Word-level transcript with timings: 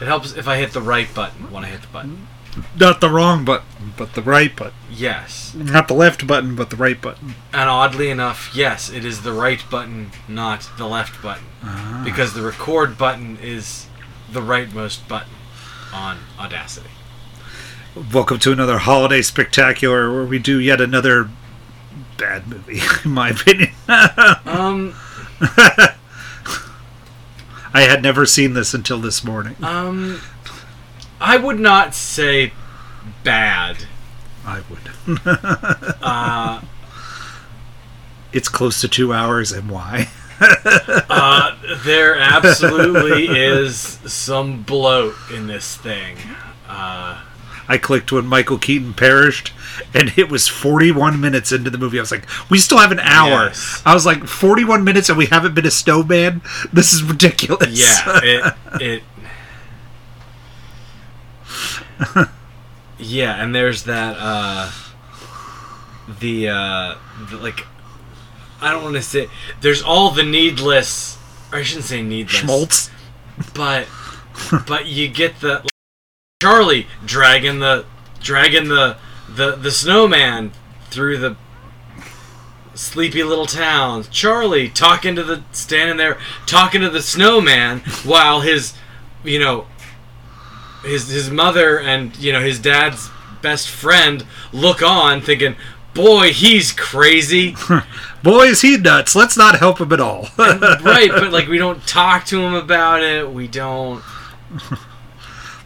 It 0.00 0.06
helps 0.06 0.32
if 0.34 0.46
I 0.46 0.58
hit 0.58 0.72
the 0.72 0.82
right 0.82 1.12
button 1.14 1.50
when 1.50 1.64
I 1.64 1.68
hit 1.68 1.82
the 1.82 1.88
button. 1.88 2.28
Not 2.78 3.00
the 3.00 3.10
wrong 3.10 3.44
button, 3.44 3.92
but 3.96 4.14
the 4.14 4.22
right 4.22 4.54
button. 4.54 4.74
Yes. 4.90 5.54
Not 5.54 5.88
the 5.88 5.94
left 5.94 6.26
button, 6.26 6.56
but 6.56 6.70
the 6.70 6.76
right 6.76 7.00
button. 7.00 7.34
And 7.52 7.68
oddly 7.68 8.08
enough, 8.08 8.50
yes, 8.54 8.90
it 8.90 9.04
is 9.04 9.22
the 9.22 9.32
right 9.32 9.62
button, 9.70 10.10
not 10.26 10.70
the 10.78 10.86
left 10.86 11.22
button. 11.22 11.44
Ah. 11.62 12.02
Because 12.04 12.32
the 12.34 12.42
record 12.42 12.96
button 12.96 13.38
is 13.42 13.86
the 14.30 14.40
rightmost 14.40 15.06
button 15.06 15.34
on 15.92 16.18
Audacity. 16.38 16.90
Welcome 18.12 18.38
to 18.40 18.52
another 18.52 18.78
holiday 18.78 19.22
spectacular 19.22 20.12
where 20.12 20.24
we 20.24 20.38
do 20.38 20.58
yet 20.58 20.80
another 20.80 21.30
bad 22.18 22.46
movie, 22.46 22.80
in 23.04 23.10
my 23.10 23.30
opinion. 23.30 23.70
Um, 24.46 24.94
I 27.76 27.82
had 27.82 28.02
never 28.02 28.24
seen 28.24 28.54
this 28.54 28.72
until 28.72 28.98
this 28.98 29.22
morning. 29.22 29.54
um, 29.62 30.18
I 31.20 31.36
would 31.36 31.60
not 31.60 31.94
say 31.94 32.52
bad. 33.22 33.76
I 34.46 34.62
would. 34.70 35.18
Uh, 36.02 36.62
It's 38.32 38.48
close 38.48 38.80
to 38.80 38.88
two 38.88 39.12
hours, 39.12 39.52
and 39.52 39.68
why? 39.70 40.08
uh, 40.40 41.54
there 41.84 42.16
absolutely 42.18 43.26
is 43.38 43.76
some 44.06 44.62
bloat 44.62 45.14
in 45.30 45.46
this 45.46 45.76
thing. 45.76 46.16
Uh, 46.66 47.20
I 47.68 47.78
clicked 47.78 48.12
when 48.12 48.26
Michael 48.26 48.58
Keaton 48.58 48.94
perished, 48.94 49.52
and 49.94 50.12
it 50.16 50.30
was 50.30 50.46
41 50.48 51.20
minutes 51.20 51.52
into 51.52 51.70
the 51.70 51.78
movie. 51.78 51.98
I 51.98 52.02
was 52.02 52.10
like, 52.12 52.28
we 52.50 52.58
still 52.58 52.78
have 52.78 52.92
an 52.92 53.00
hour. 53.00 53.46
Yes. 53.46 53.82
I 53.84 53.94
was 53.94 54.06
like, 54.06 54.24
41 54.24 54.84
minutes, 54.84 55.08
and 55.08 55.18
we 55.18 55.26
haven't 55.26 55.54
been 55.54 55.66
a 55.66 55.70
snowman? 55.70 56.42
This 56.72 56.92
is 56.92 57.02
ridiculous. 57.02 57.78
yeah, 57.78 58.20
it 58.80 59.02
it. 62.16 62.28
yeah, 62.98 63.42
and 63.42 63.54
there's 63.54 63.84
that 63.84 64.16
uh, 64.18 64.70
the 66.20 66.48
uh, 66.48 66.94
the, 67.30 67.36
like, 67.38 67.66
I 68.60 68.70
don't 68.70 68.82
want 68.82 68.96
to 68.96 69.02
say 69.02 69.28
there's 69.60 69.82
all 69.82 70.10
the 70.10 70.22
needless. 70.22 71.18
Or 71.52 71.58
I 71.58 71.62
shouldn't 71.62 71.86
say 71.86 72.02
needless, 72.02 72.40
Schmaltz. 72.40 72.90
but 73.54 73.86
but 74.66 74.86
you 74.86 75.08
get 75.08 75.40
the 75.40 75.66
Charlie 76.42 76.86
dragging 77.06 77.60
the 77.60 77.86
dragging 78.20 78.68
the 78.68 78.98
the 79.26 79.56
the 79.56 79.70
snowman 79.70 80.52
through 80.90 81.16
the 81.16 81.34
sleepy 82.74 83.22
little 83.22 83.46
town. 83.46 84.04
Charlie 84.10 84.68
talking 84.68 85.16
to 85.16 85.24
the 85.24 85.42
standing 85.52 85.96
there 85.96 86.18
talking 86.44 86.82
to 86.82 86.90
the 86.90 87.00
snowman 87.00 87.78
while 88.04 88.42
his 88.42 88.74
you 89.24 89.38
know 89.38 89.66
his 90.84 91.08
his 91.08 91.30
mother 91.30 91.80
and 91.80 92.14
you 92.18 92.34
know 92.34 92.42
his 92.42 92.58
dad's 92.58 93.08
best 93.40 93.70
friend 93.70 94.26
look 94.52 94.82
on 94.82 95.22
thinking 95.22 95.56
boy 95.94 96.34
he's 96.34 96.70
crazy 96.70 97.56
Boy, 98.22 98.46
is 98.48 98.60
he 98.60 98.76
nuts. 98.76 99.14
Let's 99.14 99.36
not 99.38 99.58
help 99.58 99.78
him 99.80 99.92
at 99.92 100.00
all. 100.00 100.28
right 100.36 101.08
but 101.08 101.32
like 101.32 101.48
we 101.48 101.56
don't 101.56 101.86
talk 101.86 102.26
to 102.26 102.38
him 102.38 102.52
about 102.52 103.02
it 103.02 103.32
we 103.32 103.48
don't 103.48 104.02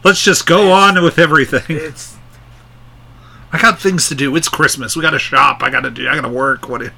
Let's 0.03 0.21
just 0.23 0.45
go 0.47 0.71
on 0.71 1.01
with 1.03 1.19
everything. 1.19 1.63
it's 1.69 2.17
I 3.53 3.59
got 3.59 3.79
things 3.79 4.07
to 4.09 4.15
do. 4.15 4.35
It's 4.35 4.47
Christmas. 4.49 4.95
We 4.95 5.01
got 5.01 5.11
to 5.11 5.19
shop. 5.19 5.61
I 5.61 5.69
got 5.69 5.81
to 5.81 5.91
do. 5.91 6.07
I 6.07 6.15
got 6.15 6.21
to 6.21 6.29
work. 6.29 6.69
What? 6.69 6.81
it- 6.81 6.93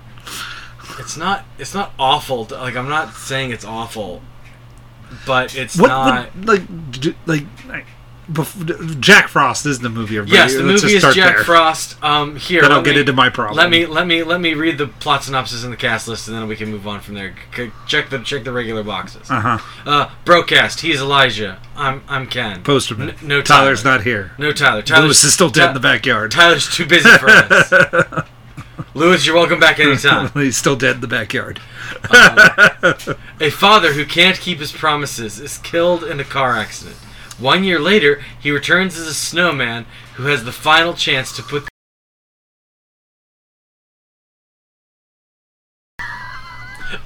It's 1.00 1.18
not. 1.18 1.46
It's 1.58 1.74
not 1.74 1.92
awful. 1.98 2.46
to- 2.46 2.56
Like 2.58 2.76
I'm 2.76 2.88
not 2.90 3.14
saying 3.16 3.52
it's 3.52 3.66
awful, 3.66 4.22
but 5.26 5.56
it's 5.56 5.76
What? 5.78 5.88
not. 5.88 6.36
what 6.36 6.46
like, 6.46 6.92
d- 6.92 7.16
like, 7.26 7.46
like, 7.68 7.86
bef- 8.32 9.00
Jack 9.00 9.28
Frost 9.28 9.66
is 9.66 9.80
the 9.80 9.90
movie. 9.90 10.18
everybody. 10.18 10.38
yes, 10.38 10.54
the 10.56 10.64
Let's 10.64 10.84
movie 10.84 10.96
is 10.96 11.02
Jack 11.02 11.16
there. 11.36 11.44
Frost. 11.44 12.02
Um, 12.04 12.36
here. 12.36 12.62
Then 12.62 12.72
I'll 12.72 12.82
get 12.82 12.96
me- 12.96 13.02
into 13.02 13.14
my 13.14 13.30
problem. 13.30 13.58
Let 13.58 13.70
me 13.70 13.86
let 13.86 14.08
me 14.08 14.24
let 14.24 14.40
me 14.42 14.54
read 14.54 14.78
the 14.78 14.88
plot 14.88 15.24
synopsis 15.24 15.64
and 15.64 15.72
the 15.74 15.78
cast 15.78 16.08
list, 16.08 16.28
and 16.28 16.38
then 16.38 16.48
we 16.48 16.56
can 16.56 16.70
move 16.72 16.88
on 16.88 17.00
from 17.02 17.16
there. 17.16 17.36
C- 17.56 17.72
check 17.88 18.10
the 18.10 18.20
check 18.20 18.44
the 18.44 18.52
regular 18.52 18.84
boxes. 18.84 19.30
Uh 19.30 19.40
huh. 19.40 19.58
Uh, 19.86 20.10
broadcast. 20.26 20.82
He's 20.82 21.00
Elijah. 21.02 21.60
I'm 21.76 22.04
I'm 22.08 22.28
Ken. 22.28 22.64
Posterman. 22.64 23.10
N- 23.22 23.28
no 23.28 23.42
Tyler's 23.42 23.84
not 23.84 24.04
here. 24.04 24.32
No 24.38 24.52
Tyler. 24.52 24.82
Tyler's 24.82 25.04
Lewis 25.06 25.24
is 25.24 25.34
still 25.34 25.50
dead 25.50 25.64
Ty- 25.64 25.68
in 25.70 25.74
the 25.74 25.80
backyard. 25.80 26.32
Tyler's 26.32 26.70
too 26.74 26.86
busy 26.86 27.10
for 27.18 27.30
us. 27.30 28.26
Lewis, 28.96 29.26
you're 29.26 29.36
welcome 29.36 29.60
back 29.60 29.80
anytime. 29.80 30.30
He's 30.34 30.56
still 30.58 30.76
dead 30.76 30.96
in 30.96 31.02
the 31.02 31.08
backyard. 31.08 31.60
A 33.40 33.50
father 33.50 33.94
who 33.94 34.06
can't 34.06 34.40
keep 34.40 34.60
his 34.60 34.72
promises 34.72 35.40
is 35.40 35.58
killed 35.60 36.04
in 36.04 36.20
a 36.20 36.24
car 36.24 36.56
accident. 36.56 36.96
One 37.40 37.64
year 37.64 37.80
later, 37.80 38.22
he 38.40 38.52
returns 38.52 38.98
as 38.98 39.08
a 39.08 39.14
snowman 39.14 39.86
who 40.16 40.24
has 40.26 40.44
the 40.44 40.52
final 40.52 40.94
chance 40.94 41.36
to 41.36 41.44
put. 41.44 41.68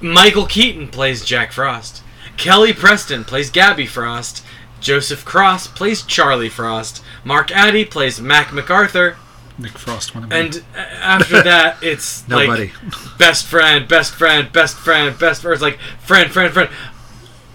Michael 0.00 0.46
Keaton 0.46 0.88
plays 0.88 1.24
Jack 1.24 1.52
Frost. 1.52 2.02
Kelly 2.36 2.72
Preston 2.72 3.24
plays 3.24 3.50
Gabby 3.50 3.86
Frost. 3.86 4.44
Joseph 4.80 5.24
Cross 5.24 5.68
plays 5.68 6.02
Charlie 6.02 6.48
Frost. 6.48 7.02
Mark 7.24 7.50
Addy 7.50 7.84
plays 7.84 8.20
Mac 8.20 8.52
MacArthur. 8.52 9.16
Nick 9.58 9.72
Frost, 9.76 10.14
one 10.14 10.24
of 10.24 10.32
And 10.32 10.62
after 10.76 11.42
that, 11.42 11.78
it's 11.82 12.26
Nobody. 12.28 12.70
like 12.82 13.18
best 13.18 13.46
friend, 13.46 13.88
best 13.88 14.14
friend, 14.14 14.52
best 14.52 14.76
friend, 14.76 15.18
best 15.18 15.42
friend. 15.42 15.52
It's 15.54 15.62
like 15.62 15.80
friend, 16.00 16.30
friend, 16.30 16.52
friend. 16.54 16.70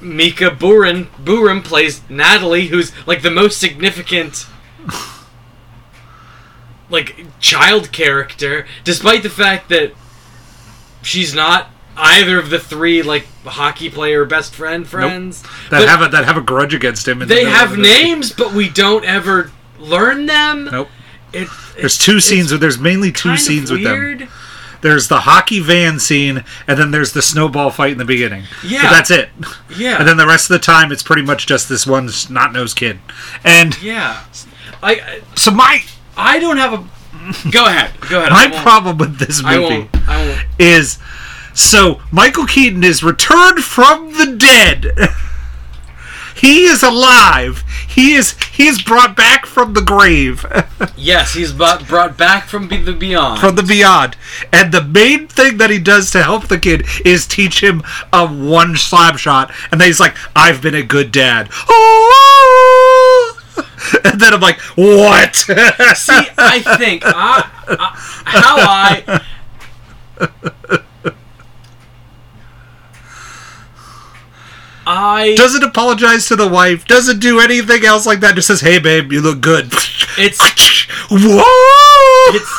Mika 0.03 0.50
Boorem 0.52 1.06
Boorem 1.24 1.64
plays 1.64 2.02
Natalie, 2.09 2.68
who's 2.68 2.91
like 3.08 3.22
the 3.22 3.31
most 3.31 3.59
significant 3.59 4.46
like 6.90 7.25
child 7.40 7.91
character, 7.91 8.66
despite 8.84 9.24
the 9.24 9.30
fact 9.30 9.69
that 9.69 9.94
she's 11.02 11.34
not 11.34 11.69
either 11.96 12.40
of 12.40 12.50
the 12.50 12.59
three 12.59 13.02
like 13.02 13.25
hockey 13.46 13.90
player 13.90 14.25
best 14.25 14.53
friend 14.56 14.88
friends. 14.88 15.41
that 15.69 15.80
But 15.80 15.88
have 15.90 16.02
a 16.02 16.08
that 16.09 16.25
have 16.25 16.38
a 16.38 16.41
grudge 16.41 16.74
against 16.74 17.08
him. 17.08 17.22
in 17.22 17.28
the 17.28 17.34
they 17.35 17.44
middle 17.44 17.53
have 17.53 17.78
names, 17.78 18.31
but 18.31 18.53
we 18.53 18.70
don't 18.70 19.06
ever 19.06 19.52
learn 19.80 20.25
them. 20.25 20.70
Nope. 20.72 20.90
It, 21.31 21.47
There's 21.75 21.97
two 21.97 22.20
scenes. 22.20 22.52
With, 22.52 22.62
there's 22.62 22.78
mainly 22.78 23.12
two 23.12 23.38
scenes 23.38 23.72
with 23.72 23.84
them. 23.84 24.30
There's 24.83 25.07
the 25.07 25.21
hockey 25.21 25.59
van 25.59 25.97
scene, 25.99 26.44
and 26.67 26.77
then 26.77 26.91
there's 26.91 27.13
the 27.13 27.21
snowball 27.23 27.71
fight 27.71 27.94
in 27.94 27.97
the 27.97 28.05
beginning. 28.05 28.44
Yeah. 28.63 28.83
But 28.83 28.89
that's 28.91 29.11
it. 29.11 29.29
Yeah. 29.75 29.97
And 29.97 30.07
then 30.07 30.17
the 30.17 30.27
rest 30.27 30.51
of 30.51 30.53
the 30.53 30.59
time, 30.63 30.91
it's 30.91 31.01
pretty 31.01 31.23
much 31.23 31.47
just 31.47 31.67
this 31.69 31.88
one 31.88 32.07
snot 32.09 32.53
nosed 32.53 32.77
kid. 32.77 32.99
And 33.43 33.81
Yeah. 33.81 34.23
I 34.83 34.91
I- 34.93 35.22
so 35.35 35.49
my 35.51 35.83
I 36.16 36.38
don't 36.39 36.57
have 36.57 36.73
a. 36.73 37.49
Go 37.51 37.66
ahead. 37.66 37.91
Go 38.09 38.19
ahead. 38.23 38.31
my 38.31 38.61
problem 38.61 38.97
with 38.97 39.17
this 39.17 39.41
I 39.43 39.57
movie 39.57 39.79
won't. 39.93 40.09
I 40.09 40.27
won't. 40.27 40.45
is 40.59 40.99
so 41.53 42.01
Michael 42.11 42.45
Keaton 42.45 42.83
is 42.83 43.03
returned 43.03 43.63
from 43.63 44.11
the 44.17 44.35
dead. 44.38 44.88
he 46.43 46.65
is 46.65 46.83
alive. 46.83 47.63
He 47.87 48.15
is 48.15 48.35
he 48.51 48.67
is 48.67 48.81
brought 48.81 49.15
back 49.15 49.45
from 49.45 49.73
the 49.73 49.81
grave. 49.81 50.45
Yes, 50.97 51.33
he's 51.33 51.51
brought, 51.51 51.87
brought 51.87 52.17
back 52.17 52.45
from 52.45 52.67
the 52.67 52.93
beyond. 52.93 53.39
from 53.39 53.55
the 53.55 53.63
beyond. 53.63 54.15
And 54.51 54.71
the 54.73 54.83
main 54.83 55.27
thing 55.27 55.57
that 55.57 55.69
he 55.69 55.79
does 55.79 56.11
to 56.11 56.23
help 56.23 56.47
the 56.47 56.57
kid 56.57 56.85
is 57.03 57.25
teach 57.27 57.61
him 57.61 57.83
a 58.11 58.25
one 58.27 58.75
slap 58.77 59.17
shot. 59.17 59.51
And 59.71 59.81
then 59.81 59.87
he's 59.87 59.99
like, 59.99 60.15
I've 60.35 60.61
been 60.61 60.75
a 60.75 60.83
good 60.83 61.11
dad. 61.11 61.49
And 64.05 64.19
then 64.19 64.33
I'm 64.33 64.41
like, 64.41 64.59
what? 64.75 65.35
See, 65.35 65.53
I 66.37 66.61
think 66.77 67.03
I, 67.05 67.49
I, 67.67 67.91
how 68.25 68.55
I. 68.59 69.21
I 74.85 75.33
doesn't 75.35 75.63
apologize 75.63 76.27
to 76.27 76.35
the 76.35 76.47
wife, 76.47 76.85
doesn't 76.85 77.19
do 77.19 77.39
anything 77.39 77.83
else 77.85 78.05
like 78.05 78.19
that, 78.19 78.35
just 78.35 78.46
says, 78.47 78.61
hey, 78.61 78.78
babe, 78.79 79.11
you 79.11 79.22
look 79.22 79.41
good. 79.41 79.72
it's 80.17 80.40
Whoa! 81.09 82.35
it's 82.35 82.53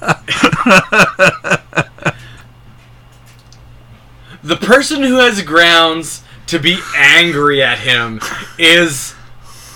the 4.42 4.56
person 4.56 5.02
who 5.02 5.16
has 5.16 5.42
grounds 5.42 6.22
to 6.46 6.58
be 6.58 6.78
angry 6.96 7.62
at 7.62 7.78
him 7.78 8.18
is 8.58 9.14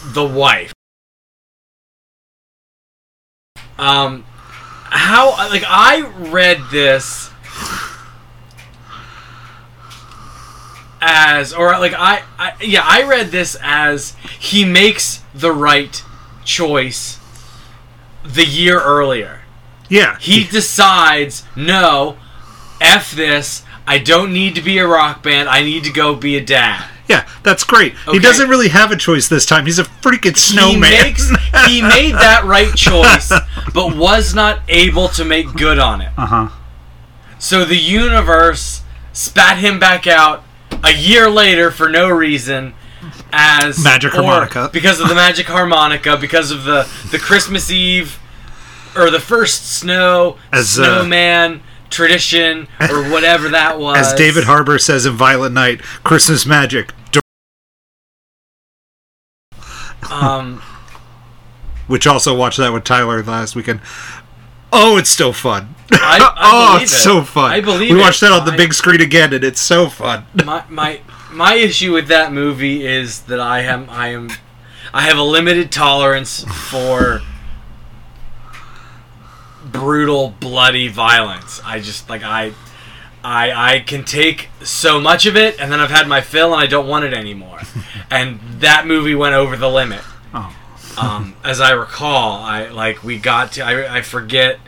the 0.07 0.25
wife. 0.25 0.73
Um, 3.79 4.25
how 4.91 5.31
like 5.51 5.65
I 5.67 6.03
read 6.31 6.63
this 6.71 7.31
as 11.05 11.53
or 11.53 11.71
like 11.79 11.93
I, 11.93 12.23
I 12.39 12.55
yeah 12.63 12.83
I 12.85 13.03
read 13.03 13.29
this 13.29 13.57
as 13.63 14.17
he 14.41 14.65
makes 14.65 15.23
the 15.35 15.53
right 15.53 16.03
choice 16.45 17.19
the 18.25 18.45
year 18.47 18.81
earlier 18.81 19.43
yeah. 19.89 20.19
he 20.19 20.45
decides 20.45 21.45
no 21.55 22.17
f 22.81 23.13
this 23.13 23.63
i 23.87 23.99
don't 23.99 24.33
need 24.33 24.55
to 24.55 24.63
be 24.63 24.79
a 24.79 24.87
rock 24.87 25.23
band 25.23 25.49
i 25.49 25.63
need 25.63 25.85
to 25.85 25.93
go 25.93 26.15
be 26.15 26.37
a 26.37 26.45
dad 26.45 26.89
Yeah, 27.07 27.29
that's 27.43 27.65
great. 27.65 27.95
He 28.11 28.19
doesn't 28.19 28.49
really 28.49 28.69
have 28.69 28.91
a 28.91 28.97
choice 28.97 29.29
this 29.29 29.45
time. 29.45 29.67
He's 29.67 29.79
a 29.79 29.85
freaking 29.85 30.35
snowman. 30.39 30.91
He 30.91 31.03
makes 31.03 31.29
he 31.69 31.83
made 31.97 32.15
that 32.15 32.45
right 32.47 32.75
choice, 32.75 33.29
but 33.75 33.95
was 34.09 34.35
not 34.35 34.63
able 34.69 35.09
to 35.09 35.23
make 35.23 35.53
good 35.53 35.79
on 35.79 36.01
it. 36.01 36.13
uh 36.17 36.27
huh. 36.27 36.49
So 37.39 37.67
the 37.67 37.77
universe 37.77 38.81
spat 39.13 39.59
him 39.59 39.79
back 39.79 40.07
out 40.07 40.45
a 40.85 40.93
year 40.93 41.29
later 41.31 41.71
for 41.71 41.89
no 41.89 42.09
reason 42.09 42.75
as 43.33 43.83
Magic 43.83 44.13
or 44.15 44.23
harmonica. 44.23 44.71
because 44.73 45.01
of 45.01 45.09
the 45.09 45.15
magic 45.15 45.47
harmonica 45.47 46.17
because 46.17 46.51
of 46.51 46.65
the 46.65 46.89
the 47.11 47.19
Christmas 47.19 47.71
Eve 47.71 48.19
or 48.97 49.11
the 49.11 49.21
first 49.21 49.71
snow 49.77 50.39
As, 50.53 50.79
uh, 50.79 50.85
snowman 51.01 51.63
tradition 51.91 52.67
or 52.81 53.11
whatever 53.11 53.49
that 53.51 53.79
was. 53.81 53.99
As 53.99 54.15
David 54.15 54.45
Harbour 54.45 54.79
says 54.79 55.05
in 55.07 55.15
Violent 55.15 55.55
Night, 55.55 55.81
Christmas 56.03 56.47
magic. 56.47 56.93
um 60.11 60.63
Which 61.87 62.07
also 62.07 62.35
watched 62.35 62.57
that 62.59 62.73
with 62.73 62.85
Tyler 62.85 63.23
last 63.23 63.55
weekend. 63.55 63.81
Oh, 64.77 64.97
it's 64.97 65.09
still 65.09 65.33
fun. 65.33 65.75
I, 65.93 66.19
I 66.37 66.77
oh, 66.77 66.83
it's 66.83 66.93
it. 66.93 66.97
so 66.97 67.23
fun. 67.23 67.53
I 67.53 67.61
believe 67.61 67.91
we 67.93 67.99
it. 67.99 68.03
watched 68.03 68.21
that 68.23 68.33
on 68.33 68.45
the 68.45 68.57
big 68.57 68.75
screen 68.75 69.01
again, 69.01 69.33
and 69.33 69.45
it's 69.45 69.61
so 69.61 69.89
fun. 69.89 70.27
my 70.45 70.65
my 70.69 71.01
my 71.31 71.55
issue 71.55 71.93
with 71.93 72.09
that 72.09 72.33
movie 72.33 72.85
is 72.85 73.23
that 73.23 73.39
I 73.39 73.61
am 73.61 73.89
I 73.89 74.09
am 74.09 74.31
I 74.93 75.03
have 75.03 75.17
a 75.17 75.23
limited 75.23 75.71
tolerance 75.71 76.45
for 76.45 77.21
brutal 79.65 80.35
bloody 80.41 80.89
violence. 80.89 81.61
I 81.65 81.79
just 81.79 82.11
like 82.11 82.25
I 82.25 82.53
I 83.23 83.75
I 83.75 83.81
can 83.81 84.05
take 84.05 84.49
so 84.63 85.01
much 85.01 85.25
of 85.25 85.37
it 85.37 85.61
and 85.61 85.71
then 85.71 85.79
I've 85.79 85.91
had 85.91 86.09
my 86.09 86.21
fill 86.21 86.53
and 86.53 86.61
I 86.61 86.67
don't 86.67 86.89
want 86.89 87.05
it 87.05 87.15
anymore. 87.15 87.61
and 88.11 88.41
that 88.59 88.87
movie 88.89 89.15
went 89.15 89.35
over 89.35 89.57
the 89.57 89.71
limit. 89.71 90.03
Um, 90.97 91.35
as 91.45 91.61
I 91.61 91.73
recall, 91.73 92.41
I 92.43 92.69
like 92.69 93.03
we 93.03 93.19
got 93.19 93.53
to 93.53 93.63
I, 93.63 93.99
I 93.99 94.03
forget 94.03 94.59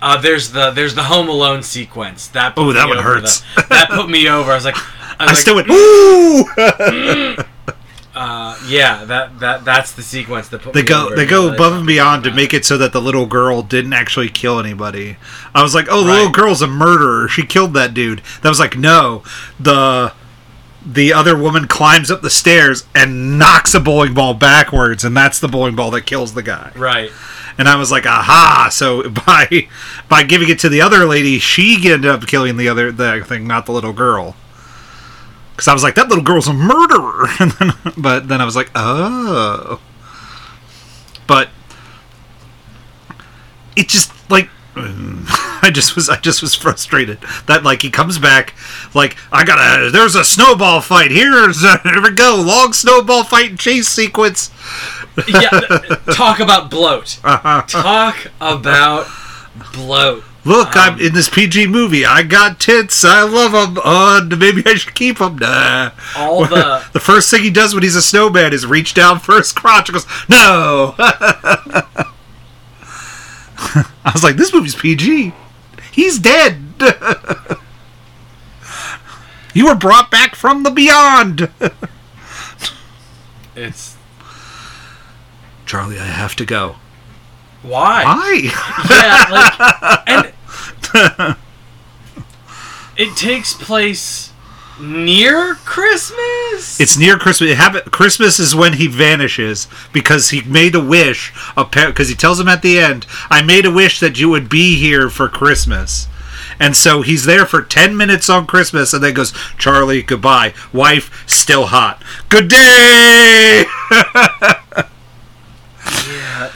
uh, 0.00 0.20
there's 0.20 0.52
the 0.52 0.70
there's 0.70 0.94
the 0.94 1.02
Home 1.04 1.28
Alone 1.28 1.62
sequence 1.62 2.28
that 2.28 2.54
Oh, 2.56 2.72
that 2.72 2.88
one 2.88 2.98
hurts. 2.98 3.40
the- 3.56 3.66
that 3.68 3.90
put 3.90 4.08
me 4.08 4.28
over. 4.28 4.50
I 4.52 4.54
was 4.54 4.64
like, 4.64 4.76
I, 4.76 5.16
I 5.20 5.26
like, 5.26 5.36
still 5.36 5.56
went, 5.56 5.68
ooh! 5.70 6.46
uh, 8.14 8.58
yeah, 8.66 9.04
that 9.04 9.38
that 9.40 9.64
that's 9.64 9.92
the 9.92 10.02
sequence 10.02 10.48
that 10.48 10.62
put 10.62 10.72
They 10.72 10.82
me 10.82 10.88
go 10.88 11.06
over. 11.06 11.16
they 11.16 11.26
go 11.26 11.52
above 11.52 11.74
and 11.74 11.86
beyond 11.86 12.24
to 12.24 12.32
make 12.32 12.54
it 12.54 12.64
so 12.64 12.78
that 12.78 12.92
the 12.92 13.00
little 13.00 13.26
girl 13.26 13.62
didn't 13.62 13.92
actually 13.92 14.28
kill 14.28 14.58
anybody. 14.58 15.16
I 15.54 15.62
was 15.62 15.74
like, 15.74 15.86
"Oh, 15.90 16.02
the 16.02 16.08
Right. 16.08 16.16
little 16.18 16.32
girl's 16.32 16.62
a 16.62 16.66
murderer. 16.66 17.28
She 17.28 17.44
killed 17.44 17.74
that 17.74 17.92
dude." 17.94 18.22
That 18.42 18.48
was 18.48 18.58
like, 18.60 18.76
"No." 18.76 19.22
The 19.60 20.12
the 20.92 21.12
other 21.12 21.36
woman 21.36 21.68
climbs 21.68 22.10
up 22.10 22.22
the 22.22 22.30
stairs 22.30 22.86
and 22.94 23.38
knocks 23.38 23.74
a 23.74 23.80
bowling 23.80 24.14
ball 24.14 24.32
backwards 24.32 25.04
and 25.04 25.14
that's 25.14 25.38
the 25.38 25.48
bowling 25.48 25.76
ball 25.76 25.90
that 25.90 26.06
kills 26.06 26.34
the 26.34 26.42
guy. 26.42 26.72
right. 26.76 27.10
And 27.58 27.68
I 27.68 27.74
was 27.74 27.90
like, 27.90 28.06
"Aha!" 28.06 28.68
So 28.70 29.10
by 29.26 29.68
by 30.08 30.22
giving 30.22 30.48
it 30.48 30.60
to 30.60 30.68
the 30.68 30.80
other 30.80 31.04
lady, 31.04 31.40
she 31.40 31.74
ended 31.90 32.06
up 32.06 32.26
killing 32.28 32.56
the 32.56 32.68
other 32.68 32.92
the 32.92 33.24
thing, 33.26 33.48
not 33.48 33.66
the 33.66 33.72
little 33.72 33.92
girl. 33.92 34.36
Because 35.50 35.66
I 35.66 35.72
was 35.72 35.82
like, 35.82 35.96
"That 35.96 36.08
little 36.08 36.22
girl's 36.22 36.46
a 36.46 36.52
murderer," 36.52 37.26
and 37.40 37.50
then, 37.52 37.72
but 37.96 38.28
then 38.28 38.40
I 38.40 38.44
was 38.44 38.54
like, 38.54 38.70
"Oh." 38.76 39.80
But 41.26 41.48
it 43.74 43.88
just 43.88 44.12
like 44.30 44.48
mm. 44.76 45.26
I 45.68 45.70
just 45.70 45.94
was 45.94 46.08
I 46.08 46.16
just 46.16 46.40
was 46.40 46.54
frustrated 46.54 47.20
that 47.46 47.62
like 47.62 47.82
he 47.82 47.90
comes 47.90 48.18
back 48.18 48.54
like 48.94 49.18
I 49.30 49.44
gotta 49.44 49.90
there's 49.90 50.14
a 50.14 50.24
snowball 50.24 50.80
fight 50.80 51.10
here's 51.10 51.62
uh, 51.62 51.76
here 51.82 52.00
we 52.02 52.12
go 52.12 52.36
long 52.42 52.72
snowball 52.72 53.22
fight 53.24 53.50
and 53.50 53.58
chase 53.60 53.86
sequence 53.86 54.50
Yeah, 55.28 55.50
talk 56.14 56.40
about 56.40 56.70
bloat. 56.70 57.18
Uh-huh. 57.22 57.62
Talk 57.66 58.30
about 58.40 59.06
bloat. 59.74 60.22
Look, 60.44 60.76
I'm 60.76 60.94
Um, 60.94 61.00
in 61.00 61.12
this 61.12 61.28
PG 61.28 61.66
movie. 61.66 62.06
I 62.06 62.22
got 62.22 62.60
tits. 62.60 63.04
I 63.04 63.22
love 63.24 63.50
them. 63.52 63.82
Uh, 63.84 64.22
maybe 64.38 64.62
I 64.64 64.76
should 64.76 64.94
keep 64.94 65.18
them. 65.18 65.36
Nah. 65.36 65.90
All 66.16 66.46
the 66.46 66.84
The 66.92 67.00
first 67.00 67.30
thing 67.30 67.42
he 67.42 67.50
does 67.50 67.74
when 67.74 67.82
he's 67.82 67.96
a 67.96 68.00
snowman 68.00 68.52
is 68.54 68.64
reach 68.64 68.94
down 68.94 69.18
for 69.18 69.36
his 69.36 69.52
crotch 69.52 69.88
and 69.88 69.94
goes, 69.94 70.06
No! 70.28 70.94
I 70.98 71.84
was 74.14 74.22
like, 74.22 74.36
This 74.36 74.52
movie's 74.54 74.76
PG. 74.76 75.32
He's 75.98 76.20
dead. 76.20 76.62
you 79.52 79.66
were 79.66 79.74
brought 79.74 80.12
back 80.12 80.36
from 80.36 80.62
the 80.62 80.70
beyond. 80.70 81.50
it's 83.56 83.96
Charlie, 85.66 85.98
I 85.98 86.04
have 86.04 86.36
to 86.36 86.44
go. 86.46 86.76
why? 87.62 88.04
Why? 88.04 88.42
Yeah, 88.88 89.26
like 89.32 89.54
and 90.06 91.36
it 92.96 93.16
takes 93.16 93.54
place 93.54 94.32
near 94.80 95.54
Christmas. 95.64 96.80
It's 96.80 96.96
near 96.96 97.18
Christmas. 97.18 97.50
It 97.50 97.56
happen- 97.56 97.82
Christmas 97.90 98.38
is 98.38 98.54
when 98.54 98.74
he 98.74 98.86
vanishes 98.86 99.66
because 99.92 100.30
he 100.30 100.40
made 100.42 100.74
a 100.74 100.80
wish. 100.80 101.32
Because 101.56 102.08
he 102.08 102.14
tells 102.14 102.40
him 102.40 102.48
at 102.48 102.62
the 102.62 102.78
end, 102.78 103.06
"I 103.30 103.42
made 103.42 103.66
a 103.66 103.70
wish 103.70 104.00
that 104.00 104.18
you 104.18 104.28
would 104.28 104.48
be 104.48 104.76
here 104.76 105.10
for 105.10 105.28
Christmas." 105.28 106.06
And 106.60 106.76
so 106.76 107.02
he's 107.02 107.24
there 107.24 107.46
for 107.46 107.62
10 107.62 107.96
minutes 107.96 108.28
on 108.28 108.46
Christmas 108.46 108.92
and 108.92 109.02
then 109.02 109.14
goes, 109.14 109.32
Charlie, 109.58 110.02
goodbye. 110.02 110.54
Wife, 110.72 111.22
still 111.26 111.66
hot. 111.66 112.02
Good 112.28 112.48
day! 112.48 113.64
yeah, 113.90 114.64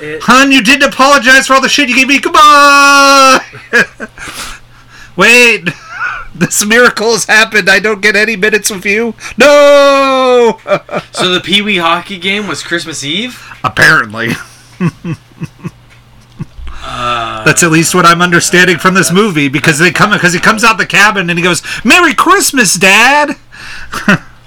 it, 0.00 0.22
Hun, 0.24 0.50
you 0.50 0.62
didn't 0.62 0.92
apologize 0.92 1.46
for 1.46 1.54
all 1.54 1.60
the 1.60 1.68
shit 1.68 1.88
you 1.88 1.94
gave 1.94 2.08
me. 2.08 2.18
Goodbye! 2.18 3.40
Wait. 5.16 5.68
This 6.42 6.64
miracle 6.64 7.12
has 7.12 7.26
happened. 7.26 7.68
I 7.68 7.78
don't 7.78 8.00
get 8.00 8.16
any 8.16 8.36
minutes 8.36 8.70
with 8.70 8.86
you. 8.86 9.14
No! 9.36 10.58
so 11.12 11.28
the 11.30 11.40
Pee 11.44 11.60
Wee 11.62 11.76
hockey 11.78 12.18
game 12.18 12.46
was 12.46 12.62
Christmas 12.62 13.04
Eve. 13.04 13.42
Apparently. 13.62 14.30
Uh, 16.84 17.44
That's 17.44 17.62
at 17.62 17.70
least 17.70 17.94
what 17.94 18.04
I'm 18.04 18.20
understanding 18.20 18.76
from 18.76 18.94
this 18.94 19.12
movie 19.12 19.48
because 19.48 19.78
they 19.78 19.92
come 19.92 20.10
because 20.10 20.32
he 20.32 20.40
comes 20.40 20.64
out 20.64 20.78
the 20.78 20.86
cabin 20.86 21.30
and 21.30 21.38
he 21.38 21.42
goes, 21.42 21.62
"Merry 21.84 22.12
Christmas, 22.12 22.74
Dad." 22.74 23.36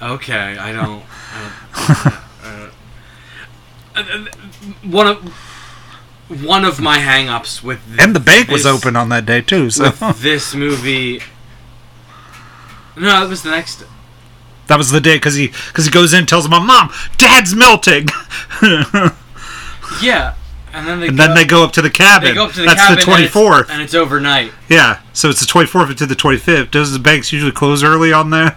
Okay, 0.02 0.58
I 0.58 0.70
don't. 0.72 1.02
I 1.74 2.12
don't- 2.52 2.72
uh, 3.96 4.02
uh, 4.02 4.24
one 4.82 5.06
of 5.06 5.22
one 6.44 6.64
of 6.66 6.78
my 6.78 6.98
hangups 6.98 7.62
with 7.62 7.84
th- 7.86 8.00
And 8.00 8.14
the 8.14 8.20
bank 8.20 8.48
was 8.48 8.64
this- 8.64 8.72
open 8.72 8.96
on 8.96 9.08
that 9.08 9.24
day 9.24 9.40
too. 9.40 9.70
So 9.70 9.84
with 9.84 10.20
this 10.20 10.54
movie. 10.54 11.22
No, 12.96 13.06
that 13.06 13.28
was 13.28 13.42
the 13.42 13.50
next. 13.50 13.84
that 14.68 14.76
was 14.78 14.90
the 14.90 15.00
day 15.00 15.16
because 15.16 15.34
he 15.34 15.48
because 15.48 15.84
he 15.84 15.90
goes 15.90 16.12
in 16.12 16.20
and 16.20 16.28
tells 16.28 16.48
my 16.48 16.58
"Mom, 16.58 16.90
Dad's 17.18 17.54
melting," 17.54 18.08
Yeah, 20.02 20.34
and 20.72 20.86
then 20.86 21.00
they 21.00 21.08
and 21.08 21.16
go, 21.16 21.26
then 21.26 21.34
they 21.36 21.44
go 21.44 21.62
up 21.62 21.72
to 21.72 21.82
the 21.82 21.90
cabin. 21.90 22.28
they 22.30 22.34
go 22.34 22.46
up 22.46 22.52
to 22.52 22.60
the 22.60 22.66
That's 22.66 22.80
cabin 22.80 22.96
the 22.96 23.02
twenty 23.02 23.28
fourth. 23.28 23.70
and 23.70 23.80
it's, 23.82 23.94
overnight. 23.94 24.52
Yeah, 24.68 25.00
so 25.12 25.28
it's 25.30 25.40
the 25.40 25.46
twenty 25.46 25.68
fourth 25.68 25.94
to 25.96 26.06
the 26.06 26.14
twenty 26.14 26.38
fifth. 26.38 26.70
Does 26.70 26.92
the 26.92 26.98
banks 26.98 27.32
usually 27.32 27.52
close 27.52 27.84
early 27.84 28.12
on 28.12 28.30
there? 28.30 28.56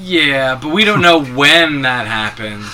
Yeah, 0.00 0.58
but 0.60 0.68
we 0.70 0.84
don't 0.84 1.00
know 1.02 1.22
when 1.24 1.82
that 1.82 2.06
happens. 2.06 2.66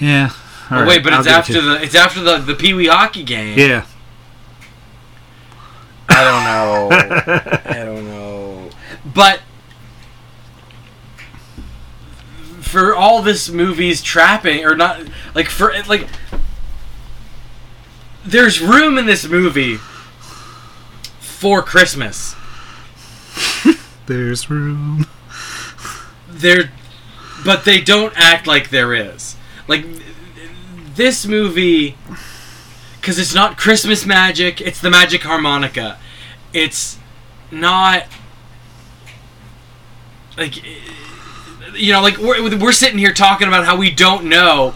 Yeah. 0.00 0.30
All 0.70 0.78
Oh, 0.78 0.80
right, 0.80 0.88
wait, 0.88 1.04
but 1.04 1.12
I'll 1.12 1.20
it's 1.20 1.28
it 1.28 1.32
after 1.32 1.60
the 1.60 1.82
it's 1.82 1.94
after 1.94 2.20
the 2.22 2.38
the 2.38 2.54
Pee 2.54 2.74
Wee 2.74 2.86
hockey 2.88 3.22
game. 3.22 3.58
Yeah. 3.58 3.84
I 6.08 6.24
don't 6.24 6.44
know. 6.44 7.85
I 9.16 9.32
don't 9.32 9.38
know. 9.38 9.40
But 9.40 9.40
for 12.66 12.94
all 12.94 13.22
this 13.22 13.48
movie's 13.48 14.02
trapping 14.02 14.64
or 14.64 14.74
not 14.74 15.00
like 15.34 15.48
for 15.48 15.72
like 15.86 16.08
there's 18.24 18.60
room 18.60 18.98
in 18.98 19.06
this 19.06 19.26
movie 19.26 19.76
for 21.20 21.62
Christmas. 21.62 22.34
There's 24.06 24.50
room. 24.50 25.06
There 26.28 26.72
but 27.44 27.64
they 27.64 27.80
don't 27.80 28.12
act 28.16 28.46
like 28.46 28.70
there 28.70 28.92
is. 28.94 29.36
Like 29.68 29.86
this 30.94 31.24
movie 31.24 31.96
cuz 33.00 33.18
it's 33.18 33.34
not 33.34 33.56
Christmas 33.56 34.04
magic, 34.04 34.60
it's 34.60 34.80
the 34.80 34.90
magic 34.90 35.22
harmonica. 35.22 35.98
It's 36.52 36.98
not 37.50 38.06
like 40.36 40.62
you 41.74 41.92
know 41.92 42.00
like 42.02 42.18
we're, 42.18 42.58
we're 42.58 42.72
sitting 42.72 42.98
here 42.98 43.12
talking 43.12 43.48
about 43.48 43.64
how 43.64 43.76
we 43.76 43.90
don't 43.90 44.24
know 44.24 44.74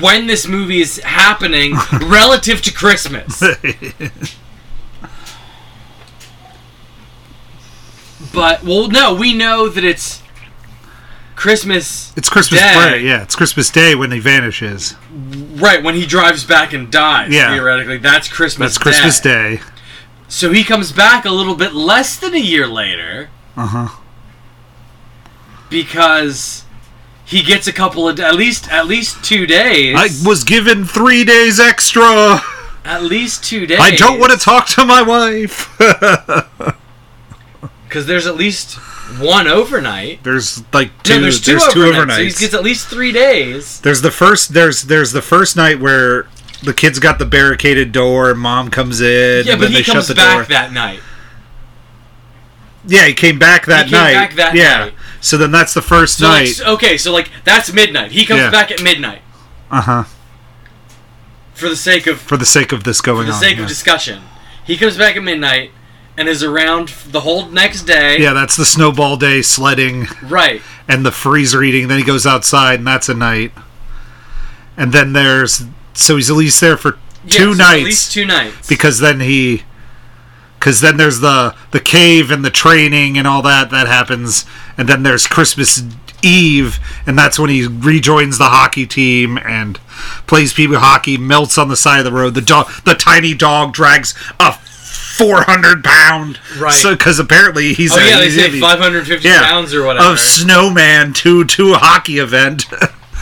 when 0.00 0.26
this 0.26 0.46
movie 0.46 0.80
is 0.80 0.98
happening 0.98 1.74
relative 2.06 2.60
to 2.62 2.72
christmas 2.72 3.42
but 8.32 8.62
well 8.62 8.88
no 8.88 9.14
we 9.14 9.34
know 9.34 9.68
that 9.68 9.84
it's 9.84 10.22
Christmas. 11.38 12.12
It's 12.16 12.28
Christmas 12.28 12.60
Day. 12.60 12.74
Day. 12.74 13.00
Yeah, 13.02 13.22
it's 13.22 13.36
Christmas 13.36 13.70
Day 13.70 13.94
when 13.94 14.10
he 14.10 14.18
vanishes. 14.18 14.96
Right 15.54 15.84
when 15.84 15.94
he 15.94 16.04
drives 16.04 16.44
back 16.44 16.72
and 16.72 16.90
dies. 16.90 17.32
Yeah. 17.32 17.54
Theoretically, 17.54 17.98
that's 17.98 18.26
Christmas. 18.26 18.70
That's 18.72 18.78
Christmas 18.78 19.20
Day. 19.20 19.60
So 20.26 20.52
he 20.52 20.64
comes 20.64 20.90
back 20.90 21.24
a 21.24 21.30
little 21.30 21.54
bit 21.54 21.74
less 21.74 22.18
than 22.18 22.34
a 22.34 22.38
year 22.38 22.66
later 22.66 23.30
Uh 23.56 23.66
huh. 23.66 24.00
Because 25.70 26.64
he 27.24 27.42
gets 27.42 27.66
a 27.66 27.72
couple 27.72 28.08
of 28.08 28.18
at 28.20 28.34
least 28.34 28.70
at 28.70 28.86
least 28.86 29.22
two 29.24 29.46
days. 29.46 29.94
I 29.96 30.08
was 30.28 30.44
given 30.44 30.84
three 30.84 31.24
days 31.24 31.60
extra. 31.60 32.40
at 32.84 33.02
least 33.02 33.44
two 33.44 33.66
days. 33.66 33.78
I 33.80 33.90
don't 33.92 34.18
want 34.18 34.32
to 34.32 34.38
talk 34.38 34.66
to 34.68 34.84
my 34.84 35.02
wife. 35.02 35.74
because 37.84 38.06
there's 38.06 38.26
at 38.26 38.36
least 38.36 38.76
one 39.20 39.46
overnight. 39.46 40.22
there's 40.22 40.62
like 40.72 40.90
two. 41.02 41.14
no, 41.16 41.20
there's 41.22 41.40
two 41.40 41.52
there's 41.52 41.68
two 41.72 41.80
overnights. 41.80 42.16
So 42.16 42.22
he 42.22 42.30
gets 42.30 42.54
at 42.54 42.62
least 42.62 42.88
three 42.88 43.12
days. 43.12 43.80
There's 43.80 44.02
the 44.02 44.10
first. 44.10 44.54
There's 44.54 44.82
there's 44.82 45.12
the 45.12 45.22
first 45.22 45.56
night 45.56 45.80
where 45.80 46.28
the 46.62 46.74
kids 46.74 46.98
got 46.98 47.18
the 47.18 47.26
barricaded 47.26 47.92
door 47.92 48.30
and 48.30 48.38
mom 48.38 48.70
comes 48.70 49.00
in. 49.00 49.46
Yeah, 49.46 49.52
and 49.52 49.60
but 49.60 49.66
then 49.66 49.70
he 49.72 49.76
they 49.78 49.82
shut 49.82 49.94
comes 49.94 50.08
the 50.08 50.14
back 50.14 50.34
door. 50.36 50.44
that 50.44 50.72
night. 50.72 51.00
Yeah, 52.88 53.04
he 53.06 53.14
came 53.14 53.38
back 53.38 53.66
that 53.66 53.84
came 53.84 53.92
night. 53.92 54.14
back 54.14 54.34
that 54.34 54.54
yeah. 54.56 54.78
night. 54.86 54.94
So 55.20 55.36
then 55.36 55.50
that's 55.52 55.74
the 55.74 55.82
first 55.82 56.18
So 56.18 56.26
like, 56.28 56.44
night. 56.46 56.60
okay, 56.66 56.96
so 56.98 57.12
like 57.12 57.30
that's 57.44 57.72
midnight. 57.72 58.10
He 58.12 58.24
comes 58.26 58.40
Yeah. 58.40 58.50
back 58.50 58.70
at 58.72 58.82
midnight 58.82 59.20
Uh 59.70 59.80
huh. 59.82 60.04
for 61.54 61.68
the 61.68 61.76
sake 61.76 62.06
of 62.06 62.20
For 62.20 62.36
the 62.36 62.46
sake 62.46 62.72
of 62.72 62.84
this 62.84 62.98
for 63.00 63.04
going 63.06 63.26
the 63.26 63.32
on. 63.34 63.40
sake 63.40 63.56
yeah. 63.56 63.62
of 63.62 63.68
discussion. 63.68 64.22
He 64.64 64.76
comes 64.76 64.96
back 64.96 65.16
at 65.16 65.22
midnight 65.22 65.70
and 66.16 66.28
is 66.28 66.42
around 66.42 66.88
the 67.10 67.20
whole 67.20 67.46
next 67.46 67.82
day. 67.82 68.18
yeah, 68.20 68.32
that's 68.32 68.56
the 68.56 68.64
snowball 68.64 69.16
day 69.16 69.42
sledding 69.42 70.08
Right. 70.22 70.62
and 70.88 71.04
the 71.06 71.12
freezer 71.12 71.62
eating. 71.62 71.88
Then 71.88 71.98
he 71.98 72.04
goes 72.04 72.26
outside, 72.26 72.80
and 72.80 72.86
that's 72.86 73.08
a 73.08 73.14
night. 73.14 73.52
And 74.76 74.92
then 74.92 75.12
there's 75.12 75.64
so 75.94 76.16
he's 76.16 76.30
at 76.30 76.36
least 76.36 76.60
there 76.60 76.76
for 76.76 76.98
Yeah, 77.26 77.38
two 77.38 77.54
so 77.54 77.58
nights 77.58 77.80
At 77.80 77.84
least 77.84 78.12
two 78.12 78.24
nights. 78.26 78.68
because 78.68 78.98
then 79.00 79.20
he 79.20 79.62
because 80.58 80.80
then 80.80 80.96
there's 80.96 81.20
the 81.20 81.54
the 81.70 81.80
cave 81.80 82.30
and 82.30 82.44
the 82.44 82.50
training 82.50 83.16
and 83.18 83.26
all 83.26 83.42
that 83.42 83.70
that 83.70 83.86
happens 83.86 84.44
and 84.76 84.88
then 84.88 85.02
there's 85.02 85.26
christmas 85.26 85.82
eve 86.22 86.78
and 87.06 87.16
that's 87.18 87.38
when 87.38 87.48
he 87.50 87.66
rejoins 87.66 88.38
the 88.38 88.44
hockey 88.48 88.86
team 88.86 89.38
and 89.38 89.78
plays 90.26 90.52
Pee 90.52 90.66
Wee 90.66 90.76
hockey 90.76 91.16
melts 91.16 91.56
on 91.58 91.68
the 91.68 91.76
side 91.76 91.98
of 92.00 92.04
the 92.04 92.12
road 92.12 92.34
the 92.34 92.40
dog 92.40 92.68
the 92.84 92.94
tiny 92.94 93.34
dog 93.34 93.72
drags 93.72 94.14
a 94.40 94.52
400 94.52 95.82
pound 95.84 96.38
Right. 96.58 96.72
so 96.72 96.94
because 96.96 97.18
apparently 97.18 97.72
he's 97.74 97.92
oh 97.92 97.98
a, 97.98 98.08
yeah, 98.08 98.18
they 98.18 98.30
say 98.30 98.60
550 98.60 99.28
Yeah. 99.28 99.42
pounds 99.48 99.74
or 99.74 99.84
whatever. 99.84 100.12
of 100.12 100.18
snowman 100.20 101.12
to 101.14 101.44
to 101.44 101.74
a 101.74 101.78
hockey 101.78 102.18
event 102.18 102.66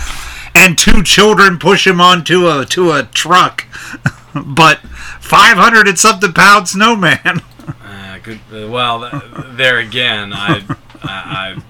and 0.54 0.78
two 0.78 1.02
children 1.02 1.58
push 1.58 1.86
him 1.86 2.00
onto 2.00 2.48
a 2.48 2.64
to 2.66 2.92
a 2.92 3.04
truck 3.04 3.64
but 4.34 4.80
500 5.26 5.88
and 5.88 5.98
something 5.98 6.32
pound 6.32 6.68
snowman 6.68 7.40
Uh, 7.84 8.18
good. 8.22 8.38
uh, 8.52 8.68
well, 8.68 9.10
th- 9.10 9.22
there 9.56 9.78
again, 9.78 10.32
I, 10.32 10.62
I, 11.02 11.60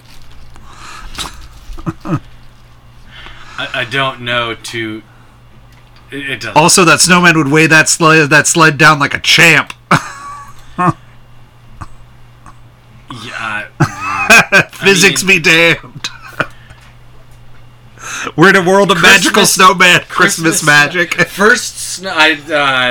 I, 2.05 2.21
I, 3.59 3.69
I 3.81 3.85
don't 3.85 4.21
know 4.21 4.55
to. 4.55 5.03
It, 6.11 6.31
it 6.31 6.41
doesn't. 6.41 6.57
also 6.57 6.85
that 6.85 7.01
snowman 7.01 7.37
would 7.39 7.49
weigh 7.49 7.67
that 7.67 7.89
sled 7.89 8.29
that 8.31 8.47
sled 8.47 8.77
down 8.79 8.99
like 8.99 9.15
a 9.15 9.19
champ 9.21 9.73
Yeah, 13.25 13.69
physics 14.73 15.25
mean- 15.25 15.43
be 15.43 15.51
damned 15.51 16.09
we're 18.35 18.49
in 18.51 18.57
a 18.57 18.65
world 18.67 18.91
of 18.91 19.01
magical 19.03 19.45
snowman 19.47 20.01
christmas, 20.09 20.65
magic 20.65 21.15
First, 21.29 21.77
snow, 21.77 22.11
I, 22.15 22.39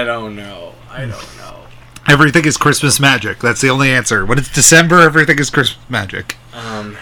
I 0.02 0.04
don't 0.04 0.36
know. 0.36 0.74
I 0.90 1.02
don't 1.02 1.38
know. 1.38 1.66
everything 2.08 2.46
is 2.46 2.56
christmas 2.58 3.00
magic 3.00 3.40
that's 3.40 3.62
the 3.62 3.70
only 3.70 3.92
answer 3.92 4.26
when 4.26 4.38
it's 4.38 4.50
december 4.54 5.00
everything 5.02 5.40
is 5.40 5.50
christmas 5.50 5.90
magic 5.90 6.38
Um, 6.54 6.96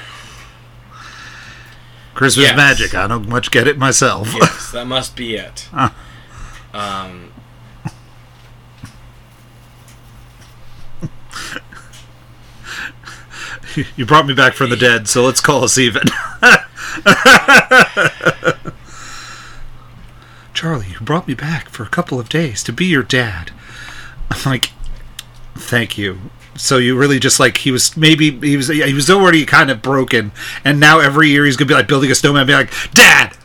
christmas 2.13 2.45
Yes. 2.47 2.55
magic 2.57 2.95
i 2.95 3.05
don't 3.07 3.27
much 3.27 3.51
get 3.51 3.67
it 3.67 3.77
myself 3.77 4.33
yes, 4.33 4.71
that 4.71 4.85
must 4.85 5.15
be 5.15 5.35
it. 5.35 5.67
Huh. 5.73 5.89
Um, 6.73 7.32
you 13.95 14.05
brought 14.05 14.25
me 14.25 14.33
back 14.33 14.53
from 14.53 14.69
the 14.69 14.75
dead 14.75 15.07
so 15.07 15.23
let's 15.23 15.41
call 15.41 15.63
us 15.63 15.77
even 15.77 16.03
Charlie, 20.53 20.87
you 20.91 20.99
brought 21.01 21.27
me 21.27 21.33
back 21.33 21.69
for 21.69 21.83
a 21.83 21.89
couple 21.89 22.19
of 22.19 22.29
days 22.29 22.63
to 22.63 22.71
be 22.71 22.85
your 22.85 23.03
dad. 23.03 23.51
I'm 24.29 24.37
like, 24.45 24.71
thank 25.55 25.97
you. 25.97 26.19
So 26.55 26.77
you 26.77 26.97
really 26.97 27.19
just 27.19 27.39
like 27.39 27.57
he 27.57 27.71
was 27.71 27.97
maybe 27.97 28.39
he 28.39 28.55
was 28.55 28.67
he 28.67 28.93
was 28.93 29.09
already 29.09 29.45
kind 29.45 29.71
of 29.71 29.81
broken, 29.81 30.31
and 30.63 30.79
now 30.79 30.99
every 30.99 31.29
year 31.29 31.45
he's 31.45 31.57
gonna 31.57 31.67
be 31.67 31.73
like 31.73 31.87
building 31.87 32.11
a 32.11 32.15
snowman, 32.15 32.41
and 32.41 32.47
be 32.47 32.53
like, 32.53 32.71
Dad, 32.91 33.35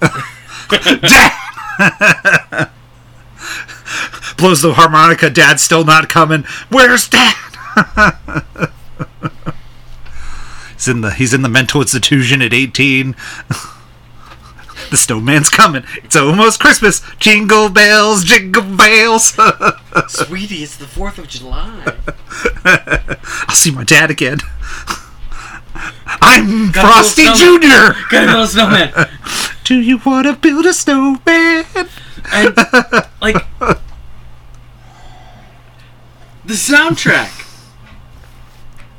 Dad, 0.00 2.70
blows 4.38 4.62
the 4.62 4.72
harmonica. 4.74 5.28
Dad's 5.28 5.62
still 5.62 5.84
not 5.84 6.08
coming. 6.08 6.44
Where's 6.70 7.06
Dad? 7.08 7.36
He's 10.74 10.88
in 10.88 11.00
the 11.00 11.10
he's 11.10 11.32
in 11.34 11.42
the 11.42 11.48
mental 11.48 11.80
institution 11.80 12.42
at 12.42 12.52
18. 12.52 13.16
The 14.90 14.96
snowman's 14.98 15.50
coming. 15.50 15.84
It's 16.02 16.14
almost 16.16 16.60
Christmas. 16.60 17.00
Jingle 17.18 17.68
bells, 17.68 18.22
jingle 18.22 18.62
bells. 18.76 19.28
sweetie, 20.08 20.62
it's 20.62 20.76
the 20.76 20.86
Fourth 20.86 21.18
of 21.18 21.28
July. 21.28 21.96
I'll 23.48 23.54
see 23.54 23.70
my 23.70 23.84
dad 23.84 24.10
again. 24.10 24.38
I'm 26.20 26.70
Gotta 26.70 26.88
Frosty. 26.88 27.24
Jr. 27.24 27.98
Gotta 28.10 28.26
build 28.26 28.44
a 28.44 28.46
snowman. 28.46 29.08
Do 29.64 29.80
you 29.80 29.98
want 30.04 30.26
to 30.26 30.34
build 30.34 30.66
a 30.66 30.74
snowman? 30.74 31.64
And 32.32 32.56
like 33.20 33.36
the 36.44 36.54
soundtrack. 36.54 37.43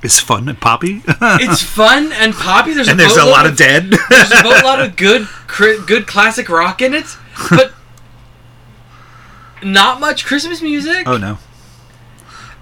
It's 0.05 0.19
fun 0.19 0.47
and 0.47 0.59
poppy. 0.59 1.01
It's 1.21 1.61
fun 1.63 2.11
and 2.13 2.33
poppy. 2.33 2.73
There's 2.73 2.87
and 2.87 2.99
a 2.99 3.03
there's 3.03 3.17
a 3.17 3.25
lot 3.25 3.45
of 3.45 3.57
dead. 3.57 3.91
There's 4.09 4.31
a 4.31 4.63
lot 4.63 4.79
of 4.79 4.95
good, 5.05 5.27
good 5.87 6.05
classic 6.07 6.47
rock 6.49 6.81
in 6.81 6.93
it, 6.93 7.05
but 7.49 7.73
not 9.63 9.99
much 9.99 10.25
Christmas 10.25 10.61
music. 10.61 11.07
oh 11.07 11.17
no. 11.17 11.37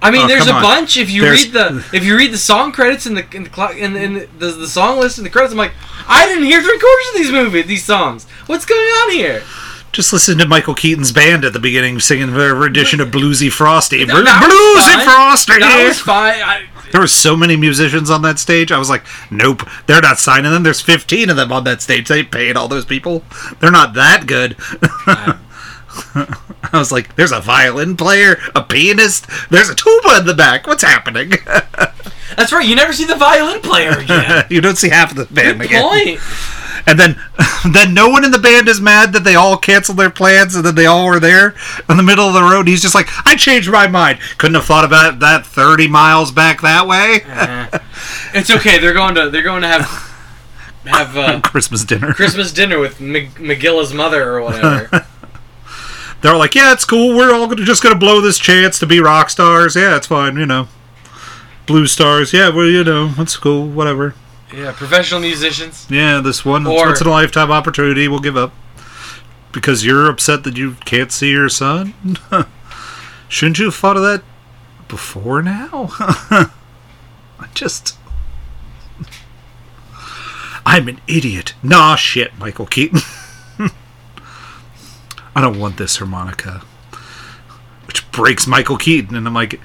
I 0.01 0.12
mean, 0.12 0.23
oh, 0.23 0.27
there's 0.27 0.47
a 0.47 0.53
on. 0.53 0.62
bunch. 0.62 0.97
If 0.97 1.09
you 1.09 1.21
There's- 1.21 1.45
read 1.45 1.53
the 1.53 1.85
if 1.93 2.03
you 2.03 2.17
read 2.17 2.33
the 2.33 2.38
song 2.38 2.71
credits 2.73 3.05
in 3.05 3.13
the 3.15 3.25
in 3.33 3.43
the, 3.45 3.71
in 3.77 3.93
the, 4.13 4.27
the 4.38 4.47
the 4.51 4.67
song 4.67 5.00
list 5.00 5.17
in 5.17 5.23
the 5.23 5.29
credits, 5.29 5.53
I'm 5.53 5.57
like, 5.57 5.71
I 6.07 6.25
didn't 6.25 6.43
hear 6.43 6.62
three 6.62 6.77
quarters 6.79 7.05
of 7.09 7.15
these 7.15 7.31
movies, 7.31 7.65
these 7.67 7.85
songs. 7.85 8.25
What's 8.47 8.65
going 8.65 8.81
on 8.81 9.12
here? 9.12 9.43
Just 9.93 10.12
listen 10.12 10.38
to 10.39 10.47
Michael 10.47 10.73
Keaton's 10.73 11.12
band 11.12 11.45
at 11.45 11.53
the 11.53 11.59
beginning 11.59 12.00
singing 12.00 12.33
their 12.33 12.53
rendition 12.55 13.00
of 13.00 13.09
Bluesy 13.09 13.51
Frosty. 13.51 14.03
That- 14.03 14.25
that 14.25 14.43
Bluesy. 14.43 15.03
Frosty! 15.05 15.59
That 15.59 15.88
was 15.88 16.00
fine. 16.00 16.41
I, 16.41 16.63
There 16.91 17.00
were 17.00 17.07
so 17.07 17.38
many 17.38 17.55
musicians 17.55 18.09
on 18.09 18.23
that 18.23 18.39
stage. 18.39 18.71
I 18.71 18.77
was 18.79 18.89
like, 18.89 19.03
nope, 19.31 19.67
they're 19.85 20.01
not 20.01 20.17
signing 20.19 20.51
them. 20.51 20.63
There's 20.63 20.81
15 20.81 21.29
of 21.29 21.35
them 21.35 21.51
on 21.51 21.63
that 21.65 21.81
stage. 21.81 22.07
They 22.07 22.23
paid 22.23 22.57
all 22.57 22.67
those 22.67 22.85
people. 22.85 23.23
They're 23.59 23.71
not 23.71 23.93
that 23.93 24.25
good. 24.25 24.55
I 26.15 26.79
was 26.79 26.91
like, 26.91 27.15
there's 27.15 27.31
a 27.31 27.39
violin 27.39 27.95
player, 27.95 28.38
a 28.55 28.63
pianist, 28.63 29.27
there's 29.51 29.69
a 29.69 29.75
tuba 29.75 30.17
in 30.19 30.25
the 30.25 30.33
back. 30.33 30.65
What's 30.65 30.81
happening? 30.83 31.33
that's 32.35 32.51
right. 32.51 32.67
You 32.67 32.75
never 32.75 32.93
see 32.93 33.05
the 33.05 33.15
violin 33.15 33.62
player 33.62 33.91
again. 34.00 34.45
you 34.50 34.59
don't 34.59 34.77
see 34.77 34.89
half 34.89 35.12
of 35.12 35.17
the 35.17 35.25
band 35.33 35.59
Good 35.59 35.67
again. 35.67 35.83
point. 35.83 36.19
And 36.85 36.99
then, 36.99 37.19
then 37.71 37.93
no 37.93 38.09
one 38.09 38.25
in 38.25 38.31
the 38.31 38.39
band 38.39 38.67
is 38.67 38.81
mad 38.81 39.13
that 39.13 39.23
they 39.23 39.35
all 39.35 39.57
canceled 39.57 39.97
their 39.97 40.09
plans 40.09 40.55
and 40.55 40.65
that 40.65 40.75
they 40.75 40.85
all 40.85 41.05
were 41.05 41.19
there 41.19 41.55
in 41.89 41.97
the 41.97 42.03
middle 42.03 42.27
of 42.27 42.33
the 42.33 42.41
road. 42.41 42.67
He's 42.67 42.81
just 42.81 42.95
like, 42.95 43.07
I 43.25 43.35
changed 43.35 43.71
my 43.71 43.87
mind. 43.87 44.19
Couldn't 44.37 44.55
have 44.55 44.65
thought 44.65 44.85
about 44.85 45.19
that 45.19 45.45
30 45.45 45.87
miles 45.87 46.31
back 46.31 46.61
that 46.61 46.87
way. 46.87 47.21
Eh. 47.25 47.79
it's 48.33 48.49
okay. 48.49 48.79
They're 48.79 48.93
going 48.93 49.15
to 49.15 49.29
they're 49.29 49.43
going 49.43 49.61
to 49.61 49.67
have 49.67 50.13
have 50.85 51.17
uh, 51.17 51.41
Christmas 51.43 51.83
dinner. 51.83 52.13
Christmas 52.13 52.51
dinner 52.51 52.79
with 52.79 52.99
Mc- 52.99 53.35
McGilla's 53.35 53.93
mother 53.93 54.29
or 54.29 54.41
whatever. 54.41 55.07
They're 56.21 56.37
like, 56.37 56.55
yeah, 56.55 56.71
it's 56.71 56.85
cool. 56.85 57.17
We're 57.17 57.33
all 57.33 57.47
gonna, 57.47 57.65
just 57.65 57.83
going 57.83 57.93
to 57.93 57.99
blow 57.99 58.21
this 58.21 58.39
chance 58.39 58.79
to 58.79 58.85
be 58.85 59.01
rock 59.01 59.29
stars. 59.29 59.75
Yeah, 59.75 59.97
it's 59.97 60.07
fine, 60.07 60.37
you 60.37 60.45
know. 60.45 60.69
Blue 61.65 61.85
stars. 61.85 62.31
Yeah, 62.31 62.47
well, 62.47 62.65
you 62.65 62.83
know, 62.83 63.09
that's 63.09 63.35
cool. 63.35 63.67
Whatever. 63.67 64.15
Yeah, 64.53 64.72
professional 64.72 65.19
musicians. 65.22 65.88
Yeah, 65.89 66.19
this 66.22 66.45
one 66.45 66.65
Or- 66.67 66.88
once 66.88 67.01
in 67.01 67.07
a 67.07 67.12
lifetime 67.12 67.51
opportunity 67.51 68.07
we'll 68.07 68.19
give 68.19 68.38
up. 68.38 68.53
Because 69.51 69.86
you're 69.86 70.10
upset 70.10 70.43
that 70.45 70.57
you 70.57 70.77
can't 70.86 71.12
see 71.12 71.29
your 71.29 71.48
son? 71.50 71.93
Shouldn't 73.27 73.60
you 73.60 73.65
have 73.65 73.75
thought 73.75 73.98
of 73.98 74.03
that 74.03 74.24
before 74.88 75.41
now? 75.43 75.89
I 76.00 76.50
just. 77.53 77.98
I'm 80.65 80.88
an 80.88 81.00
idiot. 81.07 81.53
Nah, 81.62 81.95
shit, 81.95 82.36
Michael 82.39 82.65
Keaton. 82.65 83.00
I 85.36 85.41
don't 85.41 85.60
want 85.60 85.77
this 85.77 85.98
harmonica. 85.98 86.63
Which 87.86 88.10
breaks 88.12 88.48
Michael 88.48 88.77
Keaton, 88.77 89.15
and 89.15 89.27
I'm 89.27 89.33
like, 89.33 89.60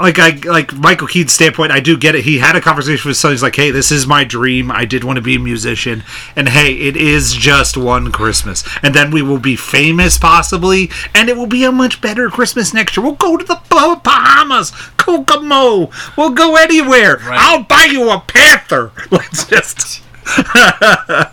like 0.00 0.18
I 0.18 0.30
like 0.48 0.72
Michael 0.74 1.06
Keaton's 1.08 1.32
standpoint, 1.32 1.72
I 1.72 1.80
do 1.80 1.96
get 1.96 2.14
it. 2.14 2.24
He 2.24 2.38
had 2.38 2.56
a 2.56 2.60
conversation 2.60 3.08
with 3.08 3.16
son. 3.16 3.32
He's 3.32 3.42
like, 3.42 3.56
"Hey, 3.56 3.70
this 3.70 3.90
is 3.90 4.06
my 4.06 4.24
dream. 4.24 4.70
I 4.70 4.84
did 4.84 5.04
want 5.04 5.16
to 5.16 5.22
be 5.22 5.36
a 5.36 5.40
musician, 5.40 6.02
and 6.34 6.48
hey, 6.48 6.72
it 6.74 6.96
is 6.96 7.34
just 7.34 7.76
one 7.76 8.12
Christmas, 8.12 8.64
and 8.82 8.94
then 8.94 9.10
we 9.10 9.22
will 9.22 9.38
be 9.38 9.56
famous, 9.56 10.18
possibly, 10.18 10.90
and 11.14 11.28
it 11.28 11.36
will 11.36 11.46
be 11.46 11.64
a 11.64 11.72
much 11.72 12.00
better 12.00 12.28
Christmas 12.30 12.72
next 12.74 12.96
year. 12.96 13.04
We'll 13.04 13.14
go 13.14 13.36
to 13.36 13.44
the 13.44 13.60
Bah- 13.68 14.00
Bahamas, 14.02 14.70
Kokomo. 14.96 15.90
We'll 16.16 16.30
go 16.30 16.56
anywhere. 16.56 17.16
Right. 17.18 17.38
I'll 17.40 17.62
buy 17.64 17.88
you 17.90 18.10
a 18.10 18.20
panther. 18.20 18.92
Let's 19.10 19.46
just." 19.46 20.02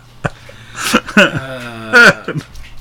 Uh, 1.16 2.34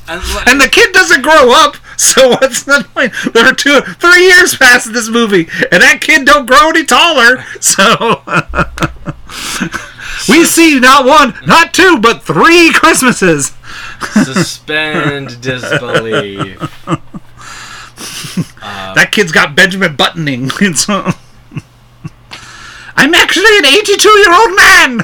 And, 0.08 0.22
And 0.48 0.60
the 0.62 0.68
kid 0.70 0.92
doesn't 0.94 1.22
grow 1.22 1.52
up, 1.54 1.78
so 1.98 2.30
what's 2.42 2.64
the 2.64 2.86
point? 2.94 3.14
There 3.34 3.46
are 3.46 3.54
two, 3.54 3.80
three 3.82 4.26
years 4.26 4.56
past 4.56 4.92
this 4.94 5.10
movie, 5.10 5.48
and 5.72 5.82
that 5.82 6.00
kid 6.02 6.26
don't 6.26 6.46
grow 6.46 6.70
any 6.70 6.86
taller. 6.86 7.44
So 7.62 8.22
we 10.32 10.44
see 10.44 10.80
not 10.80 11.06
one, 11.06 11.34
not 11.46 11.74
two, 11.74 12.00
but 12.00 12.22
three 12.24 12.72
Christmases. 12.74 13.54
suspend 14.14 15.42
disbelief. 15.42 16.60
That 18.96 19.10
kid's 19.12 19.32
got 19.32 19.56
Benjamin 19.56 19.96
buttoning. 19.96 20.52
Uh, 20.88 21.12
I'm 22.96 23.14
actually 23.14 23.58
an 23.58 23.66
82 23.66 24.10
year 24.10 24.34
old 24.34 24.56
man. 24.56 25.02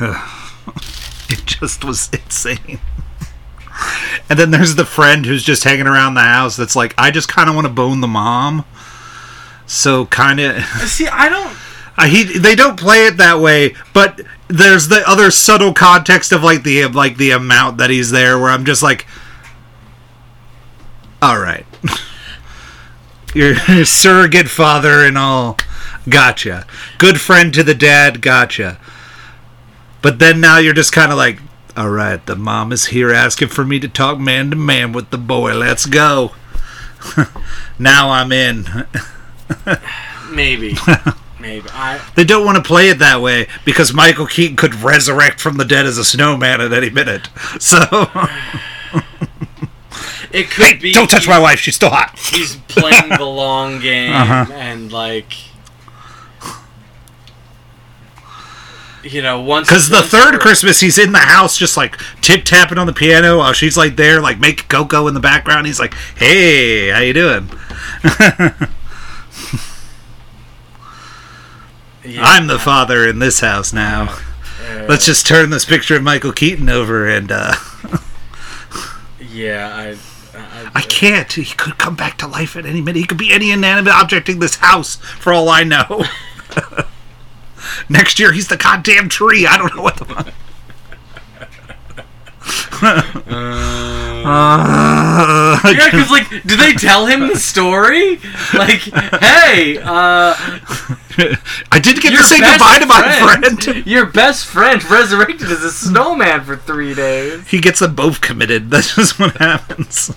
it 1.28 1.46
just 1.46 1.84
was 1.84 2.10
insane. 2.12 2.80
And 4.28 4.38
then 4.38 4.50
there's 4.50 4.74
the 4.74 4.84
friend 4.84 5.24
who's 5.24 5.42
just 5.42 5.64
hanging 5.64 5.86
around 5.86 6.14
the 6.14 6.22
house 6.22 6.56
that's 6.56 6.76
like, 6.76 6.94
I 6.98 7.10
just 7.10 7.28
kind 7.28 7.48
of 7.48 7.54
want 7.54 7.66
to 7.66 7.72
bone 7.72 8.00
the 8.00 8.08
mom. 8.08 8.64
So 9.66 10.06
kind 10.06 10.40
of, 10.40 10.56
uh, 10.56 10.86
See, 10.86 11.06
I 11.06 11.28
don't. 11.28 11.56
Uh, 11.98 12.04
he 12.04 12.24
they 12.24 12.54
don't 12.54 12.78
play 12.78 13.06
it 13.06 13.16
that 13.16 13.40
way, 13.40 13.74
but 13.94 14.20
there's 14.48 14.88
the 14.88 15.02
other 15.08 15.30
subtle 15.30 15.72
context 15.72 16.30
of 16.30 16.44
like 16.44 16.62
the 16.62 16.84
like 16.88 17.16
the 17.16 17.30
amount 17.30 17.78
that 17.78 17.88
he's 17.88 18.10
there, 18.10 18.38
where 18.38 18.50
I'm 18.50 18.66
just 18.66 18.82
like, 18.82 19.06
all 21.22 21.38
right, 21.38 21.64
you're 23.34 23.54
a 23.66 23.86
surrogate 23.86 24.50
father 24.50 25.06
and 25.06 25.16
all, 25.16 25.56
gotcha. 26.06 26.66
Good 26.98 27.18
friend 27.18 27.54
to 27.54 27.62
the 27.62 27.74
dad, 27.74 28.20
gotcha. 28.20 28.78
But 30.06 30.20
then 30.20 30.40
now 30.40 30.58
you're 30.58 30.72
just 30.72 30.92
kind 30.92 31.10
of 31.10 31.18
like, 31.18 31.40
all 31.76 31.90
right, 31.90 32.24
the 32.26 32.36
mom 32.36 32.70
is 32.70 32.86
here 32.86 33.10
asking 33.12 33.48
for 33.48 33.64
me 33.64 33.80
to 33.80 33.88
talk 33.88 34.20
man 34.20 34.50
to 34.50 34.56
man 34.56 34.92
with 34.92 35.10
the 35.10 35.18
boy. 35.18 35.52
Let's 35.54 35.84
go. 35.84 36.30
now 37.80 38.10
I'm 38.10 38.30
in. 38.30 38.66
Maybe. 40.30 40.76
Maybe. 41.40 41.68
I. 41.72 42.00
They 42.14 42.22
don't 42.22 42.44
want 42.46 42.56
to 42.56 42.62
play 42.62 42.88
it 42.88 43.00
that 43.00 43.20
way 43.20 43.48
because 43.64 43.92
Michael 43.92 44.28
Keaton 44.28 44.54
could 44.56 44.76
resurrect 44.76 45.40
from 45.40 45.56
the 45.56 45.64
dead 45.64 45.86
as 45.86 45.98
a 45.98 46.04
snowman 46.04 46.60
at 46.60 46.72
any 46.72 46.88
minute. 46.90 47.28
So, 47.58 47.78
It 50.30 50.50
could 50.50 50.64
hey, 50.66 50.74
be. 50.76 50.92
don't 50.92 51.10
touch 51.10 51.26
my 51.26 51.40
wife. 51.40 51.58
She's 51.58 51.74
still 51.74 51.90
hot. 51.90 52.16
He's 52.16 52.54
playing 52.68 53.08
the 53.08 53.24
long 53.24 53.80
game 53.80 54.12
Uh-huh. 54.12 54.52
and 54.52 54.92
like. 54.92 55.32
You 59.08 59.22
know, 59.22 59.40
once 59.40 59.68
Because 59.68 59.88
the 59.88 59.96
once 59.96 60.08
third 60.08 60.30
we're- 60.32 60.38
Christmas, 60.38 60.80
he's 60.80 60.98
in 60.98 61.12
the 61.12 61.18
house 61.18 61.56
just 61.56 61.76
like 61.76 61.96
tip 62.22 62.44
tapping 62.44 62.76
on 62.78 62.86
the 62.86 62.92
piano 62.92 63.38
while 63.38 63.52
she's 63.52 63.76
like 63.76 63.96
there, 63.96 64.20
like 64.20 64.40
making 64.40 64.66
cocoa 64.68 65.06
in 65.06 65.14
the 65.14 65.20
background. 65.20 65.66
He's 65.66 65.78
like, 65.78 65.94
"Hey, 66.16 66.88
how 66.90 66.98
you 67.00 67.12
doing? 67.12 67.48
Yeah, 72.04 72.22
I'm 72.22 72.46
the 72.46 72.58
father 72.58 73.04
in 73.08 73.18
this 73.18 73.40
house 73.40 73.72
now. 73.72 74.16
uh, 74.64 74.86
Let's 74.88 75.04
just 75.04 75.26
turn 75.26 75.50
this 75.50 75.64
picture 75.64 75.96
of 75.96 76.04
Michael 76.04 76.32
Keaton 76.32 76.68
over 76.68 77.08
and 77.08 77.32
uh, 77.32 77.54
Yeah, 79.20 79.74
I. 79.74 79.96
I, 80.38 80.70
I 80.76 80.80
can't. 80.82 81.32
He 81.32 81.44
could 81.46 81.78
come 81.78 81.96
back 81.96 82.16
to 82.18 82.26
life 82.28 82.56
at 82.56 82.64
any 82.66 82.80
minute. 82.80 82.98
He 83.00 83.06
could 83.06 83.16
be 83.18 83.32
any 83.32 83.50
inanimate 83.50 83.92
object 83.92 84.28
in 84.28 84.38
this 84.38 84.56
house, 84.56 84.96
for 84.96 85.32
all 85.32 85.48
I 85.48 85.64
know. 85.64 86.04
Next 87.88 88.18
year, 88.18 88.32
he's 88.32 88.48
the 88.48 88.56
goddamn 88.56 89.08
tree. 89.08 89.46
I 89.46 89.56
don't 89.56 89.74
know 89.74 89.82
what 89.82 89.96
the 89.96 90.04
fuck. 90.04 90.32
Uh, 94.28 95.60
Yeah, 95.64 95.84
because 95.90 96.10
like, 96.10 96.28
did 96.28 96.58
they 96.60 96.72
tell 96.74 97.06
him 97.06 97.20
the 97.28 97.36
story? 97.36 98.16
Like, 98.54 98.80
hey, 99.20 99.78
uh, 99.78 100.34
I 101.72 101.80
did 101.80 102.00
get 102.00 102.10
to 102.10 102.22
say 102.22 102.40
goodbye 102.40 102.78
to 102.78 102.86
my 102.86 103.38
friend. 103.40 103.86
Your 103.86 104.06
best 104.06 104.46
friend 104.46 104.82
resurrected 104.90 105.50
as 105.50 105.62
a 105.64 105.70
snowman 105.70 106.44
for 106.44 106.56
three 106.56 106.94
days. 106.94 107.48
He 107.48 107.60
gets 107.60 107.80
them 107.80 107.94
both 107.94 108.20
committed. 108.20 108.70
That's 108.70 108.94
just 108.94 109.18
what 109.18 109.36
happens. 109.38 110.14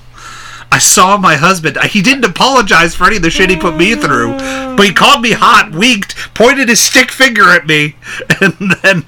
I 0.71 0.77
saw 0.77 1.17
my 1.17 1.35
husband. 1.35 1.77
He 1.85 2.01
didn't 2.01 2.25
apologize 2.25 2.93
for 2.95 3.05
any 3.05 3.17
of 3.17 3.23
the 3.23 3.29
shit 3.29 3.49
he 3.49 3.55
put 3.57 3.75
me 3.75 3.95
through, 3.95 4.37
but 4.77 4.85
he 4.85 4.93
called 4.93 5.21
me 5.21 5.31
hot, 5.31 5.71
winked, 5.71 6.15
pointed 6.35 6.69
his 6.69 6.79
stick 6.79 7.11
finger 7.11 7.49
at 7.49 7.65
me, 7.65 7.95
and 8.41 8.53
then 8.81 9.05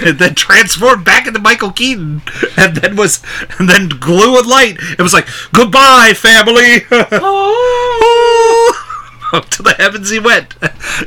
and 0.00 0.18
then 0.18 0.34
transformed 0.34 1.04
back 1.04 1.26
into 1.26 1.40
Michael 1.40 1.72
Keaton, 1.72 2.22
and 2.56 2.76
then 2.76 2.96
was 2.96 3.22
and 3.58 3.68
then 3.68 3.88
glue 3.88 4.38
and 4.38 4.46
light. 4.46 4.76
It 4.98 5.02
was 5.02 5.12
like 5.12 5.26
goodbye, 5.52 6.14
family. 6.14 6.84
Up 9.30 9.50
to 9.50 9.62
the 9.62 9.74
heavens 9.76 10.08
he 10.08 10.18
went. 10.18 10.54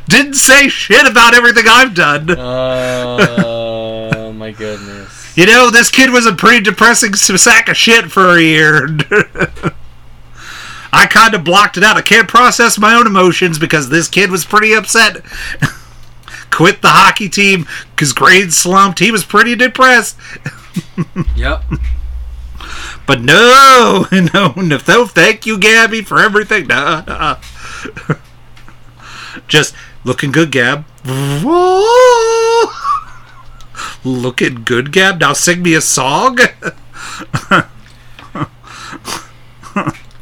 Didn't 0.07 0.35
say 0.35 0.67
shit 0.67 1.09
about 1.09 1.33
everything 1.33 1.65
I've 1.67 1.95
done. 1.95 2.29
Oh 2.37 4.31
my 4.33 4.51
goodness. 4.51 5.10
You 5.35 5.45
know, 5.45 5.69
this 5.69 5.89
kid 5.89 6.09
was 6.09 6.25
a 6.25 6.33
pretty 6.33 6.61
depressing 6.61 7.13
sack 7.15 7.69
of 7.69 7.77
shit 7.77 8.11
for 8.11 8.37
a 8.37 8.41
year. 8.41 8.87
I 10.93 11.05
kind 11.05 11.33
of 11.33 11.43
blocked 11.43 11.77
it 11.77 11.83
out. 11.83 11.95
I 11.95 12.01
can't 12.01 12.27
process 12.27 12.77
my 12.77 12.93
own 12.95 13.07
emotions 13.07 13.57
because 13.57 13.89
this 13.89 14.09
kid 14.09 14.29
was 14.29 14.43
pretty 14.43 14.73
upset. 14.73 15.23
Quit 16.51 16.81
the 16.81 16.89
hockey 16.89 17.29
team 17.29 17.65
because 17.91 18.11
grades 18.11 18.57
slumped. 18.57 18.99
He 18.99 19.11
was 19.11 19.23
pretty 19.23 19.55
depressed. 19.55 20.17
Yep. 21.35 21.63
But 23.05 23.19
no, 23.21 24.05
no, 24.11 24.53
no, 24.55 24.77
thank 24.77 25.45
you, 25.45 25.57
Gabby, 25.57 26.01
for 26.01 26.17
everything. 26.19 26.67
Nah, 26.67 27.03
nah. 27.05 27.37
Just 29.49 29.75
looking 30.05 30.31
good, 30.31 30.49
Gab. 30.51 30.85
Looking 34.03 34.63
good, 34.63 34.91
Gab. 34.91 35.19
Now 35.19 35.33
sing 35.33 35.61
me 35.63 35.73
a 35.73 35.81
song. 35.81 36.37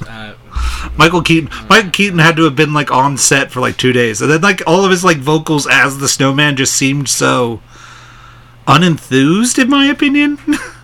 Uh, 0.07 0.33
Michael 0.97 1.21
Keaton. 1.21 1.49
Michael 1.69 1.91
Keaton 1.91 2.19
had 2.19 2.35
to 2.35 2.43
have 2.43 2.55
been 2.55 2.73
like 2.73 2.91
on 2.91 3.17
set 3.17 3.51
for 3.51 3.59
like 3.59 3.77
two 3.77 3.93
days, 3.93 4.21
and 4.21 4.29
then 4.29 4.41
like 4.41 4.61
all 4.67 4.83
of 4.83 4.91
his 4.91 5.03
like 5.03 5.17
vocals 5.17 5.67
as 5.67 5.97
the 5.97 6.09
snowman 6.09 6.55
just 6.55 6.73
seemed 6.73 7.09
so 7.09 7.61
unenthused, 8.67 9.61
in 9.61 9.69
my 9.69 9.85
opinion. 9.85 10.37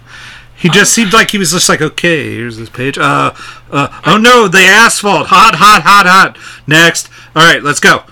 he 0.56 0.70
just 0.70 0.94
seemed 0.94 1.14
like 1.14 1.32
he 1.32 1.38
was 1.38 1.52
just 1.52 1.70
like, 1.70 1.82
okay, 1.82 2.36
here's 2.36 2.58
this 2.58 2.70
page. 2.70 2.98
Uh, 2.98 3.34
uh, 3.72 4.02
oh 4.06 4.18
no, 4.18 4.48
the 4.48 4.60
asphalt, 4.60 5.28
hot, 5.28 5.56
hot, 5.56 5.82
hot, 5.82 6.06
hot. 6.06 6.38
Next, 6.68 7.10
all 7.36 7.44
right, 7.44 7.62
let's 7.62 7.80
go. 7.80 8.04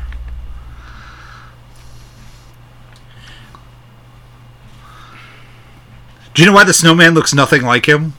Do 6.36 6.42
you 6.42 6.46
know 6.46 6.52
why 6.54 6.64
the 6.64 6.74
snowman 6.74 7.14
looks 7.14 7.32
nothing 7.34 7.62
like 7.62 7.86
him? 7.86 8.12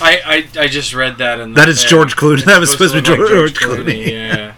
I, 0.00 0.46
I 0.56 0.60
I 0.64 0.68
just 0.68 0.94
read 0.94 1.18
that 1.18 1.40
and 1.40 1.56
That 1.56 1.68
is 1.68 1.82
George 1.84 2.16
Clooney. 2.16 2.44
That 2.44 2.60
was 2.60 2.70
supposed 2.70 2.94
to 2.94 3.00
be 3.00 3.06
George 3.06 3.54
Clooney. 3.54 4.06
Yeah. 4.12 4.54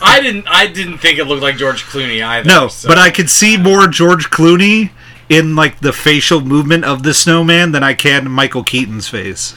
I 0.00 0.20
didn't 0.20 0.46
I 0.48 0.66
didn't 0.66 0.98
think 0.98 1.18
it 1.18 1.24
looked 1.24 1.42
like 1.42 1.56
George 1.56 1.84
Clooney 1.84 2.24
either. 2.24 2.48
No, 2.48 2.68
so- 2.68 2.88
but 2.88 2.98
I 2.98 3.10
could 3.10 3.30
see 3.30 3.56
more 3.56 3.86
George 3.86 4.30
Clooney 4.30 4.90
in 5.28 5.54
like 5.56 5.80
the 5.80 5.92
facial 5.92 6.40
movement 6.40 6.84
of 6.84 7.02
the 7.04 7.14
snowman 7.14 7.72
than 7.72 7.82
I 7.82 7.94
can 7.94 8.30
Michael 8.30 8.64
Keaton's 8.64 9.08
face. 9.08 9.54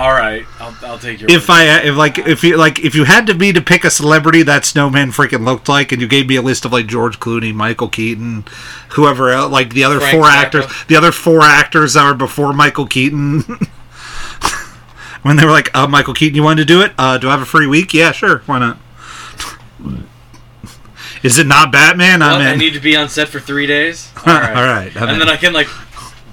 All 0.00 0.12
right, 0.12 0.46
I'll, 0.58 0.74
I'll 0.80 0.98
take 0.98 1.20
your. 1.20 1.30
If 1.30 1.50
I 1.50 1.80
if 1.80 1.94
like 1.94 2.16
if 2.16 2.42
you 2.42 2.56
like 2.56 2.78
if 2.78 2.94
you 2.94 3.04
had 3.04 3.26
to 3.26 3.34
be 3.34 3.52
to 3.52 3.60
pick 3.60 3.84
a 3.84 3.90
celebrity 3.90 4.42
that 4.44 4.64
snowman 4.64 5.10
freaking 5.10 5.44
looked 5.44 5.68
like, 5.68 5.92
and 5.92 6.00
you 6.00 6.08
gave 6.08 6.26
me 6.26 6.36
a 6.36 6.42
list 6.42 6.64
of 6.64 6.72
like 6.72 6.86
George 6.86 7.20
Clooney, 7.20 7.52
Michael 7.52 7.88
Keaton, 7.88 8.46
whoever 8.92 9.28
else, 9.28 9.52
like 9.52 9.74
the 9.74 9.84
other 9.84 10.00
Frank 10.00 10.16
four 10.16 10.24
Zappa. 10.24 10.36
actors, 10.36 10.64
the 10.88 10.96
other 10.96 11.12
four 11.12 11.42
actors 11.42 11.92
that 11.92 12.06
were 12.06 12.14
before 12.14 12.54
Michael 12.54 12.86
Keaton. 12.86 13.40
when 15.22 15.36
they 15.36 15.44
were 15.44 15.50
like, 15.50 15.68
uh, 15.76 15.86
"Michael 15.86 16.14
Keaton, 16.14 16.34
you 16.34 16.42
wanted 16.42 16.66
to 16.66 16.72
do 16.72 16.80
it? 16.80 16.92
Uh, 16.96 17.18
do 17.18 17.28
I 17.28 17.32
have 17.32 17.42
a 17.42 17.44
free 17.44 17.66
week? 17.66 17.92
Yeah, 17.92 18.12
sure. 18.12 18.38
Why 18.46 18.58
not?" 18.58 18.78
Is 21.22 21.38
it 21.38 21.46
not 21.46 21.72
Batman? 21.72 22.20
What? 22.20 22.32
I'm 22.32 22.40
I 22.40 22.56
need 22.56 22.72
to 22.72 22.80
be 22.80 22.96
on 22.96 23.10
set 23.10 23.28
for 23.28 23.38
three 23.38 23.66
days. 23.66 24.10
All 24.26 24.32
right, 24.32 24.96
I'm 24.96 25.02
in. 25.02 25.08
And 25.10 25.20
then 25.20 25.28
I 25.28 25.36
can 25.36 25.52
like 25.52 25.68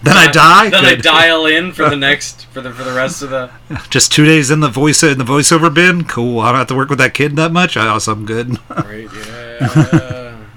then 0.08 0.18
I 0.18 0.32
die. 0.32 0.70
Then 0.70 0.86
I 0.86 0.96
dial 0.96 1.46
in 1.46 1.72
for 1.72 1.90
the 1.90 1.96
next 2.08 2.46
for 2.46 2.62
the 2.62 2.72
for 2.72 2.84
the 2.84 2.94
rest 2.94 3.22
of 3.22 3.30
the. 3.30 3.52
Just 3.90 4.12
two 4.12 4.26
days 4.26 4.52
in 4.52 4.60
the 4.60 4.70
voice 4.70 5.04
in 5.04 5.18
the 5.18 5.24
voiceover 5.24 5.74
bin. 5.74 6.04
Cool. 6.06 6.40
I 6.40 6.52
don't 6.52 6.60
have 6.60 6.68
to 6.68 6.76
work 6.76 6.90
with 6.90 7.00
that 7.00 7.14
kid 7.14 7.36
that 7.36 7.52
much. 7.52 7.78
I 7.78 7.88
also 7.88 8.12
I'm 8.14 8.26
good. 8.26 8.58
Right. 8.70 9.08
Yeah. 9.14 10.34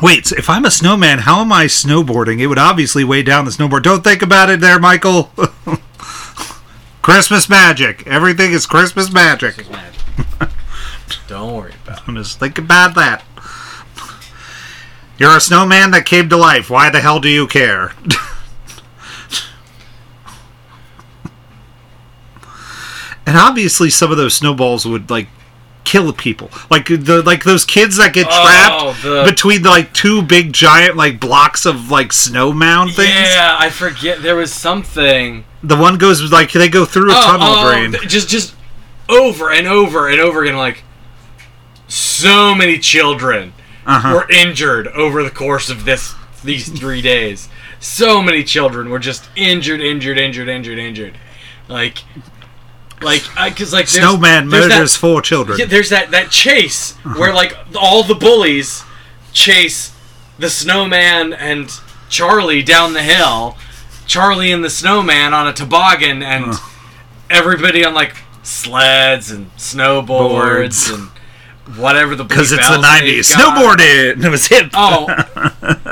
Wait, 0.00 0.26
so 0.26 0.36
if 0.38 0.48
I'm 0.48 0.64
a 0.64 0.70
snowman, 0.70 1.18
how 1.20 1.40
am 1.40 1.52
I 1.52 1.64
snowboarding? 1.64 2.38
It 2.40 2.46
would 2.46 2.58
obviously 2.58 3.02
weigh 3.02 3.24
down 3.24 3.44
the 3.44 3.50
snowboard. 3.50 3.82
Don't 3.82 4.04
think 4.04 4.22
about 4.22 4.48
it, 4.48 4.60
there, 4.60 4.78
Michael. 4.78 5.32
Christmas 7.02 7.48
magic. 7.48 8.06
Everything 8.06 8.52
is 8.52 8.64
Christmas 8.64 9.12
magic. 9.12 9.56
Just 9.56 9.70
magic. 9.72 10.00
Don't 11.26 11.52
worry 11.56 11.74
about 11.84 11.98
it. 11.98 12.04
I'm 12.06 12.14
just 12.14 12.38
think 12.38 12.58
about 12.58 12.94
that. 12.94 13.24
You're 15.18 15.36
a 15.36 15.40
snowman 15.40 15.90
that 15.90 16.06
came 16.06 16.28
to 16.28 16.36
life. 16.36 16.70
Why 16.70 16.90
the 16.90 17.00
hell 17.00 17.18
do 17.20 17.28
you 17.28 17.46
care? 17.48 17.92
and 23.26 23.36
obviously, 23.36 23.90
some 23.90 24.10
of 24.10 24.16
those 24.16 24.34
snowballs 24.34 24.86
would 24.86 25.10
like 25.10 25.28
kill 25.84 26.12
people. 26.12 26.50
Like 26.70 26.86
the 26.86 27.22
like 27.24 27.44
those 27.44 27.64
kids 27.64 27.96
that 27.96 28.12
get 28.14 28.26
oh, 28.30 28.44
trapped 28.44 29.04
Oh, 29.04 29.24
the- 29.24 29.30
between 29.30 29.62
like 29.62 29.92
two 29.92 30.22
big 30.22 30.52
giant 30.52 30.96
like 30.96 31.20
blocks 31.20 31.66
of 31.66 31.90
like 31.90 32.12
snow 32.12 32.52
mound 32.52 32.94
things. 32.94 33.08
Yeah, 33.10 33.56
I 33.58 33.70
forget 33.70 34.22
there 34.22 34.36
was 34.36 34.52
something. 34.52 35.44
The 35.62 35.76
one 35.76 35.98
goes 35.98 36.30
like 36.30 36.52
they 36.52 36.68
go 36.68 36.84
through 36.84 37.10
a 37.10 37.14
Oh, 37.16 37.22
tunnel 37.26 37.48
oh, 37.48 37.70
drain. 37.70 37.92
th- 37.92 38.08
just 38.08 38.28
just 38.28 38.54
over 39.08 39.50
and 39.50 39.66
over 39.66 40.08
and 40.08 40.20
over 40.20 40.42
again. 40.42 40.56
Like 40.56 40.84
so 41.88 42.54
many 42.54 42.78
children 42.78 43.52
Uh-huh. 43.88 44.14
were 44.14 44.30
injured 44.30 44.86
over 44.88 45.22
the 45.22 45.30
course 45.30 45.68
of 45.70 45.84
this 45.84 46.14
these 46.44 46.68
three 46.68 47.02
days. 47.02 47.48
So 47.80 48.22
many 48.22 48.44
children 48.44 48.90
were 48.90 48.98
just 48.98 49.28
injured, 49.34 49.80
injured, 49.80 50.18
injured, 50.18 50.48
injured, 50.48 50.78
injured. 50.78 51.18
Like, 51.68 51.98
like, 53.00 53.22
because 53.48 53.72
like 53.72 53.88
there's- 53.88 53.92
Snowman 54.06 54.48
there's 54.48 54.68
that- 54.68 54.74
murders 54.76 54.96
four 54.96 55.22
children. 55.22 55.58
Yeah, 55.58 55.64
there's 55.66 55.88
that 55.90 56.10
that 56.12 56.30
chase 56.30 56.94
where 57.16 57.32
like 57.32 57.56
all 57.76 58.02
the 58.02 58.14
bullies 58.14 58.82
chase 59.32 59.92
the 60.38 60.50
snowman 60.50 61.32
and 61.32 61.70
Charlie 62.08 62.62
down 62.62 62.92
the 62.92 63.02
hill. 63.02 63.56
Charlie 64.06 64.50
and 64.52 64.64
the 64.64 64.70
snowman 64.70 65.34
on 65.34 65.46
a 65.46 65.52
toboggan 65.52 66.22
and 66.22 66.54
everybody 67.30 67.84
on 67.84 67.94
like 67.94 68.16
sleds 68.42 69.30
and 69.30 69.50
snowboards 69.56 70.06
Boards. 70.06 70.90
and 70.90 71.08
whatever 71.76 72.14
the 72.14 72.24
Because 72.24 72.52
it's 72.52 72.68
the 72.68 72.76
'90s. 72.76 73.34
got. 73.36 73.56
Snowboarding. 73.56 74.24
It 74.24 74.30
was 74.30 74.46
hip. 74.46 74.70
Oh, 74.74 75.06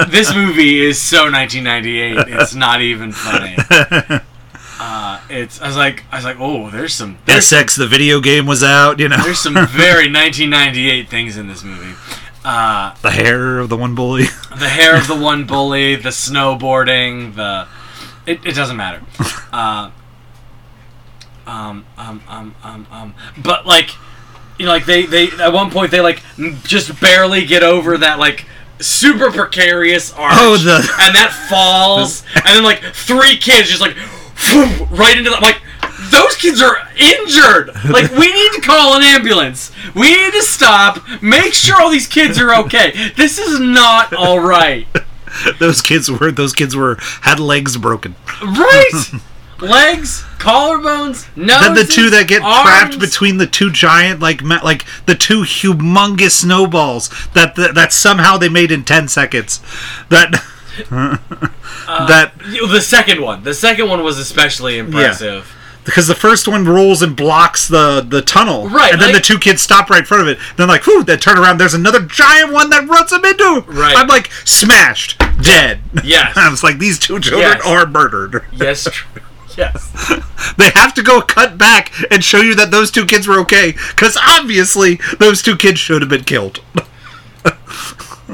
this 0.08 0.34
movie 0.34 0.80
is 0.84 1.00
so 1.00 1.30
1998. 1.30 2.28
It's 2.40 2.54
not 2.54 2.80
even 2.82 3.12
funny. 3.12 3.56
Uh, 4.78 5.18
it's. 5.30 5.58
I 5.62 5.68
was 5.68 5.76
like, 5.76 6.04
I 6.12 6.16
was 6.16 6.24
like, 6.26 6.36
oh, 6.38 6.68
there's 6.68 6.92
some. 6.92 7.16
There's 7.24 7.46
SX, 7.46 7.78
the 7.78 7.86
video 7.86 8.20
game 8.20 8.44
was 8.44 8.62
out. 8.62 8.98
You 9.00 9.08
know, 9.08 9.16
There's 9.22 9.38
some 9.38 9.54
very 9.54 10.12
1998 10.12 11.08
things 11.08 11.38
in 11.38 11.48
this 11.48 11.64
movie. 11.64 11.94
Uh, 12.44 12.94
the 13.00 13.10
hair 13.10 13.58
of 13.58 13.70
the 13.70 13.76
one 13.76 13.94
bully. 13.94 14.24
the 14.58 14.68
hair 14.68 14.94
of 14.94 15.06
the 15.08 15.16
one 15.16 15.46
bully, 15.46 15.96
the 15.96 16.10
snowboarding, 16.10 17.34
the 17.36 17.66
it, 18.26 18.44
it 18.44 18.54
doesn't 18.54 18.76
matter. 18.76 19.00
Uh, 19.50 19.90
um, 21.46 21.86
um, 21.96 22.22
um, 22.28 22.54
um, 22.62 22.86
um, 22.90 23.14
but 23.42 23.64
like, 23.66 23.90
you 24.58 24.66
know, 24.66 24.72
like 24.72 24.86
they 24.86 25.06
they 25.06 25.28
at 25.40 25.52
one 25.52 25.70
point 25.70 25.90
they 25.90 26.00
like 26.00 26.22
just 26.64 27.00
barely 27.00 27.44
get 27.44 27.62
over 27.62 27.98
that 27.98 28.18
like 28.18 28.46
super 28.80 29.30
precarious 29.30 30.12
arch, 30.12 30.34
Oh, 30.36 30.56
the- 30.56 30.76
and 31.00 31.14
that 31.14 31.32
falls, 31.48 32.22
and 32.34 32.44
then 32.46 32.62
like 32.64 32.82
three 32.94 33.36
kids 33.36 33.68
just 33.68 33.80
like 33.80 33.96
right 34.90 35.16
into 35.16 35.30
the 35.30 35.38
like. 35.40 35.60
Those 36.10 36.36
kids 36.36 36.60
are 36.62 36.76
injured. 36.96 37.70
Like 37.90 38.10
we 38.12 38.32
need 38.32 38.52
to 38.52 38.60
call 38.62 38.96
an 38.96 39.02
ambulance. 39.02 39.72
We 39.94 40.14
need 40.14 40.32
to 40.34 40.42
stop. 40.42 41.00
Make 41.22 41.52
sure 41.54 41.80
all 41.80 41.90
these 41.90 42.06
kids 42.06 42.38
are 42.38 42.54
okay. 42.64 43.12
This 43.16 43.38
is 43.38 43.58
not 43.58 44.12
all 44.12 44.38
right. 44.38 44.86
those 45.58 45.80
kids 45.82 46.10
were 46.10 46.30
those 46.30 46.52
kids 46.52 46.76
were 46.76 46.96
had 47.22 47.40
legs 47.40 47.76
broken. 47.76 48.14
Right? 48.42 48.92
Legs, 49.60 50.22
collarbones, 50.38 51.34
noses, 51.36 51.66
then 51.66 51.74
the 51.74 51.84
two 51.84 52.10
that 52.10 52.28
get 52.28 52.40
trapped 52.40 52.98
between 53.00 53.38
the 53.38 53.46
two 53.46 53.70
giant 53.72 54.20
like 54.20 54.42
like 54.42 54.84
the 55.06 55.14
two 55.14 55.40
humongous 55.42 56.32
snowballs 56.32 57.08
that 57.34 57.54
that, 57.56 57.74
that 57.74 57.92
somehow 57.92 58.36
they 58.36 58.48
made 58.48 58.70
in 58.70 58.84
10 58.84 59.08
seconds. 59.08 59.60
That 60.10 60.34
uh, 60.90 62.06
that 62.06 62.32
The 62.38 62.80
second 62.80 63.22
one. 63.22 63.44
The 63.44 63.54
second 63.54 63.88
one 63.88 64.02
was 64.02 64.18
especially 64.18 64.78
impressive. 64.78 65.46
Yeah 65.46 65.52
because 65.86 66.08
the 66.08 66.16
first 66.16 66.48
one 66.48 66.64
rolls 66.64 67.00
and 67.00 67.16
blocks 67.16 67.68
the 67.68 68.04
the 68.06 68.20
tunnel, 68.20 68.68
Right, 68.68 68.92
And 68.92 69.00
then 69.00 69.12
like- 69.12 69.22
the 69.22 69.22
two 69.22 69.38
kids 69.38 69.62
stop 69.62 69.88
right 69.88 70.00
in 70.00 70.04
front 70.04 70.22
of 70.24 70.28
it. 70.28 70.38
Then 70.56 70.66
like, 70.68 70.84
whoo! 70.86 71.04
they 71.04 71.16
turn 71.16 71.38
around. 71.38 71.58
There's 71.58 71.74
another 71.74 72.00
giant 72.02 72.52
one 72.52 72.68
that 72.70 72.86
runs 72.88 73.10
them 73.10 73.24
into. 73.24 73.64
Right. 73.68 73.96
I'm 73.96 74.08
like, 74.08 74.30
smashed, 74.44 75.16
dead. 75.40 75.80
Yes. 76.02 76.36
I 76.36 76.50
was 76.50 76.64
like, 76.64 76.78
these 76.78 76.98
two 76.98 77.20
children 77.20 77.40
Yes. 77.52 77.64
are 77.64 77.86
murdered. 77.86 78.44
Yes, 78.52 78.84
true. 78.92 79.22
Yes. 79.56 80.12
They 80.58 80.70
have 80.74 80.94
to 80.94 81.02
go 81.02 81.20
cut 81.20 81.58
back 81.58 81.92
and 82.10 82.24
show 82.24 82.40
you 82.40 82.54
that 82.54 82.70
those 82.70 82.90
two 82.90 83.04
kids 83.04 83.26
were 83.26 83.38
okay, 83.40 83.72
because 83.72 84.16
obviously 84.16 84.98
those 85.18 85.42
two 85.42 85.56
kids 85.56 85.78
should 85.80 86.00
have 86.02 86.08
been 86.08 86.24
killed. 86.24 86.60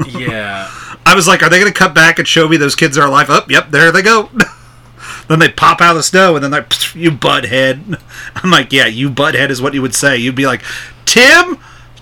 Yeah. 0.06 0.70
I 1.04 1.14
was 1.14 1.28
like, 1.28 1.42
are 1.42 1.50
they 1.50 1.60
going 1.60 1.72
to 1.72 1.78
cut 1.78 1.94
back 1.94 2.18
and 2.18 2.26
show 2.26 2.48
me 2.48 2.56
those 2.56 2.74
kids 2.74 2.96
are 2.96 3.06
alive? 3.06 3.28
Up, 3.28 3.50
yep, 3.50 3.70
there 3.70 3.92
they 3.92 4.00
go. 4.00 4.30
then 5.28 5.38
they 5.38 5.50
pop 5.50 5.80
out 5.80 5.90
of 5.90 5.96
the 5.96 6.02
snow, 6.02 6.34
and 6.34 6.42
then 6.42 6.50
they're, 6.50 6.62
"Pfft, 6.62 6.94
you 6.94 7.10
butthead. 7.10 8.00
I'm 8.36 8.50
like, 8.50 8.72
yeah, 8.72 8.86
you 8.86 9.10
butthead 9.10 9.50
is 9.50 9.60
what 9.60 9.74
you 9.74 9.82
would 9.82 9.94
say. 9.94 10.16
You'd 10.16 10.34
be 10.34 10.46
like, 10.46 10.62
Tim? 11.04 11.58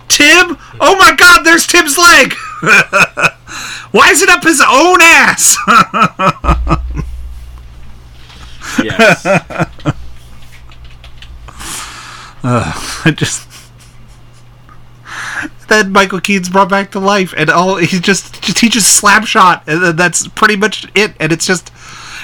Tim? 0.09 0.57
Oh 0.81 0.97
my 0.99 1.15
god, 1.17 1.43
there's 1.43 1.67
Tim's 1.67 1.99
leg! 1.99 2.35
Why 3.91 4.11
is 4.11 4.23
it 4.23 4.29
up 4.29 4.45
his 4.45 4.61
own 4.61 5.01
ass? 5.03 5.57
Yes. 8.83 9.27
I 12.43 13.13
just. 13.17 13.49
Then 15.69 15.93
Michael 15.93 16.21
Keaton's 16.21 16.49
brought 16.49 16.69
back 16.69 16.91
to 16.93 17.01
life, 17.01 17.33
and 17.37 17.49
all 17.49 17.77
he 17.77 18.01
just, 18.01 18.43
just 18.43 18.59
he 18.59 18.69
just 18.69 18.97
slap 18.97 19.25
shot, 19.25 19.63
and 19.67 19.99
that's 19.99 20.27
pretty 20.29 20.57
much 20.57 20.87
it. 20.95 21.15
And 21.21 21.33
it's 21.33 21.47
just, 21.47 21.71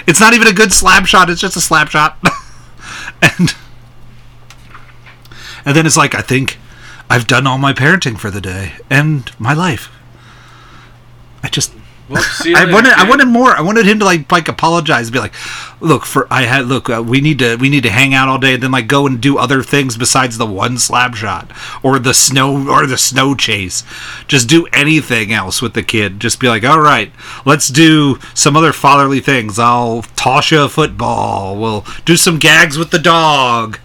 it's 0.06 0.18
not 0.18 0.34
even 0.34 0.48
a 0.48 0.52
good 0.52 0.72
slap 0.72 1.06
shot; 1.06 1.30
it's 1.30 1.40
just 1.40 1.56
a 1.56 1.60
slap 1.60 1.88
shot. 1.88 2.18
and 3.22 3.54
and 5.66 5.76
then 5.76 5.84
it's 5.84 5.96
like, 5.96 6.14
I 6.14 6.22
think 6.22 6.58
I've 7.10 7.26
done 7.26 7.46
all 7.46 7.58
my 7.58 7.72
parenting 7.72 8.18
for 8.18 8.30
the 8.30 8.40
day 8.40 8.74
and 8.88 9.30
my 9.38 9.52
life. 9.52 9.90
I 11.42 11.48
just 11.48 11.72
You 12.44 12.54
I 12.56 12.70
wanted 12.72 12.92
I 12.92 13.08
wanted 13.08 13.26
more. 13.26 13.50
I 13.50 13.60
wanted 13.60 13.86
him 13.86 13.98
to 13.98 14.04
like 14.04 14.30
like 14.30 14.46
apologize, 14.46 15.10
be 15.10 15.18
like, 15.18 15.34
"Look, 15.80 16.04
for 16.04 16.32
I 16.32 16.42
had 16.42 16.66
look, 16.66 16.88
uh, 16.88 17.02
we 17.04 17.20
need 17.20 17.40
to 17.40 17.56
we 17.56 17.68
need 17.68 17.82
to 17.82 17.90
hang 17.90 18.14
out 18.14 18.28
all 18.28 18.38
day, 18.38 18.54
and 18.54 18.62
then 18.62 18.70
like 18.70 18.86
go 18.86 19.06
and 19.06 19.20
do 19.20 19.38
other 19.38 19.62
things 19.62 19.96
besides 19.96 20.38
the 20.38 20.46
one 20.46 20.78
slap 20.78 21.14
shot 21.14 21.50
or 21.82 21.98
the 21.98 22.14
snow 22.14 22.68
or 22.70 22.86
the 22.86 22.98
snow 22.98 23.34
chase. 23.34 23.82
Just 24.28 24.48
do 24.48 24.66
anything 24.72 25.32
else 25.32 25.60
with 25.60 25.74
the 25.74 25.82
kid. 25.82 26.20
Just 26.20 26.38
be 26.38 26.48
like, 26.48 26.62
all 26.62 26.80
right, 26.80 27.10
let's 27.44 27.68
do 27.68 28.18
some 28.34 28.56
other 28.56 28.72
fatherly 28.72 29.20
things. 29.20 29.58
I'll 29.58 30.02
toss 30.14 30.52
you 30.52 30.62
a 30.62 30.68
football. 30.68 31.58
We'll 31.58 31.84
do 32.04 32.16
some 32.16 32.38
gags 32.38 32.78
with 32.78 32.92
the 32.92 33.00
dog." 33.00 33.80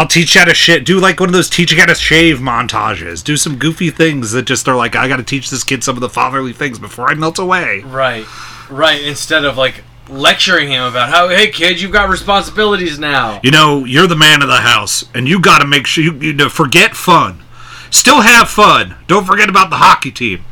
I'll 0.00 0.06
teach 0.06 0.34
you 0.34 0.38
how 0.38 0.46
to 0.46 0.54
shit. 0.54 0.86
Do 0.86 0.98
like 0.98 1.20
one 1.20 1.28
of 1.28 1.34
those 1.34 1.50
teaching 1.50 1.78
how 1.78 1.84
to 1.84 1.94
shave 1.94 2.38
montages. 2.38 3.22
Do 3.22 3.36
some 3.36 3.58
goofy 3.58 3.90
things 3.90 4.32
that 4.32 4.46
just 4.46 4.66
are 4.66 4.74
like, 4.74 4.96
I 4.96 5.08
got 5.08 5.18
to 5.18 5.22
teach 5.22 5.50
this 5.50 5.62
kid 5.62 5.84
some 5.84 5.94
of 5.94 6.00
the 6.00 6.08
fatherly 6.08 6.54
things 6.54 6.78
before 6.78 7.10
I 7.10 7.14
melt 7.14 7.38
away. 7.38 7.80
Right. 7.80 8.24
Right. 8.70 9.02
Instead 9.02 9.44
of 9.44 9.58
like 9.58 9.84
lecturing 10.08 10.70
him 10.70 10.84
about 10.84 11.10
how, 11.10 11.28
hey 11.28 11.50
kid, 11.50 11.82
you've 11.82 11.92
got 11.92 12.08
responsibilities 12.08 12.98
now. 12.98 13.40
You 13.42 13.50
know, 13.50 13.84
you're 13.84 14.06
the 14.06 14.16
man 14.16 14.40
of 14.40 14.48
the 14.48 14.62
house, 14.62 15.04
and 15.12 15.28
you 15.28 15.38
got 15.38 15.58
to 15.58 15.66
make 15.66 15.86
sure 15.86 16.02
you, 16.02 16.14
you 16.14 16.32
know, 16.32 16.48
forget 16.48 16.96
fun. 16.96 17.42
Still 17.90 18.22
have 18.22 18.48
fun. 18.48 18.96
Don't 19.06 19.26
forget 19.26 19.50
about 19.50 19.68
the 19.68 19.76
hockey 19.76 20.10
team. 20.10 20.42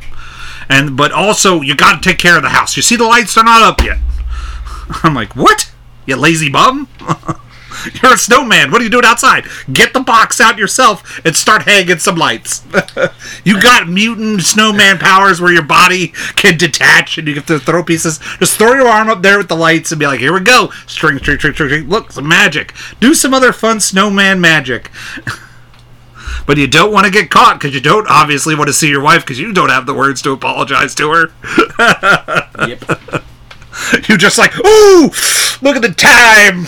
And 0.69 0.95
but 0.95 1.11
also 1.11 1.61
you 1.61 1.75
got 1.75 2.03
to 2.03 2.07
take 2.07 2.19
care 2.19 2.37
of 2.37 2.43
the 2.43 2.49
house. 2.49 2.77
You 2.77 2.83
see 2.83 2.97
the 2.97 3.05
lights 3.05 3.35
are 3.35 3.43
not 3.43 3.63
up 3.63 3.81
yet. 3.81 3.97
I'm 5.03 5.15
like, 5.15 5.35
what? 5.35 5.71
You 6.05 6.17
lazy 6.17 6.51
bum? 6.51 6.87
You're 8.01 8.13
a 8.13 8.17
snowman. 8.17 8.71
What 8.71 8.81
are 8.81 8.83
you 8.83 8.89
doing 8.89 9.05
outside? 9.05 9.45
Get 9.71 9.93
the 9.93 9.99
box 9.99 10.39
out 10.39 10.57
yourself 10.57 11.21
and 11.25 11.35
start 11.35 11.63
hanging 11.63 11.99
some 11.99 12.15
lights. 12.15 12.65
you 13.43 13.61
got 13.61 13.89
mutant 13.89 14.41
snowman 14.41 14.97
powers 14.97 15.41
where 15.41 15.53
your 15.53 15.63
body 15.63 16.09
can 16.35 16.57
detach 16.57 17.17
and 17.17 17.27
you 17.27 17.35
have 17.35 17.45
to 17.47 17.59
throw 17.59 17.83
pieces. 17.83 18.19
Just 18.39 18.57
throw 18.57 18.73
your 18.73 18.87
arm 18.87 19.09
up 19.09 19.21
there 19.21 19.37
with 19.37 19.47
the 19.47 19.55
lights 19.55 19.91
and 19.91 19.99
be 19.99 20.07
like, 20.07 20.19
here 20.19 20.33
we 20.33 20.41
go. 20.41 20.71
String, 20.87 21.17
string, 21.19 21.39
string, 21.39 21.53
string, 21.53 21.69
string. 21.69 21.89
Look, 21.89 22.11
some 22.11 22.27
magic. 22.27 22.73
Do 22.99 23.13
some 23.13 23.33
other 23.33 23.53
fun 23.53 23.79
snowman 23.79 24.41
magic. 24.41 24.91
But 26.45 26.57
you 26.57 26.65
don't 26.65 26.91
want 26.91 27.05
to 27.05 27.11
get 27.11 27.29
caught 27.29 27.59
because 27.59 27.75
you 27.75 27.81
don't 27.81 28.07
obviously 28.09 28.55
want 28.55 28.69
to 28.69 28.73
see 28.73 28.89
your 28.89 29.01
wife 29.01 29.21
because 29.21 29.39
you 29.39 29.53
don't 29.53 29.69
have 29.69 29.85
the 29.85 29.93
words 29.93 30.19
to 30.23 30.31
apologize 30.31 30.95
to 30.95 31.11
her. 31.11 31.31
Yep. 32.67 33.23
You're 34.07 34.17
just 34.17 34.37
like, 34.37 34.55
ooh, 34.57 35.11
look 35.61 35.75
at 35.75 35.81
the 35.81 35.93
time. 35.95 36.65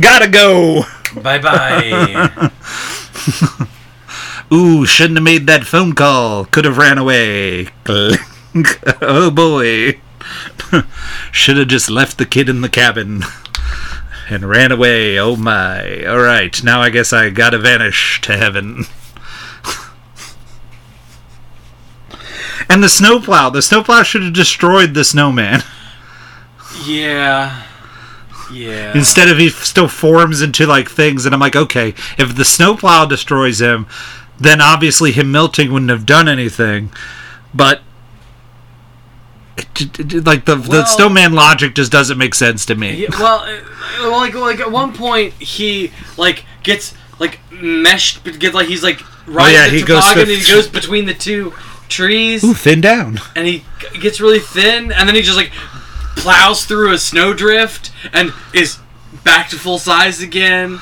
Gotta 0.00 0.28
go. 0.28 0.82
bye 1.22 1.38
bye. 1.38 2.50
Ooh, 4.52 4.86
shouldn't 4.86 5.18
have 5.18 5.24
made 5.24 5.46
that 5.46 5.64
phone 5.64 5.92
call. 5.94 6.46
Could 6.46 6.64
have 6.64 6.78
ran 6.78 6.96
away. 6.96 7.68
oh 7.86 9.30
boy. 9.30 10.00
Should 11.30 11.58
have 11.58 11.68
just 11.68 11.90
left 11.90 12.16
the 12.18 12.26
kid 12.26 12.48
in 12.48 12.62
the 12.62 12.68
cabin 12.68 13.24
and 14.30 14.48
ran 14.48 14.72
away. 14.72 15.18
Oh 15.18 15.36
my. 15.36 16.04
All 16.06 16.20
right, 16.20 16.62
now 16.64 16.80
I 16.80 16.88
guess 16.90 17.12
I 17.12 17.28
gotta 17.30 17.58
vanish 17.58 18.20
to 18.22 18.36
heaven. 18.36 18.84
and 22.70 22.82
the 22.82 22.88
snowplow. 22.88 23.50
The 23.50 23.62
snowplow 23.62 24.02
should 24.02 24.22
have 24.22 24.32
destroyed 24.32 24.94
the 24.94 25.04
snowman. 25.04 25.62
Yeah. 26.86 27.62
Yeah. 28.52 28.96
Instead 28.96 29.28
of 29.28 29.38
he 29.38 29.50
still 29.50 29.88
forms 29.88 30.40
into 30.42 30.66
like 30.66 30.88
things, 30.90 31.26
and 31.26 31.34
I'm 31.34 31.40
like, 31.40 31.56
okay, 31.56 31.88
if 32.16 32.34
the 32.36 32.44
snowplow 32.44 33.06
destroys 33.06 33.60
him, 33.60 33.86
then 34.40 34.60
obviously 34.60 35.12
him 35.12 35.30
melting 35.30 35.72
wouldn't 35.72 35.90
have 35.90 36.06
done 36.06 36.28
anything. 36.28 36.90
But 37.54 37.82
it, 39.56 39.66
j- 39.74 40.04
j- 40.04 40.20
like 40.20 40.44
the 40.44 40.56
the 40.56 40.84
snowman 40.86 41.32
logic 41.34 41.74
just 41.74 41.90
doesn't 41.92 42.16
make 42.18 42.34
sense 42.34 42.64
to 42.66 42.74
me. 42.74 42.92
Yeah, 43.02 43.08
well, 43.18 43.40
uh, 44.00 44.10
like 44.10 44.34
like 44.34 44.60
at 44.60 44.70
one 44.70 44.92
point 44.94 45.34
he 45.34 45.92
like 46.16 46.44
gets 46.62 46.94
like 47.18 47.40
meshed, 47.50 48.22
get 48.38 48.54
like 48.54 48.68
he's 48.68 48.82
like 48.82 49.00
riding 49.26 49.56
Oh, 49.56 49.64
yeah, 49.64 49.68
the 49.70 49.76
he 49.78 49.82
goes 49.84 50.04
toboggan 50.04 50.26
to- 50.26 50.32
and 50.32 50.42
he 50.42 50.50
goes 50.52 50.68
between 50.68 51.04
the 51.06 51.14
two 51.14 51.52
trees 51.88 52.44
Ooh, 52.44 52.54
thin 52.54 52.80
down. 52.80 53.18
and 53.34 53.46
he 53.46 53.64
gets 54.00 54.20
really 54.20 54.38
thin 54.40 54.92
and 54.92 55.08
then 55.08 55.14
he 55.14 55.22
just 55.22 55.36
like 55.36 55.50
plows 56.18 56.64
through 56.64 56.92
a 56.92 56.98
snowdrift 56.98 57.90
and 58.12 58.32
is 58.54 58.78
back 59.24 59.48
to 59.50 59.56
full 59.56 59.78
size 59.78 60.20
again. 60.22 60.80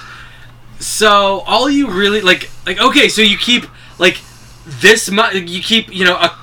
So 0.78 1.42
all 1.46 1.70
you 1.70 1.88
really 1.90 2.20
like 2.20 2.50
like 2.66 2.80
okay, 2.80 3.08
so 3.08 3.22
you 3.22 3.36
keep 3.38 3.64
like 3.98 4.20
this 4.64 5.10
much 5.10 5.34
you 5.34 5.62
keep 5.62 5.92
you 5.94 6.04
know 6.04 6.16
a, 6.16 6.36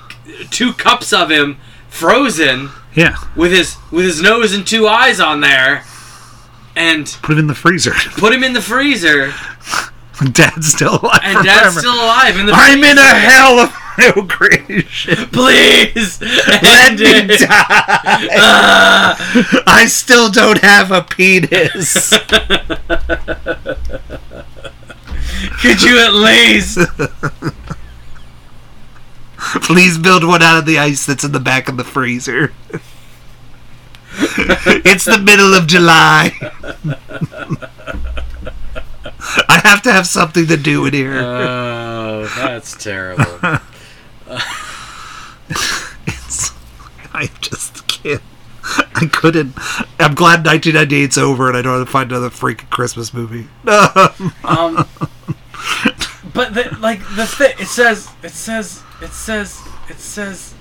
two 0.50 0.74
cups 0.74 1.12
of 1.14 1.30
him 1.30 1.58
frozen 1.90 2.70
Yeah, 2.96 3.16
with 3.36 3.52
his 3.52 3.76
with 3.92 4.06
his 4.06 4.22
nose 4.22 4.54
and 4.54 4.66
two 4.66 4.88
eyes 4.88 5.20
on 5.20 5.42
there 5.42 5.84
and 6.76 7.06
put 7.22 7.38
it 7.38 7.40
in 7.40 7.48
the 7.48 7.54
freezer. 7.56 7.92
put 8.18 8.34
him 8.34 8.44
in 8.44 8.54
the 8.54 8.62
freezer 8.62 9.32
Dad's 10.34 10.68
still 10.68 11.00
alive. 11.02 11.20
and 11.24 11.44
dad's 11.46 11.78
still 11.78 11.94
alive 11.96 12.38
in 12.38 12.46
the 12.46 12.54
I'm 12.54 12.84
in 12.84 12.98
a 12.98 13.02
hell 13.02 13.60
of 13.60 13.76
no 14.16 14.26
creation. 14.28 15.28
please 15.32 16.22
Let 16.22 16.64
end 16.64 17.00
me 17.00 17.06
it. 17.34 17.40
die. 17.40 18.28
Ah. 18.36 19.64
I 19.68 19.86
still 19.88 20.30
don't 20.32 20.60
have 20.60 20.92
a 20.92 21.02
penis. 21.02 22.10
could 25.62 25.82
you 25.82 26.00
at 26.00 26.14
least 26.14 26.80
Please 29.62 29.98
build 29.98 30.24
one 30.26 30.42
out 30.42 30.58
of 30.58 30.66
the 30.66 30.80
ice 30.80 31.06
that's 31.06 31.24
in 31.24 31.32
the 31.32 31.40
back 31.40 31.68
of 31.68 31.78
the 31.78 31.84
freezer. 31.84 32.54
it's 34.16 35.06
the 35.06 35.18
middle 35.20 35.54
of 35.54 35.68
July. 35.68 36.32
I 39.50 39.62
have 39.64 39.82
to 39.84 39.92
have 39.92 40.08
something 40.08 40.48
to 40.48 40.58
do 40.58 40.86
in 40.86 40.94
here. 40.94 41.20
oh 41.20 42.26
that's 42.36 42.76
terrible 42.82 43.26
It's, 46.08 46.52
I 47.14 47.30
just 47.42 47.88
can't. 47.88 48.22
I 48.96 49.08
couldn't. 49.12 49.54
I'm 50.00 50.16
glad 50.16 50.44
1998's 50.46 51.18
over 51.18 51.48
and 51.50 51.58
I 51.58 51.62
don't 51.62 51.78
have 51.80 51.88
to 51.88 51.92
find 51.92 52.12
another 52.12 52.30
freaking 52.30 52.70
Christmas 52.70 53.14
movie. 53.14 53.48
um 54.44 54.88
but 56.34 56.54
the, 56.54 56.76
like 56.80 57.00
the 57.16 57.28
thing 57.28 57.54
it 57.60 57.68
says 57.68 58.10
it 58.24 58.32
says 58.32 58.82
it 59.02 59.12
says 59.12 59.62
it 59.90 60.00
says 60.00 60.56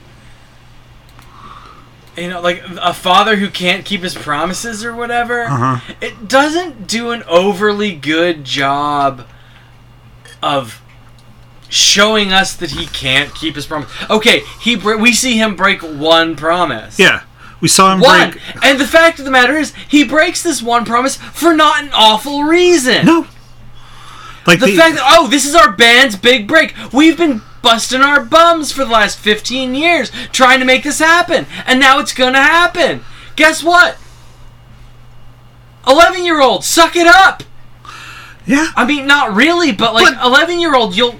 you 2.16 2.28
know 2.28 2.40
like 2.40 2.62
a 2.80 2.92
father 2.92 3.36
who 3.36 3.48
can't 3.48 3.84
keep 3.84 4.02
his 4.02 4.14
promises 4.14 4.84
or 4.84 4.94
whatever 4.94 5.42
Uh-huh. 5.44 5.94
it 6.00 6.28
doesn't 6.28 6.86
do 6.86 7.10
an 7.10 7.22
overly 7.28 7.94
good 7.94 8.44
job 8.44 9.26
of 10.42 10.80
showing 11.68 12.32
us 12.32 12.54
that 12.54 12.72
he 12.72 12.86
can't 12.86 13.34
keep 13.34 13.54
his 13.54 13.64
promise 13.66 13.88
okay 14.10 14.40
he 14.60 14.76
we 14.76 15.12
see 15.12 15.38
him 15.38 15.56
break 15.56 15.80
one 15.80 16.36
promise 16.36 16.98
Yeah, 16.98 17.22
we 17.62 17.68
saw 17.68 17.94
him 17.94 18.00
one 18.00 18.32
break. 18.32 18.42
and 18.62 18.78
the 18.78 18.86
fact 18.86 19.18
of 19.18 19.24
the 19.24 19.30
matter 19.30 19.56
is 19.56 19.72
he 19.88 20.04
breaks 20.04 20.42
this 20.42 20.62
one 20.62 20.84
promise 20.84 21.16
for 21.16 21.54
not 21.54 21.82
an 21.82 21.90
awful 21.94 22.44
reason 22.44 23.06
No. 23.06 23.26
Like 24.46 24.58
the 24.58 24.76
fact 24.76 24.96
that 24.96 25.04
oh, 25.18 25.28
this 25.28 25.46
is 25.46 25.54
our 25.54 25.70
band's 25.70 26.16
big 26.16 26.48
break. 26.48 26.74
We've 26.92 27.16
been 27.16 27.42
busting 27.62 28.00
our 28.02 28.20
bums 28.24 28.72
for 28.72 28.84
the 28.84 28.90
last 28.90 29.18
15 29.18 29.74
years 29.74 30.10
trying 30.32 30.58
to 30.58 30.64
make 30.66 30.82
this 30.82 30.98
happen, 30.98 31.46
and 31.66 31.78
now 31.80 31.98
it's 31.98 32.12
gonna 32.12 32.42
happen. 32.42 33.04
Guess 33.36 33.62
what? 33.62 33.96
11 35.86 36.24
year 36.24 36.40
old, 36.40 36.64
suck 36.64 36.96
it 36.96 37.06
up. 37.06 37.42
yeah. 38.46 38.68
I 38.76 38.84
mean, 38.86 39.06
not 39.06 39.34
really, 39.34 39.72
but 39.72 39.94
like 39.94 40.14
But- 40.16 40.24
11 40.26 40.60
year 40.60 40.74
old, 40.74 40.96
you'll. 40.96 41.16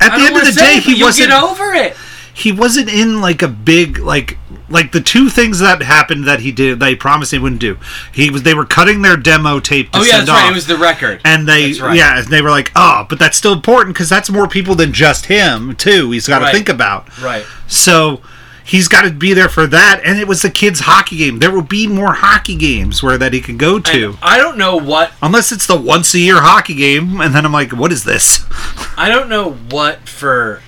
At 0.00 0.16
the 0.18 0.24
end 0.24 0.36
of 0.36 0.44
the 0.44 0.52
day, 0.52 0.76
it, 0.78 0.82
he 0.82 1.02
wasn't. 1.02 1.28
get 1.30 1.42
over 1.42 1.72
it. 1.74 1.96
he 2.34 2.50
wasn't 2.50 2.88
in 2.88 3.20
like 3.20 3.40
a 3.42 3.48
big 3.48 3.98
like 3.98 4.36
like 4.72 4.92
the 4.92 5.00
two 5.00 5.28
things 5.28 5.58
that 5.60 5.82
happened 5.82 6.24
that 6.26 6.40
he 6.40 6.50
did 6.50 6.80
they 6.80 6.96
promised 6.96 7.30
he 7.32 7.38
wouldn't 7.38 7.60
do. 7.60 7.78
He 8.12 8.30
was 8.30 8.42
they 8.42 8.54
were 8.54 8.64
cutting 8.66 9.02
their 9.02 9.16
demo 9.16 9.60
tape 9.60 9.92
to 9.92 9.98
Oh 9.98 10.02
yeah, 10.02 10.16
send 10.16 10.28
that's 10.28 10.42
right. 10.42 10.50
It 10.50 10.54
was 10.54 10.66
the 10.66 10.76
record. 10.76 11.20
and 11.24 11.46
they 11.46 11.72
right. 11.74 11.96
yeah 11.96 12.20
they 12.22 12.42
were 12.42 12.50
like 12.50 12.72
oh 12.74 13.06
but 13.08 13.18
that's 13.18 13.36
still 13.36 13.52
important 13.52 13.94
because 13.94 14.08
that's 14.08 14.30
more 14.30 14.48
people 14.48 14.74
than 14.74 14.92
just 14.92 15.26
him 15.26 15.76
too 15.76 16.10
he's 16.10 16.26
got 16.26 16.40
to 16.40 16.46
Right. 16.46 16.54
think 16.54 16.68
about 16.68 17.16
right. 17.20 17.44
so 17.68 18.20
he's 18.64 18.86
got 18.88 19.02
to 19.02 19.10
be 19.10 19.34
there 19.34 19.48
for 19.48 19.66
that 19.66 20.00
and 20.04 20.18
it 20.20 20.26
was 20.28 20.42
the 20.42 20.50
kids 20.50 20.80
hockey 20.80 21.16
game 21.16 21.38
there 21.40 21.50
will 21.50 21.62
be 21.62 21.86
more 21.86 22.14
hockey 22.14 22.54
games 22.56 23.02
where 23.02 23.18
that 23.18 23.32
he 23.32 23.40
can 23.40 23.56
go 23.56 23.78
to 23.80 24.10
And 24.10 24.18
I 24.22 24.38
don't 24.38 24.56
know 24.56 24.76
what 24.76 25.12
unless 25.20 25.50
it's 25.52 25.66
the 25.66 25.76
once 25.76 26.14
a 26.14 26.18
year 26.20 26.40
hockey 26.40 26.74
game 26.74 27.20
and 27.20 27.34
then 27.34 27.44
i'm 27.44 27.52
like 27.52 27.72
what 27.72 27.90
is 27.92 28.04
this 28.04 28.44
I 28.96 29.08
don't 29.08 29.28
know 29.28 29.52
what 29.70 30.08
for 30.08 30.60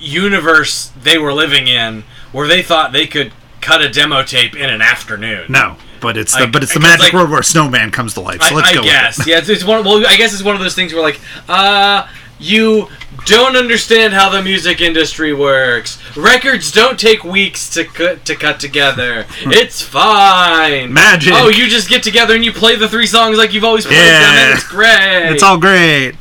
universe 0.00 0.90
they 1.00 1.16
were 1.18 1.32
living 1.32 1.68
in 1.68 2.04
where 2.32 2.46
they 2.48 2.62
thought 2.62 2.92
they 2.92 3.06
could 3.06 3.32
cut 3.62 3.80
a 3.80 3.88
demo 3.88 4.22
tape 4.22 4.54
in 4.54 4.68
an 4.68 4.82
afternoon. 4.82 5.46
no 5.48 5.76
but 6.00 6.16
it's 6.16 6.32
the 6.34 6.42
I- 6.42 6.46
but 6.46 6.62
it's 6.64 6.74
the 6.74 6.80
magic 6.80 7.00
like- 7.00 7.12
world 7.12 7.30
where 7.30 7.42
snowman 7.42 7.90
comes 7.92 8.14
to 8.14 8.20
life 8.20 8.42
so 8.42 8.54
I, 8.54 8.56
let's 8.58 8.70
I 8.70 8.74
go 8.74 8.82
guess. 8.82 9.18
with 9.18 9.28
it. 9.28 9.30
Yeah, 9.32 9.38
it's, 9.38 9.48
it's 9.48 9.64
one. 9.64 9.84
Well, 9.84 10.04
I 10.06 10.16
guess 10.16 10.32
it's 10.34 10.42
one 10.42 10.54
of 10.56 10.60
those 10.60 10.74
things 10.74 10.92
where 10.92 11.02
like, 11.02 11.20
uh, 11.48 12.08
you 12.40 12.88
don't 13.24 13.56
understand 13.56 14.12
how 14.12 14.28
the 14.28 14.42
music 14.42 14.80
industry 14.80 15.32
works. 15.32 16.00
Records 16.16 16.72
don't 16.72 16.98
take 16.98 17.22
weeks 17.22 17.70
to 17.74 17.84
cut 17.84 18.24
to 18.24 18.34
cut 18.34 18.58
together. 18.58 19.26
it's 19.42 19.80
fine. 19.80 20.92
Magic. 20.92 21.32
Oh, 21.36 21.48
you 21.48 21.68
just 21.68 21.88
get 21.88 22.02
together 22.02 22.34
and 22.34 22.44
you 22.44 22.50
play 22.52 22.74
the 22.74 22.88
three 22.88 23.06
songs 23.06 23.38
like 23.38 23.54
you've 23.54 23.62
always 23.62 23.86
played 23.86 23.96
them. 23.98 24.04
Yeah. 24.06 24.44
And 24.48 24.54
it's 24.58 24.66
great. 24.66 25.30
It's 25.32 25.42
all 25.44 25.56
great. 25.58 26.16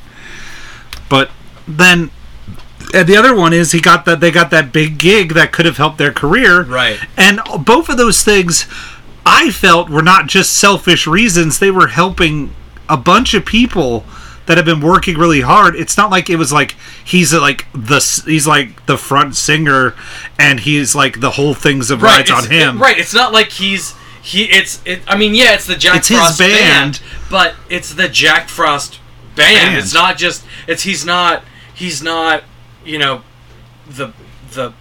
But 1.10 1.32
then 1.68 2.12
and 2.94 3.08
the 3.08 3.16
other 3.16 3.36
one 3.36 3.54
is 3.54 3.72
he 3.72 3.82
got 3.82 4.06
that 4.06 4.20
they 4.20 4.32
got 4.32 4.50
that 4.52 4.72
big 4.74 4.98
gig 4.98 5.34
that 5.34 5.52
could 5.52 5.66
have 5.66 5.78
helped 5.78 5.98
their 5.98 6.12
career. 6.12 6.64
Right. 6.64 7.00
And 7.18 7.40
both 7.66 7.90
of 7.90 7.98
those 7.98 8.24
things 8.24 8.66
I 9.26 9.52
felt 9.52 9.90
were 9.90 10.02
not 10.02 10.28
just 10.28 10.54
selfish 10.54 11.06
reasons, 11.08 11.60
they 11.60 11.72
were 11.72 11.88
helping 11.88 12.54
a 12.90 12.98
bunch 12.98 13.34
of 13.34 13.46
people 13.46 14.04
that 14.48 14.58
have 14.58 14.66
been 14.66 14.82
working 14.82 15.18
really 15.18 15.42
hard. 15.42 15.76
It's 15.76 15.96
not 15.96 16.10
like 16.10 16.30
it 16.30 16.36
was 16.36 16.52
like 16.52 16.76
he's 17.06 17.34
uh, 17.34 17.40
like 17.40 17.66
the 17.74 18.00
he's 18.26 18.48
like 18.48 18.86
the 18.88 18.98
front 18.98 19.36
singer 19.36 19.96
and 20.40 20.60
he's 20.60 20.96
like 20.96 21.20
the 21.22 21.32
whole 21.32 21.54
thing's 21.54 21.92
of 21.92 22.02
rights 22.02 22.30
it's- 22.30 22.46
on 22.46 22.52
him. 22.52 22.78
it- 22.78 22.82
right. 22.82 22.98
It's 22.98 23.14
not 23.14 23.32
like 23.32 23.50
he's 23.52 23.94
he. 24.22 24.44
It's 24.46 24.82
it. 24.86 25.02
I 25.08 25.16
mean, 25.18 25.34
yeah, 25.36 25.54
it's 25.54 25.68
the 25.68 25.76
Jack 25.76 25.98
It's 25.98 26.08
Frost 26.10 26.40
band. 26.40 27.02
but 27.30 27.56
it's 27.70 27.94
the 27.94 28.10
Jack 28.10 28.50
Frost 28.50 29.00
band. 29.36 29.56
Band. 29.70 29.78
It's 29.78 29.94
not 29.94 30.18
just. 30.18 30.44
It's 30.68 30.84
he's 30.84 31.06
not. 31.06 31.44
He's 31.74 32.02
not. 32.04 32.44
You 32.86 32.98
know, 33.00 33.22
the 33.88 34.13
the. 34.52 34.74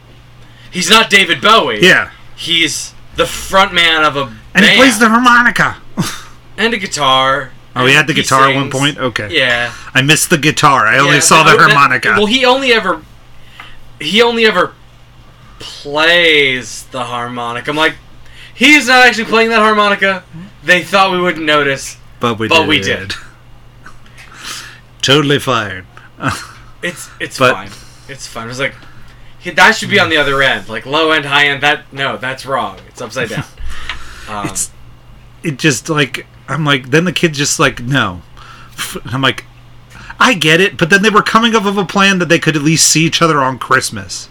He's 0.70 0.88
not 0.90 1.10
David 1.10 1.40
Bowie. 1.40 1.80
Yeah. 1.82 2.10
He's 2.36 2.94
the 3.16 3.26
front 3.26 3.74
man 3.74 4.04
of 4.04 4.16
a 4.16 4.22
And 4.22 4.38
band 4.54 4.66
he 4.66 4.76
plays 4.76 4.98
the 4.98 5.08
harmonica. 5.08 5.76
and 6.56 6.72
a 6.72 6.78
guitar 6.78 7.50
Oh, 7.76 7.86
he 7.86 7.94
had 7.94 8.06
the 8.06 8.12
He 8.14 8.22
guitar 8.22 8.48
at 8.48 8.54
one 8.56 8.70
point. 8.70 8.98
Okay, 8.98 9.28
Yeah. 9.30 9.72
I 9.94 10.02
missed 10.02 10.30
the 10.30 10.38
guitar. 10.38 10.86
I 10.86 10.98
only 10.98 11.14
Yeah, 11.14 11.20
saw 11.20 11.44
but- 11.44 11.52
the 11.52 11.58
that- 11.58 11.70
harmonica. 11.70 12.10
well, 12.16 12.26
he 12.26 12.44
only 12.44 12.72
ever 12.72 13.02
he 14.00 14.22
only 14.22 14.44
ever 14.46 14.72
plays 15.58 16.84
the 16.90 17.04
harmonica. 17.04 17.70
I'm 17.70 17.76
like, 17.76 17.94
he's 18.54 18.86
not 18.88 19.06
actually 19.06 19.26
playing 19.26 19.50
that 19.50 19.60
harmonica. 19.60 20.24
They 20.64 20.82
thought 20.82 21.12
we 21.12 21.20
wouldn't 21.20 21.44
notice. 21.44 21.96
but 22.18 22.38
we 22.38 22.48
but 22.48 22.60
did. 22.60 22.68
we 22.68 22.80
did. 22.80 23.14
totally 25.02 25.38
fired. 25.38 25.86
It's 26.82 27.10
it's 27.20 27.38
But- 27.38 27.52
fine. 27.52 27.70
It's 28.10 28.26
fun. 28.26 28.44
It 28.44 28.48
was 28.48 28.58
like 28.58 28.74
that 29.54 29.72
should 29.72 29.88
be 29.88 29.98
on 29.98 30.10
the 30.10 30.16
other 30.16 30.42
end, 30.42 30.68
like 30.68 30.84
low 30.84 31.12
end, 31.12 31.24
high 31.24 31.46
end. 31.46 31.62
That 31.62 31.92
no, 31.92 32.16
that's 32.16 32.44
wrong. 32.44 32.78
It's 32.88 33.00
upside 33.00 33.30
down. 33.30 33.44
Um, 34.28 34.46
It's 34.46 34.70
it 35.42 35.58
just 35.58 35.88
like 35.88 36.24
I'm 36.46 36.64
like 36.64 36.90
then 36.90 37.04
the 37.04 37.12
kid 37.12 37.32
just 37.32 37.58
like 37.58 37.82
no. 37.82 38.22
I'm 39.06 39.22
like 39.22 39.44
I 40.20 40.34
get 40.34 40.60
it, 40.60 40.76
but 40.76 40.90
then 40.90 41.02
they 41.02 41.10
were 41.10 41.22
coming 41.22 41.56
up 41.56 41.64
with 41.64 41.76
a 41.78 41.84
plan 41.84 42.18
that 42.20 42.28
they 42.28 42.38
could 42.38 42.54
at 42.54 42.62
least 42.62 42.88
see 42.88 43.04
each 43.04 43.22
other 43.22 43.40
on 43.40 43.58
Christmas. 43.58 44.28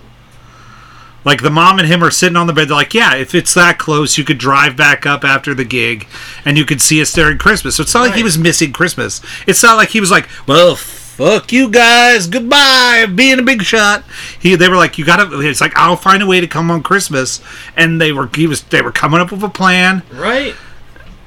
Like 1.25 1.41
the 1.41 1.49
mom 1.49 1.79
and 1.79 1.87
him 1.87 2.03
are 2.03 2.11
sitting 2.11 2.37
on 2.37 2.47
the 2.47 2.53
bed. 2.53 2.69
They're 2.69 2.77
like, 2.77 2.93
"Yeah, 2.93 3.15
if 3.15 3.35
it's 3.35 3.53
that 3.55 3.77
close, 3.77 4.17
you 4.17 4.23
could 4.23 4.37
drive 4.37 4.77
back 4.77 5.05
up 5.05 5.25
after 5.25 5.53
the 5.53 5.65
gig, 5.65 6.07
and 6.45 6.57
you 6.57 6.63
could 6.63 6.81
see 6.81 7.01
us 7.01 7.11
during 7.11 7.37
Christmas." 7.37 7.75
So 7.75 7.83
it's 7.83 7.93
not 7.93 8.01
like 8.07 8.15
he 8.15 8.23
was 8.23 8.37
missing 8.37 8.71
Christmas. 8.71 9.19
It's 9.47 9.63
not 9.63 9.75
like 9.75 9.89
he 9.89 9.99
was 9.99 10.11
like, 10.11 10.29
"Well, 10.47 10.77
fuck 11.19 11.51
you 11.51 11.69
guys, 11.69 12.25
goodbye, 12.27 13.05
being 13.13 13.37
a 13.39 13.43
big 13.43 13.61
shot." 13.61 14.03
He, 14.39 14.55
they 14.55 14.69
were 14.69 14.75
like, 14.77 14.97
"You 14.97 15.05
gotta." 15.05 15.39
It's 15.41 15.61
like, 15.61 15.77
"I'll 15.77 15.95
find 15.97 16.23
a 16.23 16.25
way 16.25 16.39
to 16.39 16.47
come 16.47 16.71
on 16.71 16.81
Christmas," 16.81 17.41
and 17.75 17.99
they 18.01 18.11
were, 18.11 18.29
he 18.33 18.47
was, 18.47 18.63
they 18.63 18.81
were 18.81 18.91
coming 18.91 19.19
up 19.19 19.31
with 19.31 19.43
a 19.43 19.49
plan. 19.49 20.01
right, 20.11 20.55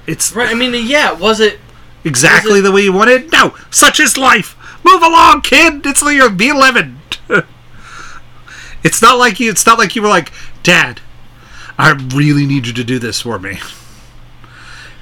It's 0.06 0.32
right. 0.32 0.48
I 0.50 0.54
mean, 0.54 0.74
yeah. 0.86 1.12
Was 1.12 1.38
it? 1.40 1.60
exactly 2.04 2.52
Was 2.54 2.60
it- 2.60 2.62
the 2.64 2.72
way 2.72 2.82
you 2.82 2.92
wanted. 2.92 3.30
No, 3.30 3.54
such 3.70 4.00
is 4.00 4.16
life. 4.16 4.56
Move 4.84 5.02
along, 5.02 5.42
kid. 5.42 5.86
It's 5.86 6.02
like 6.02 6.16
you're 6.16 6.30
be 6.30 6.48
eleven. 6.48 6.98
it's 8.82 9.00
not 9.02 9.18
like 9.18 9.38
you. 9.40 9.50
It's 9.50 9.66
not 9.66 9.78
like 9.78 9.94
you 9.94 10.02
were 10.02 10.08
like, 10.08 10.32
Dad, 10.62 11.00
I 11.78 11.92
really 12.14 12.46
need 12.46 12.66
you 12.66 12.72
to 12.72 12.84
do 12.84 12.98
this 12.98 13.20
for 13.20 13.38
me. 13.38 13.60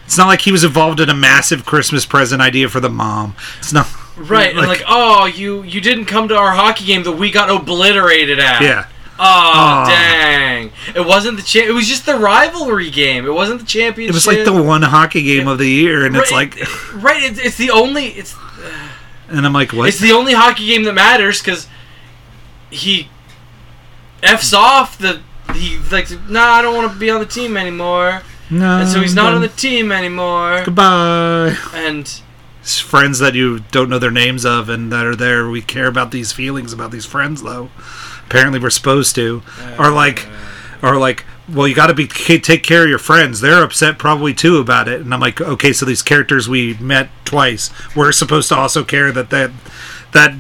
It's 0.05 0.19
not 0.19 0.27
like 0.27 0.41
he 0.41 0.51
was 0.53 0.65
involved 0.65 0.99
in 1.01 1.09
a 1.09 1.15
massive 1.15 1.65
Christmas 1.65 2.05
present 2.05 2.43
idea 2.43 2.69
for 2.69 2.81
the 2.81 2.89
mom. 2.91 3.37
It's 3.61 3.73
not 3.73 3.87
Right, 4.29 4.51
and 4.57 4.67
like, 4.67 4.83
oh, 4.87 5.27
you 5.27 5.63
you 5.63 5.81
didn't 5.81 6.05
come 6.07 6.29
to 6.29 6.37
our 6.37 6.53
hockey 6.53 6.85
game 6.85 7.03
that 7.05 7.13
we 7.13 7.31
got 7.31 7.49
obliterated 7.51 8.39
at. 8.39 8.61
yeah. 8.63 8.87
Oh, 9.23 9.25
Aw. 9.25 9.87
dang! 9.87 10.73
It 10.95 11.05
wasn't 11.07 11.37
the 11.37 11.43
cha- 11.43 11.59
It 11.67 11.73
was 11.73 11.87
just 11.87 12.07
the 12.07 12.17
rivalry 12.17 12.91
game. 12.91 13.27
It 13.27 13.33
wasn't 13.35 13.61
the 13.61 13.67
championship. 13.67 14.11
It 14.11 14.15
was 14.15 14.27
like 14.27 14.45
the 14.45 14.63
one 14.63 14.81
hockey 14.83 15.23
game 15.23 15.47
of 15.47 15.59
the 15.59 15.69
year, 15.69 16.07
and 16.07 16.17
it's 16.17 16.33
Right, 16.33 16.55
like, 16.59 17.03
right. 17.03 17.23
It's, 17.23 17.39
it's 17.39 17.57
the 17.59 17.71
only. 17.71 18.07
It's 18.07 18.35
and 19.29 19.45
I'm 19.45 19.53
like, 19.53 19.73
what? 19.75 19.89
it's 19.89 20.01
the 20.01 20.13
only 20.13 20.33
hockey 20.33 20.67
game 20.67 20.85
that 20.85 20.95
matters 20.95 21.41
because 21.43 21.67
he 22.71 23.09
f's 24.23 24.55
off 24.55 24.97
the. 24.99 25.21
He 25.55 25.79
like, 25.91 26.09
nah, 26.31 26.41
I 26.53 26.63
don't 26.63 26.75
want 26.75 26.93
to 26.93 26.99
be 26.99 27.11
on 27.11 27.21
the 27.21 27.27
team 27.27 27.57
anymore, 27.57 28.23
no, 28.51 28.79
and 28.81 28.89
so 28.89 29.01
he's 29.01 29.15
not 29.15 29.35
on 29.35 29.41
the 29.43 29.49
team 29.49 29.91
anymore. 29.93 30.63
Goodbye. 30.65 31.57
And 31.75 32.01
It's 32.01 32.23
friends 32.63 33.19
that 33.19 33.35
you 33.35 33.61
don't 33.71 33.89
know 33.89 33.99
their 33.99 34.11
names 34.11 34.45
of 34.45 34.69
and 34.69 34.93
that 34.93 35.07
are 35.07 35.17
there. 35.17 35.49
We 35.49 35.63
care 35.63 35.87
about 35.87 36.11
these 36.11 36.33
feelings 36.33 36.73
about 36.73 36.91
these 36.91 37.07
friends, 37.07 37.43
though. 37.43 37.71
Apparently, 38.27 38.59
we're 38.59 38.71
supposed 38.71 39.15
to. 39.17 39.43
Uh, 39.61 39.77
or 39.79 39.91
like, 39.91 40.27
or 40.83 40.97
like, 40.97 41.25
well, 41.49 41.67
you 41.67 41.75
got 41.75 41.89
to 41.89 41.95
be 41.95 42.07
take 42.07 42.63
care 42.63 42.85
of 42.85 42.89
your 42.89 42.99
friends. 42.99 43.41
They're 43.41 43.63
upset 43.63 43.99
probably 43.99 44.35
too 44.35 44.59
about 44.59 44.89
it. 44.89 45.01
And 45.01 45.13
I'm 45.13 45.21
like, 45.21 45.41
okay, 45.41 45.73
so 45.73 45.85
these 45.85 46.03
characters 46.03 46.49
we 46.49 46.75
met 46.75 47.11
twice, 47.25 47.71
we're 47.97 48.13
supposed 48.13 48.49
to 48.51 48.57
also 48.57 48.85
care 48.85 49.11
that 49.13 49.31
that 49.31 49.51
that 50.13 50.35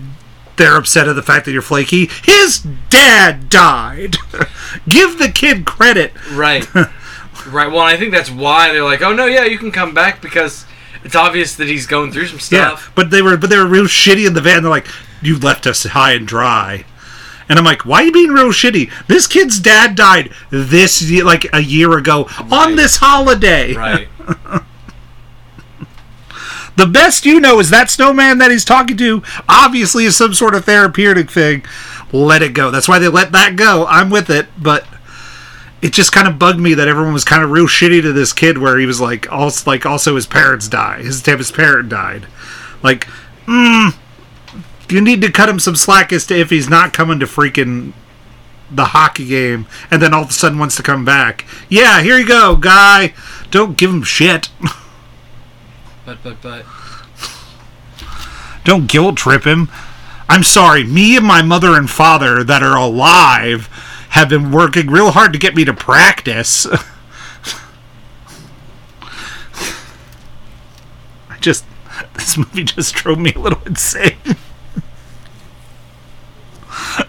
they're 0.56 0.76
upset 0.76 1.08
at 1.08 1.14
the 1.14 1.22
fact 1.22 1.46
that 1.46 1.52
you're 1.52 1.62
flaky. 1.62 2.10
His 2.22 2.66
dad 2.90 3.48
died. 3.48 4.16
Give 4.88 5.18
the 5.18 5.30
kid 5.30 5.64
credit. 5.64 6.12
right, 6.32 6.72
right. 7.46 7.70
Well, 7.70 7.80
I 7.80 7.96
think 7.96 8.12
that's 8.12 8.30
why 8.30 8.72
they're 8.72 8.84
like, 8.84 9.02
oh 9.02 9.14
no, 9.14 9.26
yeah, 9.26 9.44
you 9.44 9.58
can 9.58 9.72
come 9.72 9.94
back 9.94 10.20
because 10.20 10.66
it's 11.04 11.16
obvious 11.16 11.56
that 11.56 11.68
he's 11.68 11.86
going 11.86 12.12
through 12.12 12.26
some 12.26 12.40
stuff. 12.40 12.86
Yeah, 12.86 12.92
but 12.94 13.10
they 13.10 13.22
were 13.22 13.36
but 13.36 13.50
they 13.50 13.56
were 13.56 13.66
real 13.66 13.84
shitty 13.84 14.26
in 14.26 14.34
the 14.34 14.40
van. 14.40 14.62
They're 14.62 14.70
like, 14.70 14.86
"You 15.22 15.38
left 15.38 15.66
us 15.66 15.84
high 15.84 16.12
and 16.12 16.26
dry," 16.26 16.84
and 17.48 17.58
I'm 17.58 17.64
like, 17.64 17.84
"Why 17.84 18.02
are 18.02 18.04
you 18.04 18.12
being 18.12 18.30
real 18.30 18.48
shitty? 18.48 18.90
This 19.06 19.26
kid's 19.26 19.58
dad 19.58 19.94
died 19.94 20.32
this 20.50 21.10
like 21.22 21.46
a 21.52 21.60
year 21.60 21.96
ago 21.96 22.28
on 22.50 22.76
this 22.76 22.98
holiday. 22.98 23.74
Right. 23.74 24.08
The 26.76 26.86
best 26.86 27.26
you 27.26 27.40
know 27.40 27.58
is 27.58 27.68
that 27.68 27.90
snowman 27.90 28.38
that 28.38 28.50
he's 28.50 28.64
talking 28.64 28.96
to 28.96 29.22
obviously 29.50 30.06
is 30.06 30.16
some 30.16 30.32
sort 30.32 30.54
of 30.54 30.64
therapeutic 30.64 31.30
thing. 31.30 31.62
Let 32.10 32.40
it 32.40 32.54
go. 32.54 32.70
That's 32.70 32.88
why 32.88 32.98
they 32.98 33.08
let 33.08 33.32
that 33.32 33.56
go. 33.56 33.86
I'm 33.86 34.08
with 34.08 34.30
it, 34.30 34.46
but." 34.56 34.86
It 35.82 35.92
just 35.92 36.12
kind 36.12 36.28
of 36.28 36.38
bugged 36.38 36.60
me 36.60 36.74
that 36.74 36.88
everyone 36.88 37.14
was 37.14 37.24
kind 37.24 37.42
of 37.42 37.50
real 37.50 37.66
shitty 37.66 38.02
to 38.02 38.12
this 38.12 38.32
kid, 38.32 38.58
where 38.58 38.78
he 38.78 38.86
was 38.86 39.00
like, 39.00 39.30
also 39.32 39.70
like 39.70 39.86
also 39.86 40.14
his 40.14 40.26
parents 40.26 40.68
died. 40.68 41.04
His 41.04 41.24
his 41.24 41.50
parent 41.50 41.88
died, 41.88 42.26
like, 42.82 43.06
mm, 43.46 43.94
you 44.90 45.00
need 45.00 45.22
to 45.22 45.32
cut 45.32 45.48
him 45.48 45.58
some 45.58 45.76
slack 45.76 46.12
as 46.12 46.26
to 46.26 46.38
if 46.38 46.50
he's 46.50 46.68
not 46.68 46.92
coming 46.92 47.18
to 47.20 47.26
freaking 47.26 47.92
the 48.70 48.86
hockey 48.86 49.26
game 49.26 49.66
and 49.90 50.00
then 50.00 50.14
all 50.14 50.22
of 50.22 50.30
a 50.30 50.32
sudden 50.32 50.58
wants 50.58 50.76
to 50.76 50.82
come 50.82 51.04
back. 51.04 51.44
Yeah, 51.68 52.02
here 52.02 52.18
you 52.18 52.26
go, 52.26 52.56
guy. 52.56 53.14
Don't 53.50 53.76
give 53.76 53.90
him 53.90 54.02
shit. 54.02 54.48
But 56.06 56.24
but 56.24 56.42
but. 56.42 56.64
Don't 58.64 58.90
guilt 58.90 59.16
trip 59.16 59.44
him. 59.44 59.68
I'm 60.28 60.42
sorry, 60.42 60.82
me 60.82 61.16
and 61.16 61.24
my 61.24 61.42
mother 61.42 61.76
and 61.76 61.88
father 61.88 62.42
that 62.42 62.64
are 62.64 62.76
alive 62.76 63.68
have 64.10 64.28
been 64.28 64.50
working 64.50 64.88
real 64.88 65.12
hard 65.12 65.32
to 65.32 65.38
get 65.38 65.54
me 65.54 65.64
to 65.64 65.72
practice. 65.72 66.66
I 71.28 71.38
just 71.40 71.64
this 72.14 72.36
movie 72.36 72.64
just 72.64 72.94
drove 72.94 73.18
me 73.18 73.32
a 73.34 73.38
little 73.38 73.62
insane. 73.64 74.18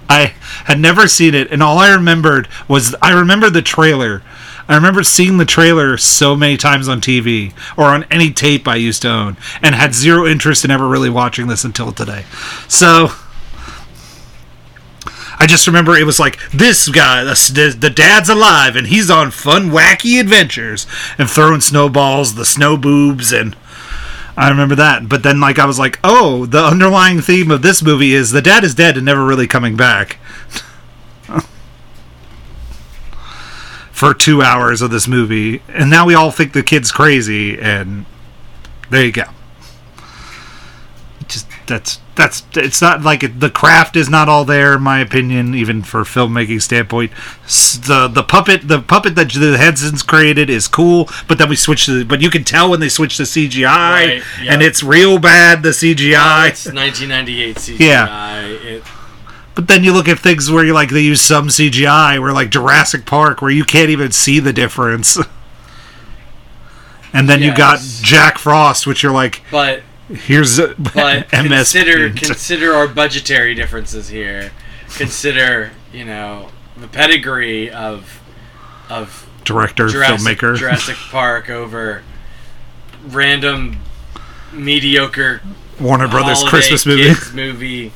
I 0.10 0.34
had 0.66 0.80
never 0.80 1.08
seen 1.08 1.34
it, 1.34 1.52
and 1.52 1.64
all 1.64 1.78
I 1.78 1.94
remembered 1.94 2.48
was 2.68 2.96
I 3.02 3.12
remember 3.14 3.50
the 3.50 3.62
trailer. 3.62 4.24
I 4.68 4.76
remember 4.76 5.04
seeing 5.04 5.38
the 5.38 5.46
trailer 5.46 5.98
so 5.98 6.36
many 6.36 6.56
times 6.56 6.88
on 6.88 7.02
TV 7.02 7.54
or 7.78 7.86
on 7.86 8.06
any 8.12 8.32
tape 8.32 8.68
I 8.68 8.76
used 8.76 9.02
to 9.02 9.10
own, 9.10 9.38
and 9.62 9.76
had 9.76 9.94
zero 9.94 10.26
interest 10.26 10.64
in 10.64 10.72
ever 10.72 10.88
really 10.88 11.10
watching 11.10 11.48
this 11.48 11.64
until 11.64 11.92
today. 11.92 12.26
So 12.68 13.12
I 15.42 15.48
just 15.48 15.66
remember 15.66 15.98
it 15.98 16.06
was 16.06 16.20
like 16.20 16.38
this 16.52 16.88
guy, 16.88 17.24
the, 17.24 17.76
the 17.76 17.90
dad's 17.90 18.30
alive, 18.30 18.76
and 18.76 18.86
he's 18.86 19.10
on 19.10 19.32
fun, 19.32 19.72
wacky 19.72 20.20
adventures 20.20 20.86
and 21.18 21.28
throwing 21.28 21.62
snowballs, 21.62 22.36
the 22.36 22.46
snow 22.46 22.78
boobs, 22.78 23.34
and 23.34 23.58
I 24.38 24.50
remember 24.50 24.76
that. 24.76 25.10
But 25.10 25.24
then, 25.24 25.40
like, 25.40 25.58
I 25.58 25.66
was 25.66 25.80
like, 25.80 25.98
oh, 26.04 26.46
the 26.46 26.64
underlying 26.64 27.22
theme 27.22 27.50
of 27.50 27.64
this 27.64 27.82
movie 27.82 28.14
is 28.14 28.30
the 28.30 28.44
dad 28.44 28.64
is 28.64 28.76
dead 28.76 28.98
and 28.98 29.06
never 29.08 29.26
really 29.26 29.48
coming 29.48 29.76
back. 29.76 30.20
For 33.92 34.14
two 34.14 34.44
hours 34.44 34.84
of 34.84 34.92
this 34.92 35.08
movie, 35.08 35.64
and 35.70 35.90
now 35.90 36.06
we 36.06 36.14
all 36.14 36.30
think 36.30 36.54
the 36.54 36.62
kid's 36.62 36.92
crazy, 36.92 37.60
and 37.60 38.06
there 38.92 39.06
you 39.06 39.12
go. 39.12 39.24
That's 41.68 42.00
that's 42.16 42.44
it's 42.56 42.82
not 42.82 43.02
like 43.02 43.24
it, 43.24 43.40
the 43.40 43.50
craft 43.50 43.96
is 43.96 44.10
not 44.10 44.28
all 44.28 44.46
there, 44.46 44.76
in 44.76 44.82
my 44.82 45.00
opinion, 45.00 45.56
even 45.56 45.82
for 45.84 46.02
filmmaking 46.02 46.62
standpoint. 46.62 47.12
The 47.46 48.10
the 48.12 48.24
puppet 48.24 48.68
the 48.68 48.82
puppet 48.82 49.16
that 49.16 49.32
the 49.32 49.58
Hensons 49.58 50.04
created 50.04 50.50
is 50.50 50.68
cool, 50.68 51.10
but 51.28 51.38
then 51.38 51.50
we 51.50 51.56
switch 51.56 51.86
to 51.86 52.04
but 52.06 52.22
you 52.22 52.30
can 52.30 52.44
tell 52.44 52.70
when 52.70 52.80
they 52.80 52.90
switch 52.90 53.18
to 53.18 53.24
CGI, 53.24 53.66
Right, 53.66 54.24
and 54.42 54.62
it's 54.62 54.84
real 54.84 55.20
bad 55.20 55.64
the 55.64 55.70
CGI. 55.70 56.50
It's 56.50 56.66
1998 56.66 57.56
CGI. 57.58 57.80
Yeah. 57.80 58.42
It, 58.48 58.84
But 59.56 59.68
then 59.68 59.84
you 59.84 59.94
look 59.94 60.08
at 60.08 60.20
things 60.20 60.50
where 60.50 60.66
you 60.66 60.74
like 60.74 60.90
they 60.90 61.02
use 61.02 61.22
some 61.22 61.48
CGI, 61.48 62.20
where 62.22 62.34
like 62.34 62.50
Jurassic 62.50 63.06
Park, 63.06 63.42
where 63.42 63.52
you 63.52 63.64
can't 63.64 63.90
even 63.90 64.12
see 64.12 64.40
the 64.40 64.54
difference. 64.54 65.18
And 67.14 67.28
then 67.28 67.42
you 67.42 67.54
got 67.54 67.80
Jack 68.02 68.38
Frost, 68.38 68.88
which 68.88 69.04
you're 69.04 69.12
like, 69.12 69.42
but 69.52 69.84
here's 70.14 70.60
a 70.60 70.76
but 70.80 71.32
MS. 71.34 71.50
consider 71.72 72.10
Paint. 72.10 72.22
consider 72.24 72.74
our 72.74 72.88
budgetary 72.88 73.54
differences 73.56 74.10
here. 74.10 74.52
Consider 74.96 75.72
you 75.94 76.06
know 76.06 76.50
the 76.78 76.88
pedigree 76.88 77.70
of 77.70 78.22
of 78.90 79.28
director, 79.44 79.88
Jurassic, 79.88 80.38
filmmaker. 80.40 80.58
Jurassic 80.58 80.96
Park 81.12 81.50
over 81.50 82.04
random 83.08 83.78
mediocre 84.54 85.42
Warner 85.80 86.08
Brothers 86.08 86.44
Christmas 86.44 86.86
movie. 86.86 87.14
movie. 87.34 87.92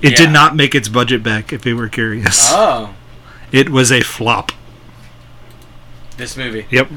It 0.00 0.10
Yeah. 0.12 0.16
did 0.16 0.30
not 0.30 0.54
make 0.54 0.74
its 0.76 0.88
budget 0.88 1.22
back, 1.24 1.52
if 1.52 1.66
you 1.66 1.76
were 1.76 1.88
curious. 1.88 2.38
Oh, 2.50 2.94
It 3.50 3.70
was 3.70 3.90
a 3.90 4.00
flop. 4.02 4.52
this 6.16 6.36
movie. 6.36 6.66
Yep. 6.70 6.88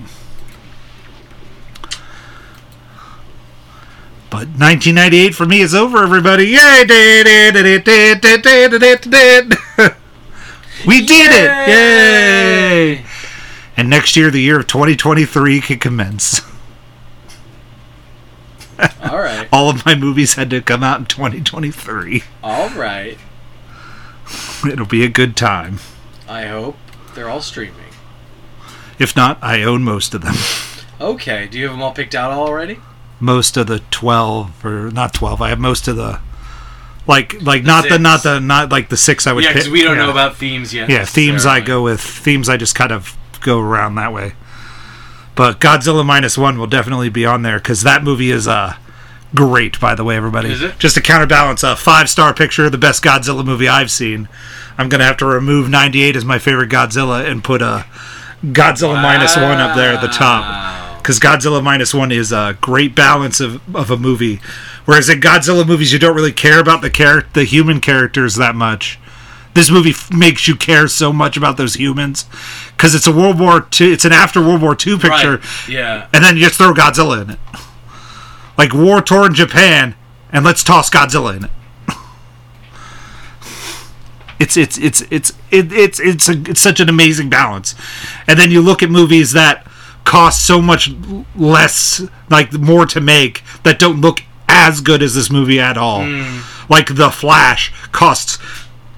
But 4.32 4.47
1998 4.47 5.36
for 5.36 5.45
me 5.45 5.59
is 5.59 5.75
over, 5.75 6.01
everybody. 6.01 6.45
Yay! 6.45 6.86
We 10.88 11.05
did 11.05 11.32
it! 11.34 11.67
Yay! 11.67 13.05
And 13.75 13.89
next 13.89 14.15
year, 14.15 14.32
the 14.32 14.39
year 14.39 14.61
of 14.61 14.67
2023 14.67 15.59
can 15.59 15.79
commence. 15.79 16.39
All 19.03 19.19
right. 19.19 19.49
All 19.51 19.69
of 19.69 19.86
my 19.86 19.95
movies 19.95 20.36
had 20.36 20.49
to 20.51 20.61
come 20.61 20.82
out 20.82 20.99
in 20.99 21.07
2023. 21.07 22.23
All 22.41 22.69
right. 22.69 23.17
It'll 24.65 24.86
be 24.86 25.03
a 25.03 25.09
good 25.09 25.36
time. 25.36 25.79
I 26.29 26.45
hope 26.45 26.77
they're 27.15 27.29
all 27.29 27.41
streaming. 27.41 27.75
If 28.97 29.13
not, 29.13 29.38
I 29.43 29.63
own 29.63 29.84
most 29.84 30.13
of 30.13 30.21
them. 30.21 30.36
Okay. 31.01 31.49
Do 31.49 31.59
you 31.59 31.65
have 31.65 31.73
them 31.73 31.84
all 31.84 31.91
picked 31.91 32.15
out 32.15 32.32
already? 32.32 32.79
Most 33.22 33.55
of 33.55 33.67
the 33.67 33.80
12 33.91 34.65
or 34.65 34.91
not 34.91 35.13
12. 35.13 35.41
I 35.41 35.49
have 35.49 35.59
most 35.59 35.88
of 35.88 35.95
the 35.95 36.19
like 37.07 37.41
like 37.41 37.63
not 37.63 37.88
the 37.88 37.97
not 37.99 38.24
the 38.24 38.39
not 38.39 38.72
like 38.72 38.89
the 38.89 38.97
6 38.97 39.28
I 39.28 39.34
would 39.34 39.43
Yeah, 39.43 39.49
pick. 39.51 39.57
because 39.57 39.69
we 39.72 39.84
don't 39.84 39.95
yeah. 39.97 40.05
know 40.05 40.11
about 40.11 40.36
themes 40.38 40.74
yet. 40.74 40.89
Yeah, 40.89 41.05
themes 41.05 41.45
I 41.45 41.59
go 41.61 41.82
with. 41.84 42.01
Themes 42.01 42.49
I 42.49 42.57
just 42.57 42.76
kind 42.76 42.91
of 42.91 43.15
go 43.41 43.59
around 43.59 43.95
that 43.95 44.11
way. 44.11 44.34
But 45.36 45.59
Godzilla 45.59 46.05
minus 46.05 46.38
one 46.38 46.57
will 46.59 46.67
definitely 46.67 47.09
be 47.09 47.26
on 47.26 47.41
there 47.43 47.57
because 47.57 47.84
that 47.84 48.03
movie 48.03 48.32
is 48.32 48.47
uh 48.47 48.76
great. 49.34 49.80
By 49.80 49.95
the 49.95 50.03
way, 50.03 50.15
everybody, 50.17 50.51
Is 50.51 50.61
it? 50.61 50.78
just 50.78 50.95
to 50.95 51.01
counterbalance 51.01 51.63
a 51.63 51.76
five 51.76 52.09
star 52.09 52.34
picture, 52.34 52.69
the 52.69 52.78
best 52.78 53.03
Godzilla 53.03 53.45
movie 53.45 53.67
I've 53.67 53.89
seen. 53.91 54.28
I'm 54.78 54.89
gonna 54.89 55.05
have 55.05 55.17
to 55.17 55.26
remove 55.26 55.69
'98 55.69 56.15
as 56.15 56.26
my 56.26 56.38
favorite 56.39 56.69
Godzilla 56.69 57.26
and 57.30 57.43
put 57.43 57.61
a 57.61 57.86
Godzilla 58.45 59.01
minus 59.01 59.36
one 59.36 59.59
up 59.59 59.76
there 59.76 59.93
at 59.93 60.01
the 60.01 60.07
top 60.07 60.43
Wow. 60.43 60.78
Because 61.02 61.20
Godzilla 61.20 61.64
minus 61.64 61.93
one 61.93 62.12
is 62.12 62.32
a 62.32 62.58
great 62.62 62.95
balance 62.95 63.39
of, 63.39 63.62
of 63.76 63.89
a 63.91 63.97
movie. 63.97 64.39
Whereas 64.86 65.10
in 65.10 65.20
Godzilla 65.22 65.66
movies, 65.68 65.91
you 65.93 65.99
don't 65.99 66.16
really 66.16 66.32
care 66.32 66.60
about 66.60 66.82
the 66.82 66.89
char- 66.89 67.26
the 67.34 67.43
human 67.43 67.80
characters 67.82 68.36
that 68.36 68.56
much. 68.56 68.99
This 69.54 69.70
movie 69.70 69.89
f- 69.89 70.12
makes 70.14 70.47
you 70.47 70.56
care 70.56 70.88
so 70.88 71.12
much 71.12 71.36
about 71.36 71.58
those 71.58 71.74
humans 71.76 72.26
because 72.76 72.95
it's 72.95 73.06
a 73.08 73.12
World 73.12 73.39
War 73.39 73.62
Two. 73.62 73.91
It's 73.91 74.06
an 74.06 74.14
after 74.14 74.41
World 74.41 74.62
War 74.62 74.76
Two 74.76 74.97
picture, 74.97 75.38
Right. 75.38 75.68
Yeah. 75.70 76.08
and 76.14 76.24
then 76.24 76.38
you 76.38 76.43
just 76.45 76.56
throw 76.58 76.74
Godzilla 76.74 77.22
in 77.22 77.32
it, 77.32 77.39
like 78.58 78.74
war 78.74 79.02
torn 79.02 79.34
Japan, 79.34 79.95
and 80.32 80.45
let's 80.45 80.64
toss 80.64 80.89
Godzilla 80.89 81.36
in 81.36 81.43
it. 81.45 81.52
It's 84.39 84.58
it's 84.58 84.78
it's 84.80 85.04
it's 85.12 85.32
it, 85.52 85.72
it's 85.72 85.99
it's 85.99 86.28
a, 86.28 86.32
it's 86.49 86.60
such 86.62 86.80
an 86.80 86.89
amazing 86.89 87.30
balance, 87.30 87.76
and 88.28 88.39
then 88.39 88.49
you 88.49 88.60
look 88.62 88.82
at 88.82 88.89
movies 88.89 89.34
that 89.34 89.68
cost 90.12 90.45
so 90.45 90.62
much 90.62 90.91
less, 91.38 92.01
like 92.30 92.51
more 92.51 92.86
to 92.86 92.99
make, 92.99 93.41
that 93.64 93.80
don't 93.80 94.01
look 94.01 94.22
as 94.49 94.82
good 94.82 95.01
as 95.01 95.16
this 95.16 95.32
movie 95.32 95.57
at 95.57 95.78
all. 95.78 96.03
Hmm. 96.03 96.41
Like 96.70 96.95
The 96.95 97.09
Flash 97.09 97.72
costs 97.93 98.38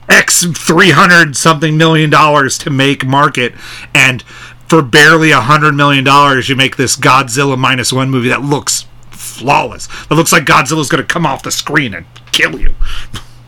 X 0.10 0.44
three 0.44 0.90
hundred 0.90 1.38
something 1.38 1.78
million 1.78 2.10
dollars 2.10 2.58
to 2.58 2.72
make 2.72 3.06
market, 3.06 3.54
and 3.94 4.24
for 4.68 4.82
barely 4.82 5.30
a 5.30 5.42
hundred 5.42 5.74
million 5.74 6.04
dollars, 6.04 6.50
you 6.50 6.56
make 6.56 6.78
this 6.78 6.96
Godzilla 6.96 7.60
minus 7.60 7.94
one 7.94 8.10
movie 8.10 8.30
that 8.30 8.42
looks 8.42 8.88
flawless. 9.12 9.88
That 10.08 10.16
looks 10.16 10.32
like 10.32 10.46
Godzilla's 10.46 10.90
going 10.90 11.04
to 11.04 11.08
come 11.08 11.28
off 11.28 11.44
the 11.44 11.52
screen 11.52 11.94
and 11.94 12.08
kill 12.32 12.60
you. 12.60 12.74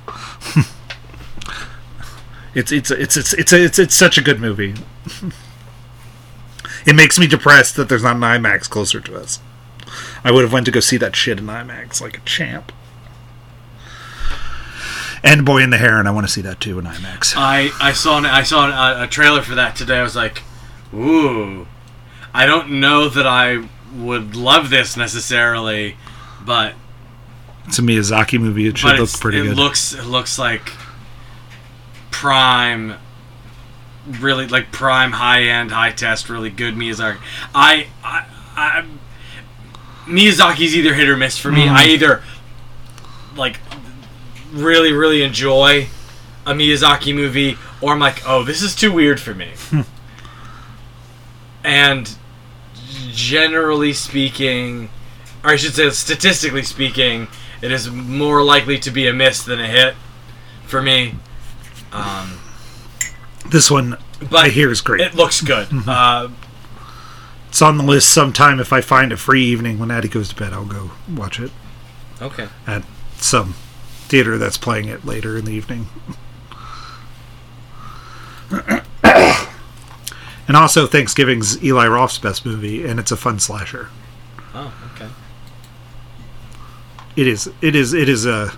it's 2.54 2.72
it's 2.72 2.92
it's 2.92 3.18
it's 3.18 3.34
it's 3.34 3.54
it's, 3.54 3.80
it's 3.80 3.96
such 3.96 4.20
a 4.20 4.22
good 4.22 4.40
movie. 4.40 4.76
it 6.86 6.96
makes 6.96 7.18
me 7.20 7.28
depressed 7.28 7.76
that 7.76 7.90
there's 7.90 8.04
not 8.04 8.16
an 8.16 8.22
IMAX 8.22 8.70
closer 8.70 9.00
to 9.00 9.16
us. 9.18 9.40
I 10.24 10.32
would 10.32 10.44
have 10.44 10.54
went 10.54 10.66
to 10.66 10.72
go 10.72 10.80
see 10.80 10.98
that 10.98 11.16
shit 11.16 11.40
in 11.40 11.46
IMAX 11.46 12.02
like 12.02 12.18
a 12.18 12.22
champ. 12.22 12.72
And 15.24 15.44
Boy 15.46 15.64
and 15.64 15.74
the 15.74 15.78
Heron, 15.78 16.02
and 16.02 16.08
I 16.08 16.12
want 16.12 16.28
to 16.28 16.32
see 16.32 16.42
that 16.42 16.60
too 16.60 16.78
in 16.78 16.86
IMAX. 16.86 17.34
I 17.36 17.72
I 17.82 17.94
saw 17.94 18.18
an, 18.20 18.26
I 18.26 18.44
saw 18.44 18.66
an, 18.66 18.72
a, 19.00 19.04
a 19.06 19.08
trailer 19.08 19.42
for 19.42 19.56
that 19.56 19.76
today. 19.76 19.98
I 19.98 20.04
was 20.04 20.16
like, 20.16 20.44
ooh. 20.94 21.68
I 22.34 22.46
don't 22.46 22.80
know 22.80 23.08
that 23.10 23.26
I 23.26 23.68
would 23.96 24.36
love 24.36 24.70
this 24.70 24.98
necessarily, 24.98 25.96
but 26.46 26.74
It's 27.66 27.80
a 27.80 27.82
Miyazaki 27.82 28.40
movie. 28.40 28.68
It 28.68 28.78
should 28.78 29.00
look 29.00 29.10
pretty 29.20 29.40
it 29.40 29.44
good. 29.44 29.58
looks 29.58 29.94
it 29.94 30.04
looks 30.06 30.38
like 30.38 30.74
prime 32.12 32.96
really 34.20 34.48
like 34.48 34.72
prime 34.72 35.12
high 35.14 35.44
end 35.44 35.72
high 35.72 35.92
test 35.92 36.30
really 36.30 36.50
good 36.50 36.76
Miyazaki. 36.76 37.18
I 37.54 37.88
I, 38.04 38.26
I 38.56 38.86
Miyazaki's 40.06 40.76
either 40.76 40.94
hit 40.94 41.10
or 41.10 41.18
miss 41.18 41.38
for 41.38 41.52
me. 41.52 41.66
Mhm. 41.66 41.72
I 41.72 41.86
either 41.88 42.24
like 43.36 43.60
really 44.52 44.94
really 44.94 45.24
enjoy 45.24 45.88
a 46.46 46.54
Miyazaki 46.54 47.14
movie 47.16 47.58
or 47.82 47.94
I'm 47.94 48.00
like 48.00 48.22
oh 48.28 48.44
this 48.44 48.62
is 48.62 48.76
too 48.76 48.92
weird 48.92 49.20
for 49.20 49.34
me. 49.34 49.52
And 51.64 52.16
generally 53.12 53.94
speaking 53.94 54.90
or 55.44 55.52
I 55.52 55.56
should 55.56 55.74
say 55.74 55.90
statistically 55.90 56.64
speaking 56.64 57.28
it 57.62 57.72
is 57.72 57.90
more 57.90 58.44
likely 58.44 58.78
to 58.80 58.92
be 58.92 59.08
a 59.08 59.14
miss 59.14 59.44
than 59.44 59.60
a 59.60 59.68
hit 59.68 59.96
for 60.68 60.82
me. 60.82 61.16
Um, 61.92 62.40
this 63.50 63.70
one, 63.72 63.98
but 64.20 64.46
I 64.46 64.50
hear, 64.50 64.72
is 64.72 64.82
great. 64.82 65.02
it 65.02 65.16
looks 65.16 65.42
good 65.42 65.68
uh, 65.88 66.30
it's 67.50 67.62
on 67.62 67.78
the 67.78 67.84
list 67.84 68.10
sometime. 68.14 68.60
If 68.60 68.74
I 68.74 68.82
find 68.82 69.12
a 69.12 69.18
free 69.18 69.44
evening 69.46 69.80
when 69.80 69.92
Addie 69.92 70.10
goes 70.10 70.30
to 70.30 70.36
bed, 70.36 70.52
I'll 70.54 70.66
go 70.66 70.92
watch 71.10 71.40
it 71.40 71.52
okay 72.22 72.48
at 72.66 72.84
some 73.18 73.54
theater 74.08 74.38
that's 74.38 74.58
playing 74.58 74.88
it 74.88 75.06
later 75.06 75.38
in 75.38 75.46
the 75.46 75.52
evening. 75.52 75.88
and 80.48 80.56
also, 80.56 80.86
Thanksgiving's 80.88 81.64
Eli 81.64 81.88
Roth's 81.88 82.20
best 82.20 82.46
movie, 82.46 82.86
and 82.86 83.00
it's 83.00 83.12
a 83.12 83.18
fun 83.18 83.40
slasher. 83.40 83.90
oh 84.54 84.74
okay 84.94 85.10
It 87.16 87.28
is. 87.28 87.50
It 87.62 87.76
is. 87.76 87.94
It 87.94 88.10
is 88.10 88.26
a. 88.26 88.52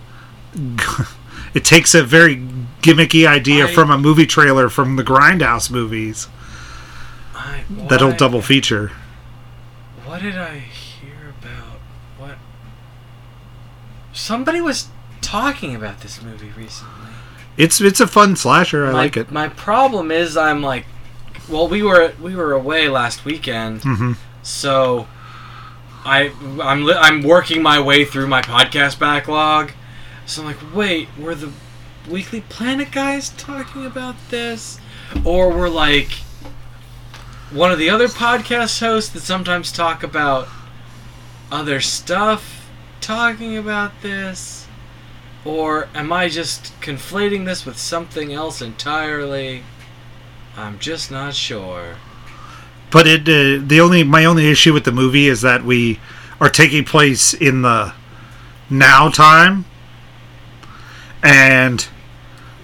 It 1.54 1.64
takes 1.66 1.96
a 1.96 2.04
very 2.04 2.36
gimmicky 2.82 3.28
idea 3.28 3.66
I- 3.68 3.74
from 3.74 3.90
a 3.92 3.98
movie 3.98 4.26
trailer 4.26 4.70
from 4.70 4.96
the 4.96 5.04
Grindhouse 5.04 5.70
movies. 5.72 6.28
I, 7.36 7.64
That'll 7.70 8.10
what- 8.10 8.18
double 8.18 8.42
feature. 8.42 8.92
what 10.06 10.22
did 10.22 10.38
I 10.38 10.60
hear 10.60 11.34
about 11.42 11.80
what 12.18 12.38
somebody 14.14 14.62
was 14.62 14.88
talking 15.22 15.76
about 15.76 16.02
this 16.02 16.22
movie 16.22 16.52
recently 16.58 17.10
It's 17.58 17.82
it's 17.82 18.00
a 18.00 18.08
fun 18.08 18.36
slasher. 18.36 18.86
I 18.88 18.92
my, 18.92 18.98
like 18.98 19.18
it. 19.18 19.32
my 19.32 19.50
problem 19.50 20.12
is 20.12 20.38
I'm 20.38 20.62
like 20.62 20.86
well 21.50 21.68
we 21.68 21.84
were 21.84 22.14
we 22.22 22.36
were 22.36 22.54
away 22.54 22.88
last 22.88 23.26
weekend 23.26 23.84
hmm 23.84 24.14
So 24.44 25.08
I 26.06 26.32
I'm 26.62 26.86
li- 26.86 26.96
I'm 26.98 27.22
working 27.24 27.62
my 27.62 27.80
way 27.82 28.06
through 28.06 28.28
my 28.28 28.42
podcast 28.42 28.98
backlog. 29.00 29.74
So 30.26 30.42
I'm 30.42 30.48
like, 30.48 30.74
wait, 30.74 31.10
were 31.20 31.36
the 31.36 31.52
Weekly 32.10 32.42
Planet 32.42 32.92
guys 32.92 33.30
talking 33.30 33.86
about 33.86 34.16
this, 34.30 34.80
or 35.26 35.50
we're 35.50 35.70
like 35.70 36.12
one 37.52 37.72
of 37.72 37.80
the 37.80 37.90
other 37.90 38.08
podcast 38.08 38.80
hosts 38.80 39.12
that 39.12 39.22
sometimes 39.22 39.72
talk 39.72 40.04
about 40.04 40.48
other 41.52 41.82
stuff 41.82 42.70
talking 43.02 43.58
about 43.58 43.92
this, 44.02 44.68
or 45.44 45.90
am 45.94 46.14
I 46.14 46.30
just 46.30 46.80
conflating 46.80 47.46
this 47.46 47.66
with 47.66 47.78
something 47.78 48.32
else 48.34 48.62
entirely? 48.62 49.64
I'm 50.56 50.80
just 50.80 51.12
not 51.12 51.36
sure. 51.36 51.96
But 52.90 53.06
it 53.06 53.22
uh, 53.22 53.66
the 53.66 53.82
only 53.82 54.04
my 54.04 54.24
only 54.24 54.50
issue 54.50 54.74
with 54.74 54.86
the 54.86 54.94
movie 54.94 55.28
is 55.28 55.42
that 55.42 55.64
we 55.64 56.00
are 56.40 56.50
taking 56.50 56.86
place 56.86 57.34
in 57.34 57.64
the 57.64 57.94
now 58.70 59.10
time, 59.10 59.66
and 61.22 61.88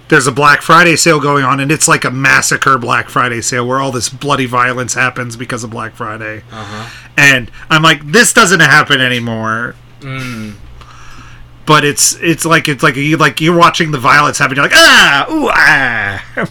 there's 0.08 0.26
a 0.26 0.32
Black 0.32 0.60
Friday 0.62 0.96
sale 0.96 1.20
going 1.20 1.44
on, 1.44 1.60
and 1.60 1.72
it's 1.72 1.88
like 1.88 2.04
a 2.04 2.10
massacre 2.10 2.76
Black 2.78 3.08
Friday 3.08 3.40
sale 3.40 3.66
where 3.66 3.80
all 3.80 3.90
this 3.92 4.08
bloody 4.08 4.46
violence 4.46 4.94
happens 4.94 5.36
because 5.36 5.64
of 5.64 5.70
Black 5.70 5.94
Friday, 5.94 6.38
Uh 6.52 6.64
huh. 6.64 7.08
and 7.16 7.50
I'm 7.70 7.82
like, 7.82 8.04
this 8.12 8.32
doesn't 8.32 8.60
happen 8.60 9.00
anymore. 9.00 9.74
Mm. 10.00 10.54
But 11.66 11.84
it's 11.84 12.14
it's 12.20 12.44
like 12.44 12.68
it's 12.68 12.82
like 12.82 12.96
you 12.96 13.16
like 13.16 13.40
you're 13.40 13.56
watching 13.56 13.90
the 13.90 13.98
violence 13.98 14.36
happen. 14.38 14.56
You're 14.56 14.66
like 14.66 14.76
ah 14.76 15.26
ooh 15.30 15.48
ah. 15.50 16.50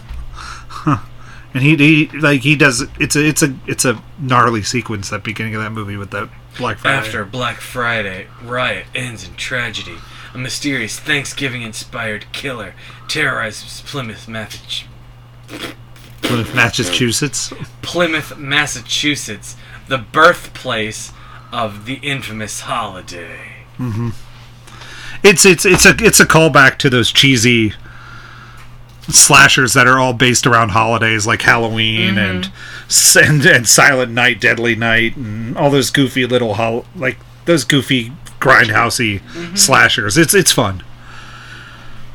And 1.54 1.62
he, 1.62 1.76
he 1.76 2.06
like 2.18 2.40
he 2.40 2.56
does 2.56 2.82
it's 2.98 3.14
a 3.14 3.24
it's 3.24 3.40
a 3.40 3.54
it's 3.68 3.84
a 3.84 4.02
gnarly 4.18 4.64
sequence 4.64 5.10
that 5.10 5.22
beginning 5.22 5.54
of 5.54 5.62
that 5.62 5.70
movie 5.70 5.96
with 5.96 6.10
that 6.10 6.28
Black 6.58 6.78
Friday. 6.78 6.96
After 6.98 7.24
Black 7.24 7.58
Friday, 7.58 8.26
riot 8.42 8.86
ends 8.92 9.24
in 9.28 9.36
tragedy. 9.36 9.94
A 10.34 10.38
mysterious 10.38 10.98
Thanksgiving-inspired 10.98 12.26
killer 12.32 12.74
terrorizes 13.08 13.82
Plymouth, 13.86 14.26
Massachusetts. 14.28 14.88
Plymouth, 16.22 16.54
Massachusetts. 16.54 17.52
Plymouth, 17.82 18.36
Massachusetts, 18.36 19.56
the 19.88 19.98
birthplace 19.98 21.12
of 21.52 21.86
the 21.86 21.94
infamous 22.02 22.62
holiday. 22.62 23.38
Mm-hmm. 23.78 24.10
It's 25.22 25.46
it's 25.46 25.64
it's 25.64 25.86
a 25.86 25.94
it's 26.00 26.20
a 26.20 26.26
callback 26.26 26.78
to 26.78 26.90
those 26.90 27.10
cheesy 27.12 27.72
slashers 29.08 29.72
that 29.74 29.86
are 29.86 29.98
all 29.98 30.12
based 30.14 30.46
around 30.46 30.70
holidays 30.70 31.26
like 31.26 31.42
Halloween 31.42 32.18
and, 32.18 32.50
s- 32.86 33.16
and 33.16 33.44
and 33.46 33.68
Silent 33.68 34.12
Night, 34.12 34.40
Deadly 34.40 34.74
Night, 34.74 35.16
and 35.16 35.56
all 35.56 35.70
those 35.70 35.90
goofy 35.90 36.26
little 36.26 36.54
hol- 36.54 36.84
like 36.96 37.18
those 37.44 37.64
goofy 37.64 38.12
grindhousey 38.44 39.56
slashers. 39.56 40.18
It's 40.18 40.34
it's 40.34 40.52
fun. 40.52 40.82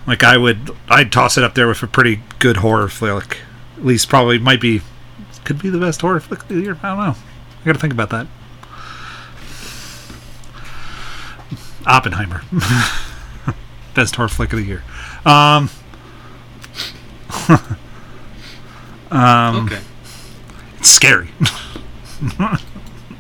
Like 0.06 0.24
I 0.24 0.38
would 0.38 0.72
I'd 0.88 1.12
toss 1.12 1.38
it 1.38 1.44
up 1.44 1.56
there 1.56 1.68
with 1.68 1.82
a 1.84 1.88
pretty 1.88 2.22
good 2.40 2.58
horror 2.58 2.88
flick. 2.88 3.40
At 3.78 3.86
least 3.86 4.10
probably 4.10 4.38
might 4.38 4.62
be 4.62 4.82
could 5.44 5.62
be 5.62 5.70
the 5.70 5.80
best 5.80 6.02
horror 6.02 6.20
flick 6.20 6.42
of 6.42 6.48
the 6.48 6.60
year. 6.60 6.78
I 6.84 6.90
don't 6.90 6.98
know. 6.98 7.16
I 7.62 7.66
got 7.66 7.74
to 7.74 7.80
think 7.80 7.94
about 7.94 8.12
that. 8.12 8.28
Oppenheimer. 11.86 12.44
Best 13.96 14.16
horror 14.16 14.28
flick 14.28 14.54
of 14.54 14.60
the 14.60 14.66
year. 14.66 14.84
Um, 15.26 15.70
okay. 19.12 19.82
it's 20.78 20.90
scary. 20.90 21.30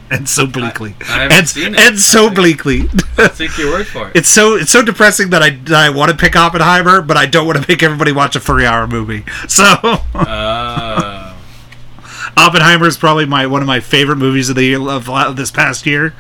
and 0.12 0.28
so 0.28 0.48
bleakly. 0.48 0.96
I 1.02 1.04
haven't 1.04 1.38
and, 1.38 1.48
seen 1.50 1.74
it. 1.76 1.80
and 1.80 2.00
so 2.00 2.30
bleakly. 2.30 2.90
I'll 3.18 3.30
take 3.30 3.58
your 3.58 3.72
word 3.72 3.88
for 3.88 4.10
it. 4.10 4.16
it's 4.16 4.30
so 4.30 4.56
it's 4.56 4.72
so 4.72 4.84
depressing 4.84 5.30
that 5.32 5.42
I, 5.44 5.52
that 5.52 5.74
I 5.74 5.90
want 5.90 6.12
to 6.12 6.18
pick 6.18 6.36
Oppenheimer, 6.36 7.02
but 7.02 7.18
I 7.18 7.26
don't 7.26 7.46
want 7.46 7.62
to 7.62 7.66
make 7.68 7.84
everybody 7.84 8.12
watch 8.12 8.36
a 8.36 8.40
three 8.40 8.66
hour 8.66 8.88
movie. 8.88 9.24
So 9.48 9.66
Oh. 9.84 11.36
Oppenheimer 12.38 12.88
is 12.88 12.98
probably 12.98 13.26
my 13.26 13.48
one 13.48 13.62
of 13.62 13.68
my 13.68 13.80
favorite 13.80 14.18
movies 14.18 14.50
of 14.50 14.56
the 14.56 14.64
year 14.64 14.80
of, 14.80 15.10
of 15.10 15.36
this 15.36 15.52
past 15.52 15.86
year, 15.86 16.14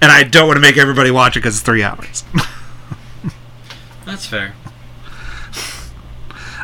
and 0.00 0.10
I 0.10 0.24
don't 0.24 0.46
want 0.46 0.56
to 0.56 0.60
make 0.60 0.76
everybody 0.76 1.10
watch 1.10 1.36
it 1.36 1.40
because 1.40 1.56
it's 1.56 1.64
three 1.64 1.82
hours. 1.82 2.24
That's 4.04 4.26
fair. 4.26 4.54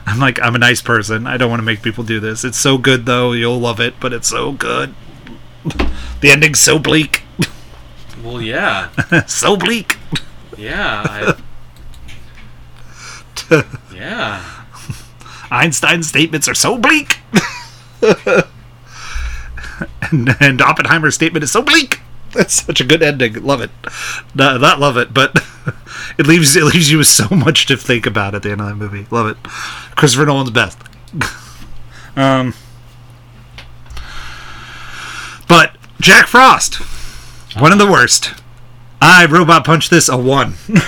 I'm 0.06 0.18
like, 0.18 0.40
I'm 0.40 0.54
a 0.54 0.58
nice 0.58 0.80
person. 0.82 1.26
I 1.26 1.36
don't 1.36 1.50
want 1.50 1.60
to 1.60 1.64
make 1.64 1.82
people 1.82 2.04
do 2.04 2.20
this. 2.20 2.44
It's 2.44 2.58
so 2.58 2.78
good, 2.78 3.06
though. 3.06 3.32
You'll 3.32 3.58
love 3.58 3.80
it, 3.80 3.94
but 4.00 4.12
it's 4.12 4.28
so 4.28 4.52
good. 4.52 4.94
The 6.20 6.30
ending's 6.30 6.60
so 6.60 6.78
bleak. 6.78 7.22
Well, 8.22 8.40
yeah. 8.40 8.90
so 9.26 9.56
bleak. 9.56 9.98
Yeah. 10.56 11.34
I... 13.50 13.64
yeah. 13.94 14.64
Einstein's 15.50 16.08
statements 16.08 16.48
are 16.48 16.54
so 16.54 16.78
bleak. 16.78 17.20
and, 20.10 20.36
and 20.40 20.60
Oppenheimer's 20.60 21.14
statement 21.14 21.44
is 21.44 21.52
so 21.52 21.62
bleak. 21.62 22.00
That's 22.32 22.64
such 22.64 22.80
a 22.80 22.84
good 22.84 23.02
ending. 23.02 23.42
Love 23.44 23.60
it. 23.60 23.70
No, 24.34 24.58
not 24.58 24.78
love 24.78 24.96
it, 24.96 25.14
but 25.14 25.36
it 26.18 26.26
leaves 26.26 26.56
it 26.56 26.64
leaves 26.64 26.90
you 26.90 26.98
with 26.98 27.06
so 27.06 27.28
much 27.34 27.66
to 27.66 27.76
think 27.76 28.06
about 28.06 28.34
at 28.34 28.42
the 28.42 28.50
end 28.50 28.60
of 28.60 28.66
that 28.66 28.74
movie. 28.74 29.06
Love 29.10 29.28
it. 29.28 29.42
Christopher 29.96 30.26
Nolan's 30.26 30.50
best. 30.50 30.78
um, 32.16 32.54
but 35.48 35.75
Jack 36.00 36.26
Frost, 36.26 36.76
one 37.58 37.72
of 37.72 37.78
the 37.78 37.86
worst. 37.90 38.34
I 39.00 39.26
robot 39.26 39.64
punched 39.64 39.90
this 39.90 40.08
a 40.08 40.16
one. 40.16 40.54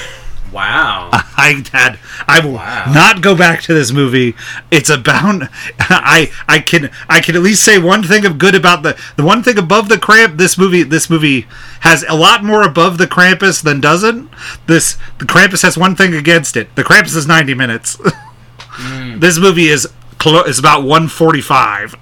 Wow. 0.51 1.11
I 1.13 1.63
had 1.75 1.99
I 2.27 2.41
will 2.41 2.55
Wow. 2.55 2.91
not 2.95 3.21
go 3.21 3.37
back 3.37 3.61
to 3.65 3.75
this 3.75 3.93
movie. 3.93 4.35
It's 4.71 4.89
about 4.89 5.43
I 5.79 6.33
I 6.49 6.61
can 6.61 6.91
I 7.07 7.21
can 7.21 7.37
at 7.37 7.43
least 7.43 7.63
say 7.63 7.79
one 7.79 8.03
thing 8.03 8.25
of 8.25 8.39
good 8.39 8.55
about 8.55 8.83
the 8.83 8.99
the 9.17 9.25
one 9.25 9.43
thing 9.43 9.59
above 9.59 9.91
the 9.91 9.99
cramp 9.99 10.39
this 10.39 10.57
movie 10.57 10.83
this 10.85 11.11
movie 11.11 11.47
has 11.81 12.03
a 12.09 12.15
lot 12.15 12.45
more 12.45 12.63
above 12.63 12.97
the 12.97 13.07
Krampus 13.07 13.63
than 13.63 13.79
doesn't. 13.83 14.31
This 14.67 14.97
the 15.19 15.27
Krampus 15.27 15.61
has 15.65 15.77
one 15.77 15.95
thing 15.95 16.15
against 16.15 16.57
it. 16.57 16.75
The 16.77 16.83
Krampus 16.83 17.15
is 17.15 17.27
90 17.27 17.53
minutes. 17.53 17.99
Hmm. 18.01 19.19
This 19.21 19.39
movie 19.39 19.69
is 19.69 19.87
clo- 20.19 20.45
is 20.45 20.59
about 20.59 20.79
145 20.81 21.95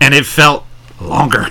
and 0.00 0.12
it 0.14 0.26
felt 0.26 0.66
longer. 1.00 1.46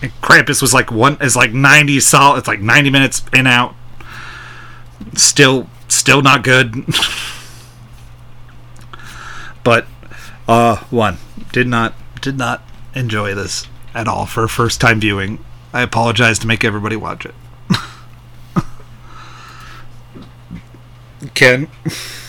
And 0.00 0.12
Krampus 0.20 0.62
was 0.62 0.72
like 0.72 0.90
one 0.90 1.16
is 1.20 1.34
like 1.36 1.52
90 1.52 2.00
solid 2.00 2.38
it's 2.38 2.48
like 2.48 2.60
90 2.60 2.90
minutes 2.90 3.22
in 3.32 3.46
out. 3.46 3.74
Still 5.14 5.68
still 5.88 6.22
not 6.22 6.42
good. 6.42 6.84
But 9.64 9.86
uh 10.46 10.76
one 10.88 11.18
did 11.52 11.66
not 11.66 11.92
did 12.22 12.38
not 12.38 12.62
enjoy 12.94 13.34
this 13.34 13.66
at 13.94 14.08
all 14.08 14.24
for 14.24 14.44
a 14.44 14.48
first 14.48 14.80
time 14.80 15.00
viewing. 15.00 15.44
I 15.72 15.82
apologize 15.82 16.38
to 16.38 16.46
make 16.46 16.64
everybody 16.64 16.96
watch 16.96 17.26
it. 17.26 17.34
Ken? 21.34 21.68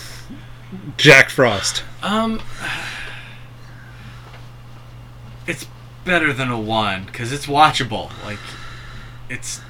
Jack 0.97 1.29
frost. 1.29 1.83
Um, 2.03 2.41
it's 5.47 5.65
better 6.09 6.33
than 6.33 6.49
a 6.49 6.59
one 6.59 7.05
because 7.05 7.31
it's 7.31 7.45
watchable. 7.45 8.11
Like, 8.25 8.39
it's 9.29 9.61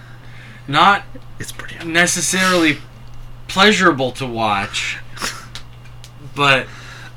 not 0.69 1.03
it's 1.37 1.51
pretty 1.51 1.85
necessarily 1.85 2.77
pleasurable 3.49 4.13
to 4.13 4.25
watch, 4.25 4.99
but 6.33 6.65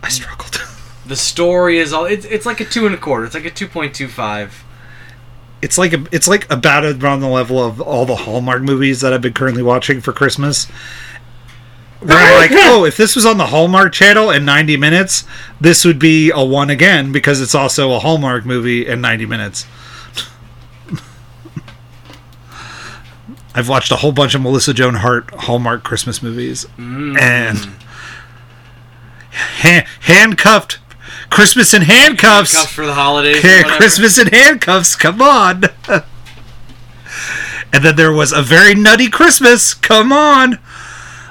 i 0.02 0.08
struggled 0.08 0.60
the 1.06 1.14
story 1.14 1.78
is 1.78 1.92
all. 1.92 2.04
It's 2.04 2.24
it's 2.24 2.44
like 2.44 2.58
a 2.58 2.64
two 2.64 2.84
and 2.84 2.96
a 2.96 2.98
quarter. 2.98 3.24
It's 3.24 3.34
like 3.34 3.44
a 3.44 3.50
two 3.50 3.68
point 3.68 3.94
two 3.94 4.08
five. 4.08 4.64
it's 5.62 5.78
like 5.78 5.92
a, 5.92 6.04
it's 6.10 6.26
like 6.26 6.50
about 6.50 6.84
around 6.84 7.20
the 7.20 7.28
level 7.28 7.62
of 7.62 7.80
all 7.80 8.04
the 8.04 8.16
Hallmark 8.16 8.62
movies 8.62 9.02
that 9.02 9.12
I've 9.12 9.22
been 9.22 9.34
currently 9.34 9.62
watching 9.62 10.00
for 10.00 10.12
Christmas. 10.12 10.66
Where 12.02 12.18
I'm 12.18 12.34
like, 12.50 12.50
oh, 12.52 12.84
if 12.84 12.96
this 12.96 13.14
was 13.14 13.24
on 13.24 13.38
the 13.38 13.46
Hallmark 13.46 13.92
channel 13.92 14.30
in 14.30 14.44
90 14.44 14.76
minutes, 14.76 15.24
this 15.60 15.84
would 15.84 15.98
be 15.98 16.30
a 16.30 16.44
one 16.44 16.70
again 16.70 17.12
because 17.12 17.40
it's 17.40 17.54
also 17.54 17.92
a 17.92 17.98
Hallmark 17.98 18.44
movie 18.44 18.86
in 18.86 19.00
90 19.00 19.26
minutes. 19.26 19.66
I've 23.54 23.68
watched 23.68 23.92
a 23.92 23.96
whole 23.96 24.12
bunch 24.12 24.34
of 24.34 24.40
Melissa 24.40 24.72
Joan 24.72 24.94
Hart 24.94 25.30
Hallmark 25.30 25.84
Christmas 25.84 26.22
movies, 26.22 26.64
mm. 26.78 27.20
and 27.20 27.58
ha- 29.30 29.86
handcuffed 30.00 30.78
Christmas 31.28 31.74
in 31.74 31.82
handcuffs. 31.82 32.54
Cuffs 32.54 32.72
for 32.72 32.86
the 32.86 32.94
holidays. 32.94 33.40
Christmas 33.40 34.18
in 34.18 34.28
handcuffs. 34.28 34.96
Come 34.96 35.20
on. 35.20 35.64
and 37.72 37.84
then 37.84 37.96
there 37.96 38.12
was 38.12 38.32
a 38.32 38.42
very 38.42 38.74
nutty 38.74 39.08
Christmas. 39.08 39.74
Come 39.74 40.12
on. 40.12 40.58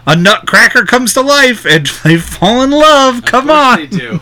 A 0.07 0.15
nutcracker 0.15 0.85
comes 0.85 1.13
to 1.13 1.21
life 1.21 1.65
and 1.65 1.85
they 2.03 2.17
fall 2.17 2.63
in 2.63 2.71
love. 2.71 3.23
Come 3.25 3.49
on. 3.49 3.79
They 3.79 3.87
do. 3.87 4.19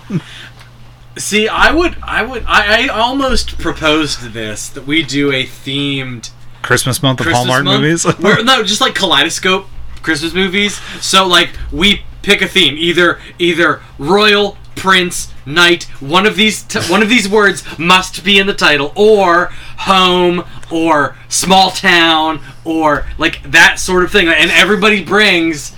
See, 1.18 1.48
I 1.48 1.72
would, 1.72 1.98
I 2.02 2.24
would, 2.24 2.46
I, 2.48 2.86
I 2.86 2.88
almost 2.88 3.58
proposed 3.58 4.32
this 4.32 4.70
that 4.70 4.86
we 4.88 5.04
do 5.04 5.32
a 5.32 5.44
themed 5.46 6.30
Christmas 6.62 7.04
month 7.04 7.20
of 7.20 7.26
Christmas 7.26 7.46
Hallmark 7.46 7.66
month, 7.66 7.82
movies. 7.82 8.04
where, 8.20 8.44
no, 8.44 8.64
just 8.64 8.80
like 8.82 8.96
kaleidoscope 8.96 9.66
Christmas 10.02 10.34
movies. 10.34 10.80
So 11.02 11.28
like 11.28 11.50
we 11.72 12.04
pick 12.22 12.42
a 12.42 12.48
theme, 12.48 12.76
either 12.78 13.20
either 13.38 13.82
royal, 13.98 14.58
prince, 14.76 15.34
knight. 15.46 15.84
One 16.00 16.26
of 16.26 16.36
these 16.38 16.64
t- 16.64 16.80
one 16.92 17.02
of 17.02 17.10
these 17.10 17.28
words 17.28 17.64
must 17.78 18.24
be 18.24 18.40
in 18.40 18.48
the 18.48 18.54
title, 18.54 18.94
or 18.96 19.48
home, 19.80 20.46
or 20.72 21.16
small 21.28 21.72
town, 21.72 22.42
or 22.64 23.06
like 23.18 23.42
that 23.52 23.80
sort 23.80 24.04
of 24.04 24.12
thing. 24.12 24.28
And 24.28 24.52
everybody 24.52 25.04
brings 25.04 25.76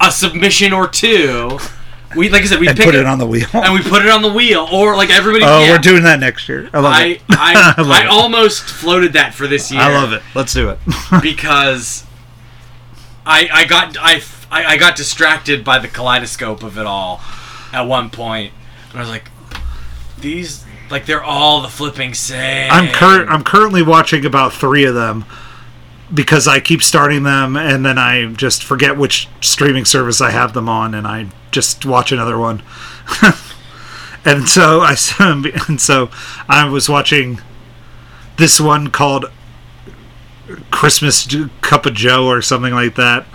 a 0.00 0.10
submission 0.10 0.72
or 0.72 0.88
two. 0.88 1.58
We 2.14 2.28
like 2.28 2.42
I 2.42 2.46
said, 2.46 2.60
we 2.60 2.68
and 2.68 2.76
pick 2.76 2.84
put 2.84 2.94
it 2.94 3.06
on 3.06 3.18
the 3.18 3.26
wheel. 3.26 3.46
and 3.54 3.72
we 3.72 3.80
put 3.80 4.04
it 4.04 4.10
on 4.10 4.22
the 4.22 4.32
wheel, 4.32 4.68
or 4.70 4.96
like 4.96 5.10
everybody. 5.10 5.44
oh, 5.46 5.64
yeah. 5.64 5.72
we're 5.72 5.78
doing 5.78 6.02
that 6.02 6.20
next 6.20 6.48
year. 6.48 6.68
I 6.72 6.80
love 6.80 6.92
I 6.92 7.04
it. 7.04 7.22
I, 7.30 7.74
love 7.78 7.90
I 7.90 8.02
it. 8.02 8.08
almost 8.08 8.64
floated 8.64 9.14
that 9.14 9.34
for 9.34 9.46
this 9.46 9.70
year 9.70 9.80
I 9.80 9.92
love 9.94 10.12
it. 10.12 10.22
Let's 10.34 10.52
do 10.52 10.68
it. 10.70 10.78
because 11.22 12.04
I 13.24 13.48
I 13.50 13.64
got 13.64 13.96
I, 13.98 14.20
I 14.50 14.64
I 14.64 14.76
got 14.76 14.96
distracted 14.96 15.64
by 15.64 15.78
the 15.78 15.88
kaleidoscope 15.88 16.62
of 16.62 16.76
it 16.76 16.86
all 16.86 17.20
at 17.72 17.82
one 17.82 18.10
point, 18.10 18.52
and 18.90 18.98
I 18.98 19.00
was 19.00 19.08
like, 19.08 19.30
these 20.18 20.66
like 20.92 21.06
they're 21.06 21.24
all 21.24 21.60
the 21.62 21.68
flipping 21.68 22.14
same. 22.14 22.70
I'm 22.70 22.92
cur- 22.92 23.26
I'm 23.26 23.42
currently 23.42 23.82
watching 23.82 24.24
about 24.24 24.52
three 24.52 24.84
of 24.84 24.94
them 24.94 25.24
because 26.12 26.46
I 26.46 26.60
keep 26.60 26.82
starting 26.82 27.22
them 27.22 27.56
and 27.56 27.84
then 27.84 27.98
I 27.98 28.32
just 28.32 28.62
forget 28.62 28.96
which 28.96 29.28
streaming 29.40 29.84
service 29.84 30.20
I 30.20 30.30
have 30.30 30.52
them 30.52 30.68
on 30.68 30.94
and 30.94 31.06
I 31.06 31.28
just 31.50 31.84
watch 31.84 32.12
another 32.12 32.38
one. 32.38 32.62
and 34.24 34.48
so 34.48 34.80
I 34.80 34.96
and 35.68 35.80
so 35.80 36.10
I 36.48 36.68
was 36.68 36.88
watching 36.88 37.40
this 38.36 38.60
one 38.60 38.88
called 38.90 39.26
Christmas 40.70 41.26
Cup 41.62 41.86
of 41.86 41.94
Joe 41.94 42.26
or 42.26 42.42
something 42.42 42.74
like 42.74 42.94
that. 42.96 43.26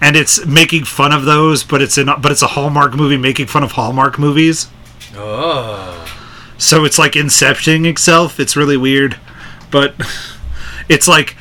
And 0.00 0.16
it's 0.16 0.44
making 0.44 0.84
fun 0.84 1.12
of 1.12 1.24
those, 1.24 1.64
but 1.64 1.80
it's 1.80 1.96
in 1.98 2.06
but 2.06 2.30
it's 2.30 2.42
a 2.42 2.48
Hallmark 2.48 2.94
movie 2.94 3.16
making 3.16 3.46
fun 3.46 3.62
of 3.62 3.72
Hallmark 3.72 4.18
movies. 4.18 4.68
Oh, 5.16 6.03
So 6.58 6.84
it's 6.84 6.98
like 6.98 7.12
incepting 7.12 7.86
itself. 7.86 8.38
It's 8.38 8.56
really 8.56 8.76
weird, 8.76 9.18
but 9.70 9.94
it's 10.88 11.08
like 11.08 11.36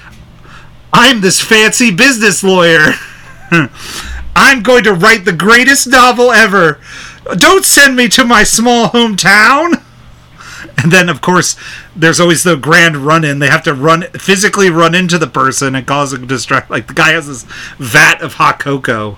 I'm 0.91 1.21
this 1.21 1.41
fancy 1.41 1.91
business 1.91 2.43
lawyer. 2.43 2.93
I'm 4.35 4.63
going 4.63 4.83
to 4.83 4.93
write 4.93 5.25
the 5.25 5.33
greatest 5.33 5.87
novel 5.87 6.31
ever. 6.31 6.79
Don't 7.37 7.65
send 7.65 7.95
me 7.95 8.07
to 8.09 8.25
my 8.25 8.43
small 8.43 8.89
hometown. 8.89 9.83
And 10.75 10.91
then, 10.91 11.07
of 11.07 11.21
course, 11.21 11.55
there's 11.95 12.19
always 12.19 12.43
the 12.43 12.55
grand 12.55 12.97
run 12.97 13.23
in. 13.23 13.39
They 13.39 13.47
have 13.47 13.63
to 13.63 13.73
run 13.73 14.03
physically 14.13 14.69
run 14.69 14.95
into 14.95 15.19
the 15.19 15.27
person 15.27 15.75
and 15.75 15.85
cause 15.85 16.11
a 16.13 16.17
distract. 16.17 16.71
Like 16.71 16.87
the 16.87 16.93
guy 16.93 17.11
has 17.11 17.27
this 17.27 17.43
vat 17.77 18.21
of 18.21 18.33
hot 18.33 18.59
cocoa 18.59 19.17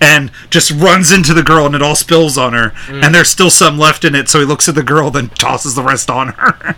and 0.00 0.30
just 0.48 0.70
runs 0.70 1.12
into 1.12 1.34
the 1.34 1.42
girl 1.42 1.66
and 1.66 1.74
it 1.74 1.82
all 1.82 1.94
spills 1.94 2.38
on 2.38 2.52
her. 2.52 2.72
And 2.88 3.14
there's 3.14 3.28
still 3.28 3.50
some 3.50 3.78
left 3.78 4.04
in 4.04 4.14
it. 4.14 4.28
So 4.28 4.38
he 4.40 4.46
looks 4.46 4.68
at 4.68 4.74
the 4.74 4.82
girl, 4.82 5.10
then 5.10 5.28
tosses 5.30 5.74
the 5.74 5.82
rest 5.82 6.08
on 6.08 6.28
her. 6.28 6.76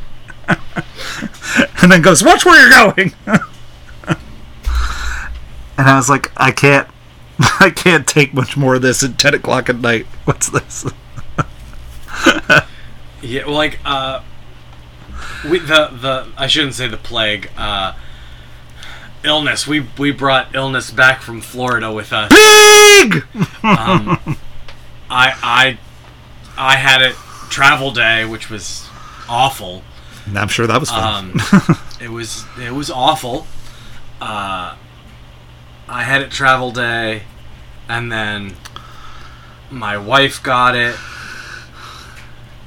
and 1.82 1.92
then 1.92 2.02
goes, 2.02 2.22
Watch 2.24 2.44
where 2.44 2.60
you're 2.60 2.94
going. 2.94 3.12
and 5.78 5.88
I 5.88 5.96
was 5.96 6.10
like, 6.10 6.32
I 6.36 6.50
can't. 6.50 6.88
I 7.60 7.70
can't 7.70 8.06
take 8.06 8.34
much 8.34 8.56
more 8.56 8.74
of 8.74 8.82
this 8.82 9.02
at 9.02 9.18
10 9.18 9.34
o'clock 9.34 9.68
at 9.68 9.78
night. 9.78 10.06
What's 10.24 10.50
this? 10.50 10.84
Yeah, 13.22 13.46
well, 13.46 13.54
like 13.54 13.78
uh, 13.84 14.20
we 15.48 15.60
the 15.60 15.88
the 15.92 16.26
I 16.36 16.48
shouldn't 16.48 16.74
say 16.74 16.88
the 16.88 16.96
plague. 16.96 17.50
Uh, 17.56 17.94
illness. 19.22 19.66
We 19.66 19.86
we 19.96 20.10
brought 20.10 20.54
illness 20.54 20.90
back 20.90 21.22
from 21.22 21.40
Florida 21.40 21.92
with 21.92 22.12
us. 22.12 22.32
Um, 23.62 24.18
I 25.10 25.34
I 25.42 25.78
I 26.56 26.76
had 26.76 27.02
it 27.02 27.14
travel 27.50 27.90
day, 27.90 28.24
which 28.24 28.50
was 28.50 28.88
awful. 29.28 29.82
I'm 30.34 30.48
sure 30.48 30.66
that 30.66 30.78
was 30.80 30.90
fun. 30.90 31.32
Um, 31.52 31.76
it 32.00 32.10
was 32.10 32.44
it 32.60 32.72
was 32.72 32.90
awful. 32.90 33.46
Uh, 34.20 34.76
I 35.88 36.02
had 36.04 36.22
it 36.22 36.30
travel 36.30 36.70
day, 36.70 37.22
and 37.88 38.10
then 38.10 38.54
my 39.70 39.96
wife 39.96 40.42
got 40.42 40.76
it. 40.76 40.96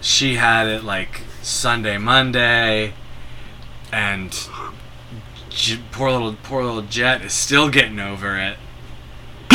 She 0.02 0.36
had 0.36 0.68
it 0.68 0.84
like 0.84 1.22
Sunday, 1.42 1.98
Monday, 1.98 2.94
and 3.92 4.32
J- 5.50 5.80
poor 5.92 6.12
little 6.12 6.36
poor 6.44 6.64
little 6.64 6.82
Jet 6.82 7.24
is 7.24 7.34
still 7.34 7.70
getting 7.70 8.00
over 8.00 8.38
it. 8.38 8.58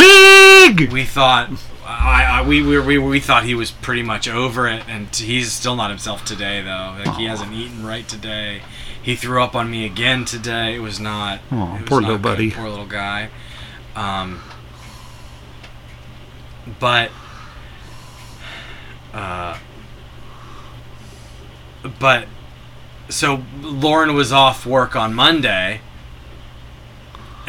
Pig! 0.01 0.91
We 0.91 1.05
thought. 1.05 1.49
I, 1.85 2.39
I 2.39 2.47
we, 2.47 2.61
we, 2.61 2.97
we, 2.97 3.19
thought 3.19 3.43
he 3.43 3.53
was 3.53 3.71
pretty 3.71 4.03
much 4.03 4.27
over 4.29 4.67
it, 4.67 4.87
and 4.87 5.13
he's 5.13 5.51
still 5.51 5.75
not 5.75 5.89
himself 5.89 6.23
today. 6.23 6.61
Though, 6.61 6.95
like 7.03 7.17
he 7.17 7.25
hasn't 7.25 7.51
eaten 7.53 7.85
right 7.85 8.07
today. 8.07 8.61
He 9.01 9.15
threw 9.15 9.43
up 9.43 9.55
on 9.55 9.69
me 9.69 9.85
again 9.85 10.25
today. 10.25 10.75
It 10.75 10.79
was 10.79 10.99
not. 10.99 11.39
It 11.51 11.55
was 11.55 11.81
poor 11.85 12.01
not 12.01 12.07
little 12.07 12.17
good. 12.17 12.21
buddy. 12.21 12.51
Poor 12.51 12.69
little 12.69 12.85
guy. 12.85 13.29
Um, 13.95 14.41
but, 16.79 17.11
uh, 19.13 19.57
but, 21.99 22.27
so 23.09 23.43
Lauren 23.61 24.13
was 24.15 24.31
off 24.31 24.65
work 24.65 24.95
on 24.95 25.13
Monday, 25.13 25.81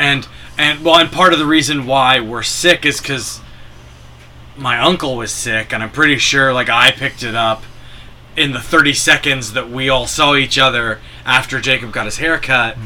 and 0.02 0.26
and 0.58 0.84
well, 0.84 0.96
and 0.96 1.10
part 1.10 1.32
of 1.32 1.38
the 1.38 1.46
reason 1.46 1.86
why 1.86 2.20
we're 2.20 2.42
sick 2.42 2.84
is 2.84 3.00
because 3.00 3.40
my 4.56 4.78
uncle 4.78 5.16
was 5.16 5.32
sick, 5.32 5.72
and 5.72 5.82
I'm 5.82 5.90
pretty 5.90 6.18
sure 6.18 6.52
like 6.52 6.68
I 6.68 6.90
picked 6.90 7.22
it 7.22 7.34
up 7.34 7.62
in 8.36 8.52
the 8.52 8.60
30 8.60 8.94
seconds 8.94 9.52
that 9.52 9.70
we 9.70 9.88
all 9.88 10.06
saw 10.06 10.34
each 10.34 10.58
other 10.58 11.00
after 11.24 11.60
Jacob 11.60 11.92
got 11.92 12.06
his 12.06 12.18
hair 12.18 12.38
cut. 12.38 12.76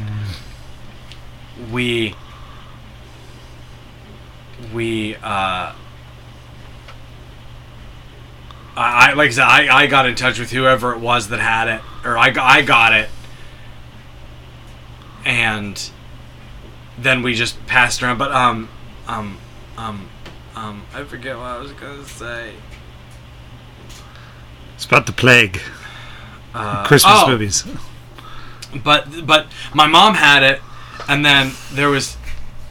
We 1.71 2.15
we 4.73 5.15
uh 5.15 5.19
I, 5.19 5.75
I 8.75 9.13
like 9.13 9.29
I 9.29 9.31
said 9.31 9.43
I, 9.43 9.83
I 9.83 9.87
got 9.87 10.05
in 10.05 10.15
touch 10.15 10.39
with 10.39 10.51
whoever 10.51 10.93
it 10.93 10.99
was 10.99 11.29
that 11.29 11.39
had 11.39 11.67
it 11.67 11.81
or 12.05 12.17
I, 12.17 12.33
I 12.39 12.61
got 12.61 12.93
it 12.93 13.09
and 15.25 15.91
then 16.97 17.21
we 17.21 17.33
just 17.33 17.65
passed 17.67 18.01
around. 18.01 18.17
But 18.17 18.31
um 18.31 18.69
um 19.07 19.37
um 19.77 20.09
um 20.55 20.83
I 20.93 21.03
forget 21.03 21.37
what 21.37 21.45
I 21.45 21.57
was 21.57 21.71
gonna 21.73 22.05
say. 22.05 22.53
It's 24.75 24.85
about 24.85 25.05
the 25.05 25.13
plague. 25.13 25.59
uh, 26.53 26.85
Christmas 26.85 27.13
oh, 27.15 27.29
movies. 27.29 27.65
but 28.83 29.25
but 29.25 29.47
my 29.73 29.87
mom 29.87 30.15
had 30.15 30.43
it 30.43 30.61
and 31.07 31.25
then 31.25 31.51
there 31.71 31.89
was 31.89 32.17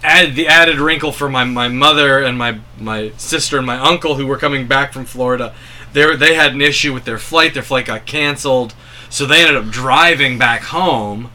add 0.03 0.35
the 0.37 0.47
added 0.47 0.79
wrinkle 0.79 1.13
for 1.13 1.29
my, 1.29 1.45
my 1.45 1.69
mother 1.69 2.23
and 2.23 2.39
my 2.39 2.61
my 2.79 3.11
sister 3.17 3.59
and 3.59 3.67
my 3.67 3.79
uncle 3.79 4.17
who 4.17 4.27
were 4.27 4.37
coming 4.37 4.67
back 4.67 4.93
from 4.93 5.05
Florida. 5.05 5.55
They 5.93 6.05
were, 6.05 6.17
they 6.17 6.35
had 6.35 6.53
an 6.53 6.61
issue 6.61 6.93
with 6.93 7.05
their 7.05 7.19
flight. 7.19 7.55
Their 7.55 7.63
flight 7.63 7.87
got 7.87 8.07
canceled. 8.07 8.75
So 9.09 9.25
they 9.25 9.41
ended 9.41 9.57
up 9.57 9.71
driving 9.71 10.39
back 10.39 10.63
home 10.63 11.31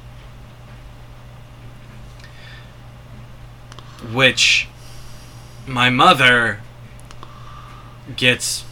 which 4.14 4.68
my 5.68 5.90
mother 5.90 6.60
gets 8.16 8.66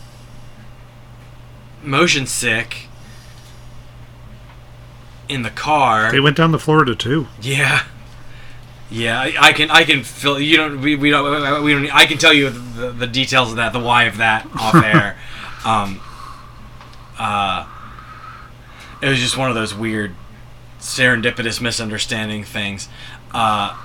motion 1.83 2.25
sick 2.25 2.87
in 5.29 5.43
the 5.43 5.49
car 5.49 6.11
They 6.11 6.19
went 6.19 6.35
down 6.37 6.51
to 6.51 6.59
Florida 6.59 6.95
too. 6.95 7.27
yeah, 7.41 7.83
yeah. 8.89 9.19
I, 9.19 9.33
I 9.39 9.53
can 9.53 9.69
I 9.69 9.83
can 9.83 10.03
fill. 10.03 10.39
You 10.39 10.57
don't. 10.57 10.81
We, 10.81 10.95
we 10.95 11.11
don't. 11.11 11.63
We 11.63 11.73
don't. 11.73 11.93
I 11.95 12.05
can 12.07 12.17
tell 12.17 12.33
you 12.33 12.49
the, 12.49 12.91
the 12.91 13.07
details 13.07 13.51
of 13.51 13.57
that, 13.57 13.71
the 13.71 13.79
why 13.79 14.05
of 14.05 14.17
that 14.17 14.47
off 14.55 14.75
air. 14.83 15.17
Um. 15.63 16.01
Uh. 17.17 17.67
It 19.01 19.07
was 19.07 19.19
just 19.19 19.37
one 19.37 19.49
of 19.49 19.55
those 19.55 19.73
weird, 19.73 20.13
serendipitous 20.79 21.61
misunderstanding 21.61 22.43
things. 22.43 22.89
Uh. 23.31 23.77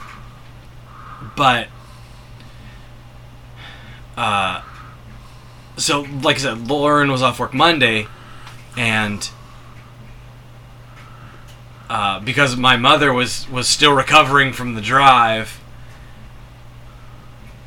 But. 1.36 1.68
Uh. 4.16 4.62
So, 5.76 6.02
like 6.22 6.36
I 6.36 6.40
said, 6.40 6.68
Lauren 6.68 7.10
was 7.10 7.20
off 7.20 7.40
work 7.40 7.52
Monday, 7.52 8.06
and 8.76 9.28
uh, 11.90 12.18
because 12.20 12.56
my 12.56 12.76
mother 12.76 13.12
was 13.12 13.48
was 13.50 13.68
still 13.68 13.92
recovering 13.92 14.52
from 14.52 14.74
the 14.74 14.80
drive 14.80 15.60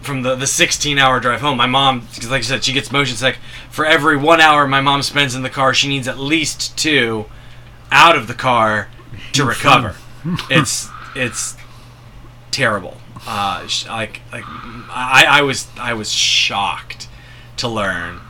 from 0.01 0.21
the 0.21 0.35
the 0.35 0.47
16 0.47 0.97
hour 0.97 1.19
drive 1.19 1.41
home 1.41 1.57
my 1.57 1.65
mom 1.65 2.01
'cause 2.01 2.29
like 2.29 2.39
i 2.39 2.43
said 2.43 2.63
she 2.63 2.71
gets 2.73 2.91
motion 2.91 3.15
sick 3.15 3.37
for 3.69 3.85
every 3.85 4.15
one 4.15 4.39
hour 4.39 4.67
my 4.67 4.79
mom 4.81 5.01
spends 5.01 5.35
in 5.35 5.43
the 5.43 5.49
car 5.49 5.73
she 5.73 5.87
needs 5.87 6.07
at 6.07 6.17
least 6.17 6.77
two 6.77 7.25
out 7.91 8.15
of 8.15 8.27
the 8.27 8.33
car 8.33 8.89
to 9.33 9.43
recover 9.53 9.95
it's 10.49 10.89
it's 11.15 11.55
terrible 12.51 12.97
uh 13.27 13.67
sh- 13.67 13.85
like 13.87 14.21
like 14.31 14.45
i 14.47 15.25
i 15.27 15.41
was 15.41 15.67
i 15.79 15.93
was 15.93 16.11
shocked 16.11 17.07
to 17.57 17.67
learn 17.67 18.21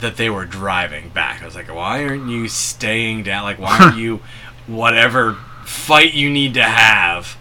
that 0.00 0.16
they 0.16 0.30
were 0.30 0.44
driving 0.44 1.08
back. 1.08 1.42
I 1.42 1.44
was 1.44 1.54
like 1.56 1.68
why 1.74 2.04
aren't 2.04 2.28
you 2.30 2.46
staying 2.48 3.24
down? 3.24 3.42
Like 3.42 3.58
why 3.58 3.76
aren't 3.78 3.96
you 4.04 4.20
whatever 4.68 5.34
fight 5.64 6.14
you 6.14 6.30
need 6.30 6.54
to 6.54 6.62
have 6.62 7.36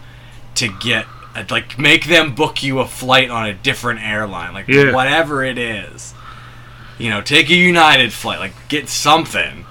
to 0.55 0.67
get 0.67 1.05
like 1.51 1.77
make 1.77 2.05
them 2.05 2.33
book 2.33 2.63
you 2.63 2.79
a 2.79 2.87
flight 2.87 3.29
on 3.29 3.45
a 3.45 3.53
different 3.53 4.01
airline? 4.01 4.53
Like 4.53 4.67
Yeah. 4.67 4.91
whatever 4.91 5.43
it 5.45 5.57
is. 5.59 6.15
You 6.97 7.11
know 7.11 7.21
take 7.21 7.49
a 7.51 7.55
united 7.55 8.11
flight. 8.11 8.39
Like 8.39 8.53
get 8.69 8.89
something 8.89 9.65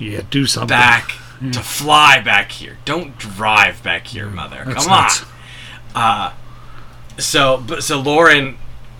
Yeah, 0.00 0.22
do 0.30 0.46
something. 0.46 0.68
back 0.68 1.12
to 1.52 1.60
fly 1.60 2.20
back 2.20 2.50
here. 2.50 2.78
Don't 2.84 3.16
drive 3.16 3.84
back 3.84 4.08
here 4.08 4.26
mother. 4.28 4.64
That's 4.66 4.84
come 4.84 4.90
nuts. 5.02 5.22
on 5.22 5.28
uh 5.94 6.32
so 7.18 7.62
but 7.66 7.82
so 7.82 8.00
lauren 8.00 8.56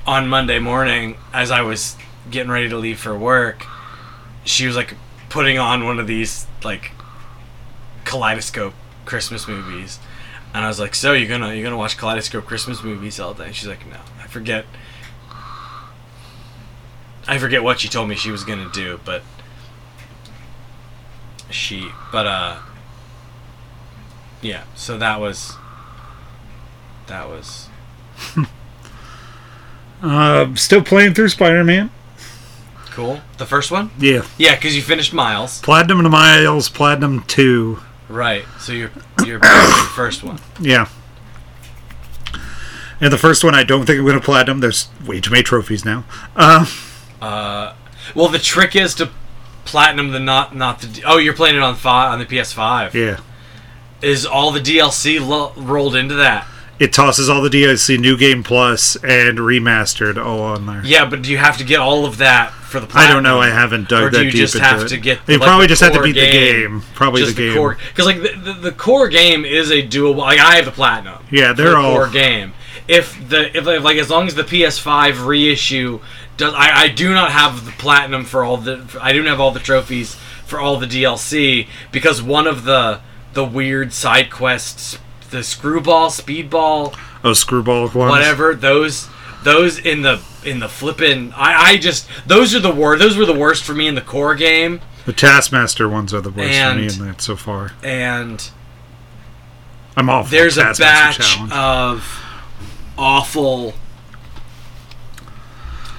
on 0.06 0.26
monday 0.28 0.58
morning 0.58 1.16
as 1.32 1.50
i 1.50 1.60
was 1.60 1.96
getting 2.30 2.50
ready 2.50 2.68
to 2.68 2.76
leave 2.76 2.98
for 2.98 3.16
work 3.16 3.66
she 4.44 4.66
was 4.66 4.76
like 4.76 4.94
putting 5.28 5.58
on 5.58 5.84
one 5.84 5.98
of 5.98 6.06
these 6.06 6.46
like 6.64 6.92
kaleidoscope 8.04 8.74
christmas 9.04 9.46
movies. 9.46 9.98
And 10.54 10.64
i 10.64 10.68
was 10.68 10.80
like 10.80 10.94
so 10.94 11.12
you're 11.12 11.28
gonna 11.28 11.54
you're 11.54 11.62
gonna 11.62 11.76
watch 11.76 11.96
kaleidoscope 11.98 12.46
christmas 12.46 12.82
movies 12.82 13.20
all 13.20 13.34
day? 13.34 13.52
She's 13.52 13.68
like 13.68 13.86
no 13.86 13.98
i 14.18 14.26
forget 14.26 14.64
i 17.26 17.38
forget 17.38 17.62
what 17.62 17.80
she 17.80 17.88
told 17.88 18.08
me 18.08 18.16
she 18.16 18.30
was 18.30 18.44
gonna 18.44 18.70
do 18.72 18.98
but 19.04 19.22
she 21.50 21.90
but 22.10 22.26
uh 22.26 22.58
yeah 24.40 24.64
so 24.74 24.96
that 24.98 25.20
was 25.20 25.52
that 27.08 27.28
was 27.28 27.68
Uh, 30.00 30.54
still 30.54 30.82
playing 30.82 31.12
through 31.14 31.28
Spider-Man. 31.28 31.90
cool 32.90 33.20
the 33.38 33.46
first 33.46 33.70
one 33.72 33.90
Yeah, 33.98 34.24
yeah 34.38 34.54
because 34.54 34.76
you 34.76 34.82
finished 34.82 35.12
miles 35.12 35.60
Platinum 35.60 36.02
to 36.04 36.08
Miles, 36.08 36.68
Platinum 36.68 37.24
Two. 37.24 37.80
Right. 38.08 38.44
So 38.60 38.72
you're 38.72 38.90
you're 39.26 39.40
the 39.40 39.90
first 39.94 40.22
one. 40.22 40.38
Yeah. 40.60 40.88
And 43.00 43.12
the 43.12 43.18
first 43.18 43.44
one, 43.44 43.54
I 43.54 43.62
don't 43.62 43.86
think 43.86 43.98
I'm 44.00 44.04
going 44.06 44.18
to 44.18 44.24
platinum. 44.24 44.58
There's 44.58 44.88
way 45.06 45.20
too 45.20 45.30
many 45.30 45.42
trophies 45.44 45.84
now. 45.84 46.04
Uh, 46.34 46.66
Uh, 47.20 47.74
well, 48.14 48.28
the 48.28 48.38
trick 48.40 48.74
is 48.74 48.92
to 48.96 49.10
platinum 49.64 50.10
the 50.10 50.18
not 50.18 50.54
not 50.56 50.80
the. 50.80 51.02
Oh, 51.04 51.18
you're 51.18 51.34
playing 51.34 51.54
it 51.56 51.62
on 51.62 51.74
five 51.76 52.12
on 52.12 52.18
the 52.18 52.26
PS5. 52.26 52.94
yeah. 52.94 53.18
Is 54.00 54.24
all 54.26 54.50
the 54.52 54.60
DLC 54.60 55.24
lo- 55.24 55.52
rolled 55.56 55.94
into 55.96 56.14
that? 56.14 56.46
It 56.78 56.92
tosses 56.92 57.28
all 57.28 57.42
the 57.42 57.48
DLC, 57.48 57.98
New 57.98 58.16
Game 58.16 58.42
Plus, 58.44 58.94
and 58.96 59.38
Remastered 59.38 60.16
all 60.22 60.40
on 60.42 60.66
there. 60.66 60.80
Yeah, 60.84 61.06
but 61.08 61.22
do 61.22 61.30
you 61.30 61.38
have 61.38 61.56
to 61.58 61.64
get 61.64 61.80
all 61.80 62.06
of 62.06 62.18
that 62.18 62.52
for 62.52 62.78
the? 62.78 62.88
I 62.96 63.08
don't 63.12 63.24
know. 63.24 63.40
I 63.40 63.48
haven't 63.48 63.88
dug 63.88 64.02
Or 64.04 64.10
that 64.10 64.18
do 64.18 64.24
you 64.26 64.30
deep 64.30 64.40
just 64.40 64.54
have 64.58 64.82
it. 64.82 64.88
to 64.88 64.96
get? 64.96 65.18
You 65.26 65.38
like, 65.38 65.46
probably 65.48 65.64
the 65.66 65.70
just 65.70 65.82
have 65.82 65.92
to 65.94 66.02
beat 66.02 66.12
the 66.12 66.20
game. 66.20 66.82
Probably 66.94 67.24
the 67.24 67.32
game. 67.32 67.56
core 67.56 67.76
because 67.88 68.06
like 68.06 68.22
the, 68.22 68.32
the, 68.38 68.52
the 68.52 68.72
core 68.72 69.08
game 69.08 69.44
is 69.44 69.70
a 69.70 69.82
doable. 69.82 70.18
Like 70.18 70.38
I 70.38 70.54
have 70.56 70.66
the 70.66 70.70
platinum. 70.70 71.24
Yeah, 71.32 71.52
they're 71.52 71.70
the 71.70 71.76
all- 71.76 71.94
core 71.96 72.08
game. 72.08 72.52
If 72.86 73.28
the 73.28 73.54
if 73.56 73.66
like 73.84 73.96
as 73.98 74.08
long 74.08 74.28
as 74.28 74.34
the 74.36 74.44
PS5 74.44 75.26
reissue 75.26 76.00
does, 76.36 76.54
I, 76.54 76.82
I 76.84 76.88
do 76.88 77.12
not 77.12 77.32
have 77.32 77.66
the 77.66 77.72
platinum 77.72 78.24
for 78.24 78.44
all 78.44 78.56
the. 78.56 78.98
I 79.02 79.12
don't 79.12 79.26
have 79.26 79.40
all 79.40 79.50
the 79.50 79.58
trophies 79.60 80.14
for 80.46 80.58
all 80.60 80.78
the 80.78 80.86
DLC 80.86 81.66
because 81.92 82.22
one 82.22 82.46
of 82.46 82.62
the 82.64 83.00
the 83.34 83.44
weird 83.44 83.92
side 83.92 84.30
quests, 84.30 84.98
the 85.30 85.42
screwball, 85.42 86.08
speedball, 86.10 86.96
Oh, 87.24 87.32
screwball 87.32 87.82
ones. 87.88 87.94
whatever 88.10 88.54
those 88.54 89.08
those 89.44 89.78
in 89.78 90.02
the 90.02 90.20
in 90.44 90.58
the 90.60 90.68
flippin' 90.68 91.32
I, 91.36 91.70
I 91.72 91.76
just 91.76 92.08
those 92.26 92.54
are 92.54 92.60
the 92.60 92.72
worst 92.72 93.00
those 93.02 93.16
were 93.16 93.26
the 93.26 93.34
worst 93.34 93.64
for 93.64 93.74
me 93.74 93.86
in 93.88 93.94
the 93.94 94.00
core 94.00 94.34
game 94.34 94.80
The 95.06 95.12
Taskmaster 95.12 95.88
ones 95.88 96.12
are 96.14 96.20
the 96.20 96.30
worst 96.30 96.58
for 96.58 96.74
me 96.74 96.86
in 96.86 97.06
that 97.06 97.20
so 97.20 97.36
far. 97.36 97.72
and 97.82 98.50
I'm 99.96 100.08
all 100.08 100.22
there's 100.24 100.54
the 100.56 100.70
a 100.70 100.74
batch 100.74 101.18
challenge. 101.18 101.52
of 101.52 102.24
awful 102.96 103.74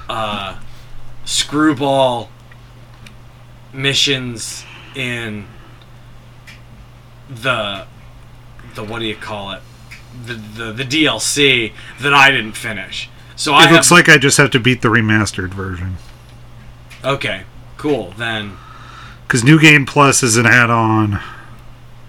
uh, 0.10 0.58
screwball 1.26 2.30
missions 3.74 4.64
in 4.96 5.46
the 7.30 7.86
the 8.80 8.92
what 8.92 9.00
do 9.00 9.06
you 9.06 9.16
call 9.16 9.52
it 9.52 9.62
the 10.26 10.34
the, 10.34 10.72
the 10.72 10.84
DLC 10.84 11.74
that 12.02 12.14
I 12.14 12.32
didn't 12.32 12.54
finish. 12.54 13.10
So 13.36 13.54
I 13.54 13.64
it 13.64 13.68
have, 13.68 13.72
looks 13.74 13.92
like 13.92 14.10
I 14.10 14.18
just 14.18 14.38
have 14.38 14.52
to 14.52 14.60
beat 14.60 14.82
the 14.82 14.90
remastered 14.90 15.54
version. 15.54 15.98
okay, 17.04 17.44
cool. 17.78 18.12
Then 18.18 18.58
Because 19.28 19.44
New 19.44 19.60
Game 19.60 19.86
Plus 19.86 20.24
is 20.24 20.36
an 20.38 20.46
add 20.46 20.70
on, 20.70 21.20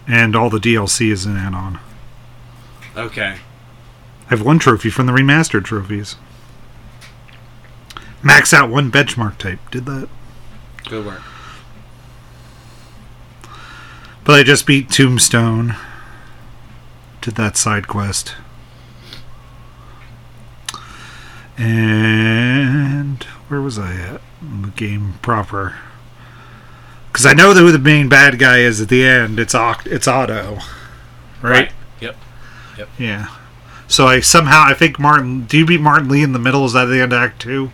and 0.09 0.35
all 0.35 0.51
the 0.51 0.59
DLC 0.59 1.11
is 1.11 1.27
an 1.27 1.37
add 1.37 1.55
on. 1.55 1.79
okay, 2.97 3.37
I 4.27 4.29
have 4.29 4.43
one 4.43 4.59
trophy 4.59 4.91
from 4.91 5.07
the 5.07 5.13
remastered 5.13 5.65
trophies. 5.65 6.17
Max 8.23 8.53
out 8.53 8.69
one 8.71 8.91
benchmark 8.93 9.39
type. 9.39 9.59
Did 9.71 9.87
that. 9.87 10.09
good 10.89 11.07
work. 11.07 11.23
But 14.25 14.39
I 14.39 14.43
just 14.43 14.67
beat 14.67 14.91
Tombstone. 14.91 15.75
Did 17.21 17.35
that 17.35 17.57
side 17.57 17.87
quest. 17.87 18.35
And 21.59 23.23
where 23.49 23.61
was 23.61 23.79
I 23.79 23.95
at 23.95 24.21
in 24.41 24.63
the 24.63 24.69
game 24.69 25.15
proper? 25.21 25.77
Because 27.13 27.27
I 27.27 27.35
know 27.35 27.53
who 27.53 27.71
the 27.73 27.79
main 27.79 28.09
bad 28.09 28.39
guy 28.39 28.59
is 28.61 28.81
at 28.81 28.89
the 28.89 29.05
end. 29.05 29.39
It's 29.39 29.53
Oct- 29.53 29.87
it's 29.87 30.09
Otto, 30.09 30.59
right? 31.43 31.71
Yep. 32.01 32.17
Yep. 32.79 32.89
Yeah. 32.99 33.29
So 33.89 34.07
I 34.07 34.21
somehow 34.21 34.63
I 34.65 34.75
think 34.75 34.99
Martin. 34.99 35.45
Do 35.45 35.59
you 35.59 35.67
beat 35.67 35.81
Martin 35.81 36.09
Lee 36.09 36.23
in 36.23 36.33
the 36.33 36.39
middle? 36.39 36.65
Is 36.65 36.73
that 36.73 36.87
the 36.87 37.01
end 37.03 37.13
of 37.13 37.19
Act 37.19 37.43
Two? 37.43 37.73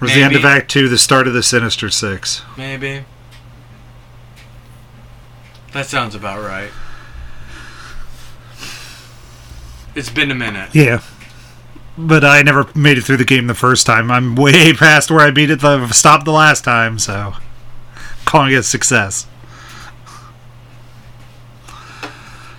Or 0.00 0.08
is 0.08 0.14
the 0.14 0.22
end 0.22 0.34
of 0.34 0.44
Act 0.44 0.70
Two 0.70 0.88
the 0.88 0.98
start 0.98 1.28
of 1.28 1.34
the 1.34 1.42
Sinister 1.42 1.90
Six? 1.90 2.42
Maybe. 2.56 3.04
That 5.76 5.84
sounds 5.84 6.14
about 6.14 6.42
right. 6.42 6.70
It's 9.94 10.08
been 10.08 10.30
a 10.30 10.34
minute. 10.34 10.74
Yeah. 10.74 11.02
But 11.98 12.24
I 12.24 12.40
never 12.40 12.66
made 12.74 12.96
it 12.96 13.02
through 13.02 13.18
the 13.18 13.26
game 13.26 13.46
the 13.46 13.52
first 13.54 13.84
time. 13.84 14.10
I'm 14.10 14.36
way 14.36 14.72
past 14.78 15.10
where 15.10 15.20
I 15.20 15.30
beat 15.30 15.50
it 15.50 15.60
the 15.60 15.86
stopped 15.88 16.24
the 16.24 16.32
last 16.32 16.64
time, 16.64 16.98
so 16.98 17.34
calling 18.24 18.54
it 18.54 18.56
a 18.56 18.62
success. 18.62 19.26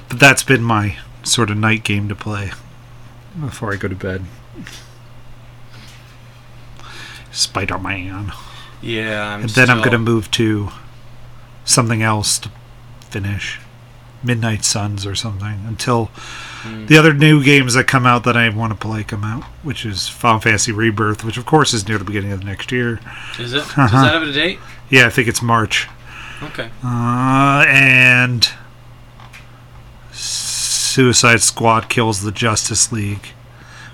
But 0.10 0.20
that's 0.20 0.44
been 0.44 0.62
my 0.62 0.98
sort 1.24 1.50
of 1.50 1.58
night 1.58 1.84
game 1.84 2.08
to 2.10 2.16
play 2.16 2.52
before 3.40 3.74
I 3.74 3.78
go 3.78 3.88
to 3.88 3.96
bed. 3.96 4.26
Spider 7.32 7.80
Man. 7.80 8.32
Yeah, 8.80 9.34
I'm 9.34 9.42
And 9.42 9.50
then 9.50 9.72
I'm 9.72 9.82
gonna 9.82 9.98
move 9.98 10.30
to 10.32 10.70
something 11.66 12.04
else 12.04 12.38
to 12.38 12.52
finish. 13.12 13.60
Midnight 14.24 14.66
Suns 14.66 15.06
or 15.06 15.14
something 15.16 15.64
until 15.68 16.06
Hmm. 16.64 16.88
the 16.88 16.98
other 16.98 17.14
new 17.14 17.44
games 17.44 17.76
that 17.76 17.84
come 17.86 18.08
out 18.08 18.24
that 18.24 18.36
I 18.36 18.50
want 18.50 18.72
to 18.74 18.78
play 18.78 19.04
come 19.04 19.24
out, 19.24 19.44
which 19.62 19.86
is 19.86 20.08
Final 20.10 20.40
Fantasy 20.40 20.72
Rebirth, 20.72 21.24
which 21.24 21.38
of 21.38 21.46
course 21.46 21.72
is 21.74 21.88
near 21.88 22.00
the 22.00 22.04
beginning 22.04 22.32
of 22.32 22.40
the 22.40 22.46
next 22.46 22.72
year. 22.72 23.00
Is 23.38 23.54
it? 23.54 23.58
Does 23.60 23.70
Uh-huh. 23.78 24.02
that 24.06 24.14
have 24.14 24.24
a 24.24 24.32
date? 24.32 24.60
Yeah, 24.90 25.06
I 25.06 25.10
think 25.12 25.28
it's 25.28 25.42
March. 25.44 25.88
Okay. 26.42 26.70
Uh, 26.84 27.64
and 27.68 28.50
Suicide 30.12 31.42
Squad 31.42 31.90
kills 31.90 32.22
the 32.22 32.32
Justice 32.32 32.92
League, 32.92 33.34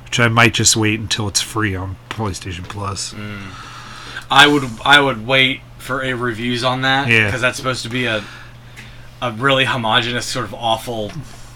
which 0.05 0.19
I 0.19 0.27
might 0.29 0.53
just 0.53 0.75
wait 0.77 0.99
until 0.99 1.27
it's 1.27 1.41
free 1.41 1.75
on 1.75 1.97
PlayStation 2.09 2.63
Plus. 2.67 3.13
I 4.31 4.47
would 4.47 4.63
I 4.85 4.99
would 5.01 5.27
wait 5.27 5.61
for 5.79 6.01
a 6.01 6.13
reviews 6.13 6.63
on 6.63 6.81
that 6.81 7.07
Yeah. 7.09 7.25
because 7.25 7.41
that's 7.41 7.57
supposed 7.57 7.83
to 7.83 7.89
be 7.89 8.05
a 8.05 8.23
a 9.23 9.31
really 9.31 9.65
homogenous 9.65 10.25
sort 10.25 10.45
of 10.45 10.53
awful 10.53 11.11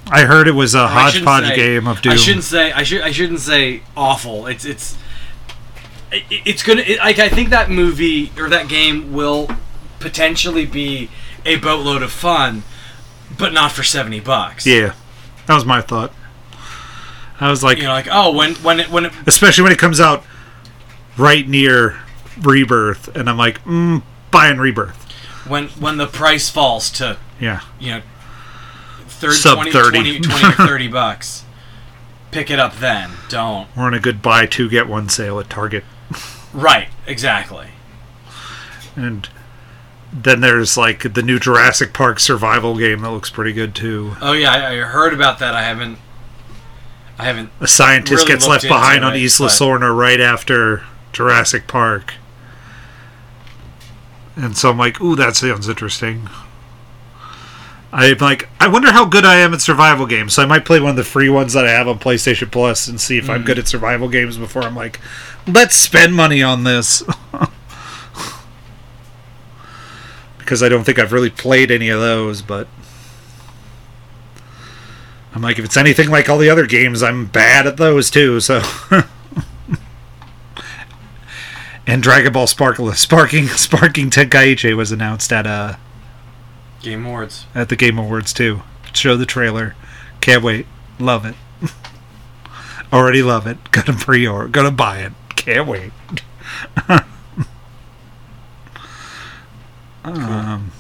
I 0.10 0.22
heard 0.22 0.48
it 0.48 0.54
was 0.54 0.74
a 0.74 0.88
hodgepodge 0.88 1.48
say- 1.50 1.56
game 1.56 1.88
of 1.88 2.02
Doom. 2.02 2.14
I 2.14 2.16
shouldn't 2.16 2.46
say 2.46 2.72
I 2.72 2.84
should 2.84 3.02
I 3.02 3.12
shouldn't 3.12 3.42
say 3.42 3.82
awful. 3.96 4.48
It's 4.48 4.64
it's 4.66 4.98
it, 6.12 6.24
it's 6.30 6.64
gonna. 6.64 6.82
It, 6.82 7.00
like 7.00 7.20
I 7.20 7.28
think 7.28 7.50
that 7.50 7.70
movie 7.70 8.32
or 8.38 8.48
that 8.50 8.70
game 8.70 9.12
will 9.12 9.50
potentially 10.00 10.66
be 10.66 11.10
a 11.46 11.58
boatload 11.58 12.02
of 12.02 12.12
fun, 12.14 12.64
but 13.38 13.52
not 13.52 13.74
for 13.74 13.84
seventy 13.84 14.22
bucks. 14.22 14.66
Yeah, 14.66 14.94
that 15.46 15.56
was 15.56 15.66
my 15.66 15.82
thought. 15.82 16.14
I 17.42 17.50
was 17.50 17.62
like, 17.64 17.78
You 17.78 17.84
know, 17.84 17.90
like 17.90 18.08
oh, 18.10 18.32
when 18.32 18.56
when 18.56 18.80
it 18.80 18.90
when 18.90 19.06
it 19.08 19.14
especially 19.28 19.64
when 19.64 19.74
it 19.74 19.80
comes 19.80 20.00
out 20.00 20.24
right 21.18 21.46
near 21.48 22.00
Rebirth, 22.40 23.14
and 23.16 23.30
I'm 23.30 23.38
like, 23.38 23.62
mm, 23.66 24.02
buying 24.32 24.58
Rebirth. 24.58 24.96
when 25.46 25.68
when 25.70 25.98
the 25.98 26.08
price 26.08 26.50
falls 26.50 26.90
to 26.92 27.18
Yeah, 27.40 27.62
you 27.80 27.92
know, 27.92 28.02
third, 29.08 29.34
Sub 29.34 29.56
20, 29.56 29.72
30. 29.72 29.90
20, 29.90 30.20
20 30.22 30.46
or 30.46 30.52
30 30.68 30.88
bucks. 30.88 31.44
Pick 32.32 32.52
it 32.52 32.60
up 32.60 32.76
then. 32.78 33.12
Don't. 33.30 33.68
we're 33.76 33.84
on 33.84 33.94
a 33.94 34.00
good 34.00 34.22
buy 34.22 34.46
two 34.46 34.70
get 34.70 34.88
one 34.88 35.08
sale 35.10 35.40
at 35.40 35.50
Target, 35.50 35.84
Right, 36.54 36.90
exactly. 37.06 37.68
and 38.96 39.28
then 40.12 40.42
there's 40.42 40.78
like 40.78 41.14
the 41.14 41.22
new 41.22 41.40
Jurassic 41.40 41.94
Park 41.94 42.20
survival 42.20 42.78
game 42.78 43.02
that 43.02 43.12
looks 43.12 43.30
pretty 43.30 43.54
good 43.54 43.74
too. 43.76 44.16
Oh 44.22 44.34
yeah, 44.34 44.52
I, 44.52 44.74
I 44.74 44.76
heard 44.78 45.14
about 45.14 45.40
that. 45.40 45.54
I 45.54 45.64
haven't. 45.64 46.00
I 47.20 47.26
haven't. 47.26 47.50
A 47.60 47.68
scientist 47.68 48.24
Really 48.24 48.34
gets 48.36 48.48
left 48.48 48.68
behind 48.68 49.04
on 49.04 49.14
Isla 49.16 49.48
Sorna 49.50 49.96
right 49.96 50.20
after 50.22 50.84
Jurassic 51.14 51.66
Park. 51.68 52.14
And 54.36 54.56
so 54.56 54.70
I'm 54.70 54.78
like, 54.78 55.02
ooh, 55.02 55.16
that 55.16 55.36
sounds 55.36 55.68
interesting. 55.68 56.30
I'm 58.00 58.18
like, 58.20 58.48
I 58.60 58.68
wonder 58.68 58.92
how 58.92 59.06
good 59.06 59.26
I 59.26 59.38
am 59.38 59.54
at 59.56 59.62
survival 59.62 60.06
games. 60.06 60.34
So 60.34 60.44
I 60.44 60.46
might 60.46 60.66
play 60.66 60.80
one 60.80 60.92
of 60.92 60.96
the 60.96 61.04
free 61.04 61.30
ones 61.30 61.54
that 61.54 61.66
I 61.66 61.72
have 61.72 61.88
on 61.88 61.98
PlayStation 61.98 62.52
Plus 62.52 62.88
and 62.88 63.02
see 63.02 63.18
if 63.18 63.28
I'm 63.28 63.42
Mhm. 63.42 63.46
good 63.48 63.58
at 63.60 63.68
survival 63.68 64.08
games 64.08 64.38
before 64.38 64.62
I'm 64.64 64.76
like, 64.76 65.00
let's 65.48 65.76
spend 65.76 66.14
money 66.14 66.44
on 66.44 66.64
this. 66.64 67.02
because 70.38 70.62
I 70.64 70.70
don't 70.70 70.84
think 70.84 71.00
I've 71.00 71.12
really 71.12 71.30
played 71.32 71.72
any 71.72 71.90
of 71.90 72.00
those, 72.00 72.42
but 72.44 72.68
I'm 75.34 75.42
like, 75.42 75.58
if 75.60 75.66
it's 75.66 75.76
anything 75.78 76.10
like 76.10 76.30
all 76.30 76.38
the 76.38 76.50
other 76.50 76.66
games, 76.68 77.02
I'm 77.04 77.26
bad 77.26 77.66
at 77.68 77.78
those 77.78 78.10
too. 78.12 78.40
So, 78.40 78.62
and 81.88 82.02
Dragon 82.04 82.32
Ball 82.32 82.48
Sparkle, 82.48 82.92
Sparking, 82.94 83.48
Sparking 83.48 84.10
Tenkaichi 84.10 84.76
was 84.76 84.92
announced 84.92 85.34
at 85.34 85.46
uh 85.48 85.76
Game 86.88 87.06
Awards. 87.06 87.46
at 87.54 87.70
the 87.70 87.76
Game 87.76 87.98
Awards 87.98 88.34
too. 88.34 88.62
Show 88.94 89.18
the 89.18 89.26
trailer. 89.26 89.76
Can't 90.22 90.44
wait. 90.44 90.66
Love 91.00 91.26
it. 91.26 91.36
Already 92.94 93.22
love 93.22 93.46
it. 93.46 93.72
Gonna 93.72 93.94
pre-order. 93.98 94.48
Gonna 94.48 94.72
buy 94.72 95.00
it. 95.00 95.14
Can't 95.36 95.68
wait. 95.68 95.92
Um, 100.04 100.72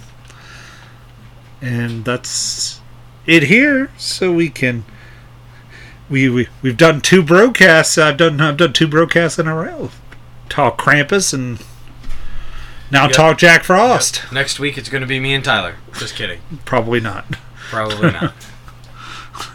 and 1.61 2.05
that's 2.05 2.79
it 3.25 3.43
here. 3.43 3.91
So 3.97 4.31
we 4.31 4.49
can 4.49 4.85
we, 6.09 6.29
we 6.29 6.47
we've 6.61 6.77
done 6.77 7.01
two 7.01 7.21
broadcasts. 7.21 7.97
I've 7.97 8.17
done 8.17 8.39
I've 8.39 8.57
done 8.57 8.73
two 8.73 8.87
broadcasts 8.87 9.37
in 9.37 9.47
a 9.47 9.55
row. 9.55 9.89
Talk 10.47 10.81
Krampus 10.81 11.33
and 11.33 11.61
now 12.91 13.03
Yep. 13.05 13.11
talk 13.13 13.37
Jack 13.37 13.63
Frost. 13.63 14.23
Next 14.31 14.59
week 14.59 14.77
it's 14.77 14.89
going 14.89 15.01
to 15.01 15.07
be 15.07 15.19
me 15.19 15.33
and 15.33 15.43
Tyler. 15.43 15.75
Just 15.97 16.15
kidding. 16.15 16.39
Probably 16.65 16.99
not. 16.99 17.25
Probably 17.69 18.11
not. 18.11 18.33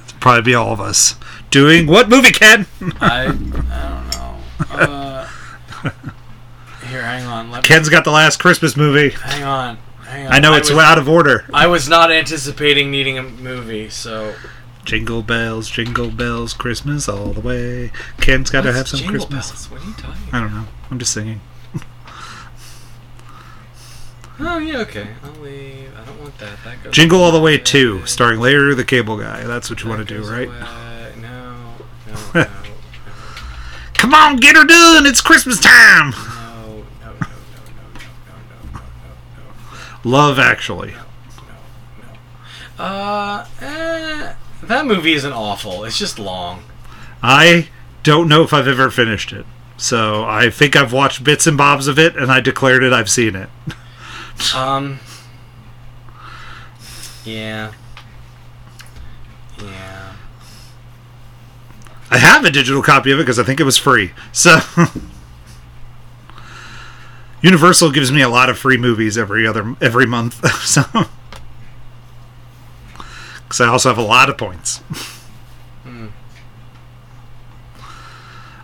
It's 0.02 0.12
probably 0.20 0.42
be 0.42 0.54
all 0.54 0.72
of 0.72 0.80
us 0.80 1.14
doing 1.50 1.86
what 1.86 2.08
movie, 2.08 2.32
Ken? 2.32 2.66
I 3.00 3.24
I 3.24 3.26
don't 3.26 4.10
know. 4.10 4.36
Uh, 4.70 5.28
here, 6.88 7.02
hang 7.02 7.26
on. 7.26 7.50
Let 7.50 7.62
me, 7.62 7.68
Ken's 7.68 7.88
got 7.88 8.04
the 8.04 8.10
last 8.10 8.38
Christmas 8.38 8.76
movie. 8.76 9.10
hang 9.10 9.42
on. 9.44 9.78
Hang 10.04 10.26
on. 10.26 10.32
I 10.32 10.38
know 10.40 10.54
it's 10.54 10.70
was, 10.70 10.78
out 10.78 10.98
of 10.98 11.08
order. 11.08 11.46
I 11.54 11.66
was 11.66 11.88
not 11.88 12.10
anticipating 12.12 12.90
needing 12.90 13.18
a 13.18 13.22
movie, 13.22 13.88
so 13.88 14.34
Jingle 14.84 15.22
bells, 15.22 15.70
jingle 15.70 16.10
bells, 16.10 16.52
Christmas 16.52 17.08
all 17.08 17.32
the 17.32 17.40
way. 17.40 17.92
Ken's 18.20 18.50
got 18.50 18.62
to 18.62 18.72
have 18.72 18.88
some 18.88 19.06
Christmas. 19.08 19.50
Bells? 19.50 19.70
What 19.70 19.82
are 19.82 19.86
you 19.86 19.94
talking? 19.94 20.28
I 20.32 20.40
don't 20.40 20.52
know. 20.52 20.64
I'm 20.90 20.98
just 20.98 21.12
singing. 21.12 21.40
Oh 24.44 24.58
yeah, 24.58 24.78
okay. 24.80 25.06
I'll 25.22 25.32
leave. 25.40 25.90
I 25.96 26.04
don't 26.04 26.20
want 26.20 26.36
that. 26.38 26.58
That 26.64 26.82
goes. 26.82 26.92
Jingle 26.94 27.22
All 27.22 27.32
the 27.32 27.40
Way. 27.40 27.58
2, 27.58 28.06
starring 28.06 28.40
Larry 28.40 28.74
the 28.74 28.84
Cable 28.84 29.16
Guy. 29.16 29.44
That's 29.44 29.70
what 29.70 29.82
you 29.82 29.88
want 29.88 30.06
to 30.06 30.14
do, 30.14 30.22
right? 30.24 30.48
away. 30.48 31.12
No, 31.20 31.56
no, 32.34 32.34
no, 32.34 32.46
Come 33.94 34.14
on, 34.14 34.36
get 34.36 34.56
her 34.56 34.64
done! 34.64 35.06
It's 35.06 35.20
Christmas 35.20 35.60
time! 35.60 36.10
no, 36.10 36.16
no, 36.18 37.10
no, 37.10 37.20
no, 37.20 37.20
no, 37.20 37.20
no, 37.20 37.92
no, 38.18 38.72
no, 38.72 39.52
no, 40.04 40.10
Love 40.10 40.38
Actually. 40.40 40.90
no, 40.90 40.98
no. 42.78 42.84
Uh, 42.84 43.46
eh, 43.60 44.34
that 44.64 44.86
movie 44.86 45.12
isn't 45.12 45.32
awful. 45.32 45.84
It's 45.84 45.98
just 45.98 46.18
long. 46.18 46.64
I 47.22 47.68
don't 48.02 48.28
know 48.28 48.42
if 48.42 48.52
I've 48.52 48.66
ever 48.66 48.90
finished 48.90 49.32
it. 49.32 49.46
So 49.76 50.24
I 50.24 50.50
think 50.50 50.76
I've 50.76 50.92
watched 50.92 51.24
bits 51.24 51.46
and 51.46 51.56
bobs 51.56 51.88
of 51.88 51.98
it, 51.98 52.16
and 52.16 52.30
I 52.30 52.40
declared 52.40 52.82
it 52.82 52.92
I've 52.92 53.10
seen 53.10 53.34
it. 53.36 53.48
Um. 54.54 54.98
Yeah. 57.24 57.72
Yeah. 59.62 60.12
I 62.10 62.18
have 62.18 62.44
a 62.44 62.50
digital 62.50 62.82
copy 62.82 63.10
of 63.12 63.18
it 63.18 63.22
because 63.22 63.38
I 63.38 63.44
think 63.44 63.60
it 63.60 63.64
was 63.64 63.78
free. 63.78 64.12
So 64.32 64.58
Universal 67.42 67.92
gives 67.92 68.12
me 68.12 68.20
a 68.22 68.28
lot 68.28 68.50
of 68.50 68.58
free 68.58 68.76
movies 68.76 69.16
every 69.16 69.46
other 69.46 69.74
every 69.80 70.06
month. 70.06 70.40
So 70.62 70.82
because 73.44 73.60
I 73.60 73.66
also 73.66 73.88
have 73.90 73.98
a 73.98 74.02
lot 74.02 74.30
of 74.30 74.38
points. 74.38 74.78
Hmm. 75.82 76.06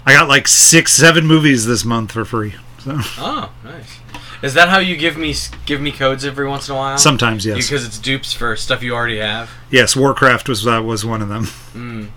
I 0.06 0.14
got 0.14 0.28
like 0.28 0.48
six, 0.48 0.92
seven 0.94 1.26
movies 1.26 1.66
this 1.66 1.84
month 1.84 2.12
for 2.12 2.24
free. 2.24 2.54
So 2.78 2.96
Oh, 3.18 3.52
nice. 3.64 3.98
Is 4.42 4.54
that 4.54 4.68
how 4.68 4.78
you 4.78 4.96
give 4.96 5.16
me 5.16 5.34
give 5.66 5.80
me 5.80 5.90
codes 5.90 6.24
every 6.24 6.46
once 6.48 6.68
in 6.68 6.74
a 6.74 6.78
while? 6.78 6.96
sometimes, 6.98 7.44
yes, 7.44 7.56
Because 7.56 7.84
it's 7.84 7.98
dupes 7.98 8.32
for 8.32 8.54
stuff 8.56 8.82
you 8.82 8.94
already 8.94 9.18
have. 9.18 9.50
yes. 9.70 9.96
Warcraft 9.96 10.48
was 10.48 10.62
that 10.64 10.84
was 10.84 11.04
one 11.04 11.22
of 11.22 11.28
them. 11.28 11.44
Mm. 11.74 12.08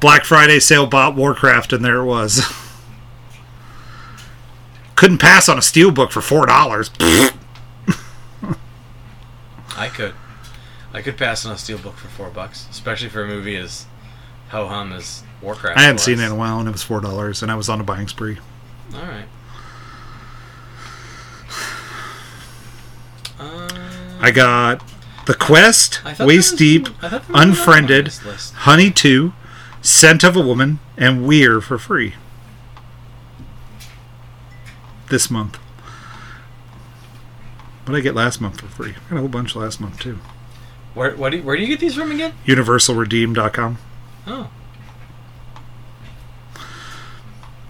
Black 0.00 0.24
Friday 0.24 0.58
sale 0.60 0.86
bought 0.86 1.14
Warcraft, 1.14 1.72
and 1.72 1.84
there 1.84 1.96
it 1.98 2.04
was. 2.06 2.42
Couldn't 4.96 5.18
pass 5.18 5.48
on 5.48 5.56
a 5.56 5.60
steelbook 5.60 6.10
for 6.10 6.20
four 6.20 6.46
dollars. 6.46 6.90
I 9.76 9.88
could. 9.88 10.14
I 10.92 11.02
could 11.02 11.16
pass 11.16 11.46
on 11.46 11.52
a 11.52 11.54
steelbook 11.54 11.94
for 11.94 12.08
four 12.08 12.28
bucks, 12.30 12.66
especially 12.70 13.08
for 13.08 13.22
a 13.22 13.26
movie 13.28 13.56
as 13.56 13.86
ho 14.48 14.66
hum 14.66 14.92
as 14.92 15.22
Warcraft. 15.40 15.78
I 15.78 15.82
hadn't 15.82 15.96
was. 15.96 16.02
seen 16.02 16.18
it 16.18 16.24
in 16.26 16.32
a 16.32 16.34
while, 16.34 16.58
and 16.58 16.68
it 16.68 16.72
was 16.72 16.82
four 16.82 17.00
dollars, 17.00 17.42
and 17.42 17.50
I 17.52 17.54
was 17.54 17.68
on 17.68 17.80
a 17.80 17.84
buying 17.84 18.08
spree. 18.08 18.38
All 18.94 19.00
right. 19.02 19.24
Uh, 23.38 23.68
I 24.20 24.30
got 24.30 24.82
The 25.26 25.34
Quest, 25.34 26.00
Waist 26.20 26.56
Deep, 26.58 26.88
I 27.02 27.08
thought 27.08 27.10
there 27.10 27.10
was 27.10 27.10
another 27.10 27.32
one 27.32 27.42
on 27.42 27.48
Unfriended. 27.48 28.08
Honey 28.08 28.90
Two, 28.90 29.32
Scent 29.82 30.24
of 30.24 30.36
a 30.36 30.40
Woman, 30.42 30.78
and 30.96 31.26
Weir 31.26 31.60
for 31.60 31.78
free 31.78 32.14
this 35.08 35.30
month. 35.30 35.56
What 37.84 37.94
did 37.94 37.96
I 37.96 38.00
get 38.00 38.14
last 38.14 38.40
month 38.40 38.60
for 38.60 38.68
free? 38.68 38.90
I 38.90 39.10
got 39.10 39.16
a 39.16 39.18
whole 39.20 39.28
bunch 39.28 39.56
last 39.56 39.80
month 39.80 39.98
too. 39.98 40.18
Where, 40.94 41.14
what 41.16 41.30
do 41.30 41.38
you, 41.38 41.42
where 41.42 41.56
do 41.56 41.62
you 41.62 41.68
get 41.68 41.80
these 41.80 41.94
from 41.94 42.10
again? 42.12 42.32
UniversalRedeem.com. 42.46 43.78
Oh, 44.26 44.50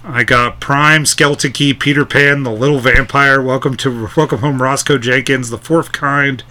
I 0.02 0.24
got 0.24 0.60
Prime, 0.60 1.04
Skeleton 1.04 1.52
Key, 1.52 1.74
Peter 1.74 2.06
Pan, 2.06 2.42
The 2.42 2.50
Little 2.50 2.78
Vampire, 2.78 3.40
Welcome 3.42 3.76
to 3.78 4.08
Welcome 4.16 4.38
Home, 4.38 4.62
Roscoe 4.62 4.96
Jenkins, 4.96 5.50
The 5.50 5.58
Fourth 5.58 5.92
Kind, 5.92 6.42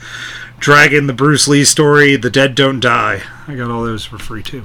Dragon, 0.60 1.08
The 1.08 1.14
Bruce 1.14 1.48
Lee 1.48 1.64
Story, 1.64 2.16
The 2.16 2.30
Dead 2.30 2.54
Don't 2.54 2.80
Die. 2.80 3.22
I 3.48 3.56
got 3.56 3.72
all 3.72 3.84
those 3.84 4.06
for 4.06 4.20
free 4.20 4.44
too. 4.44 4.64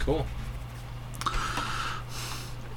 cool. 0.00 0.26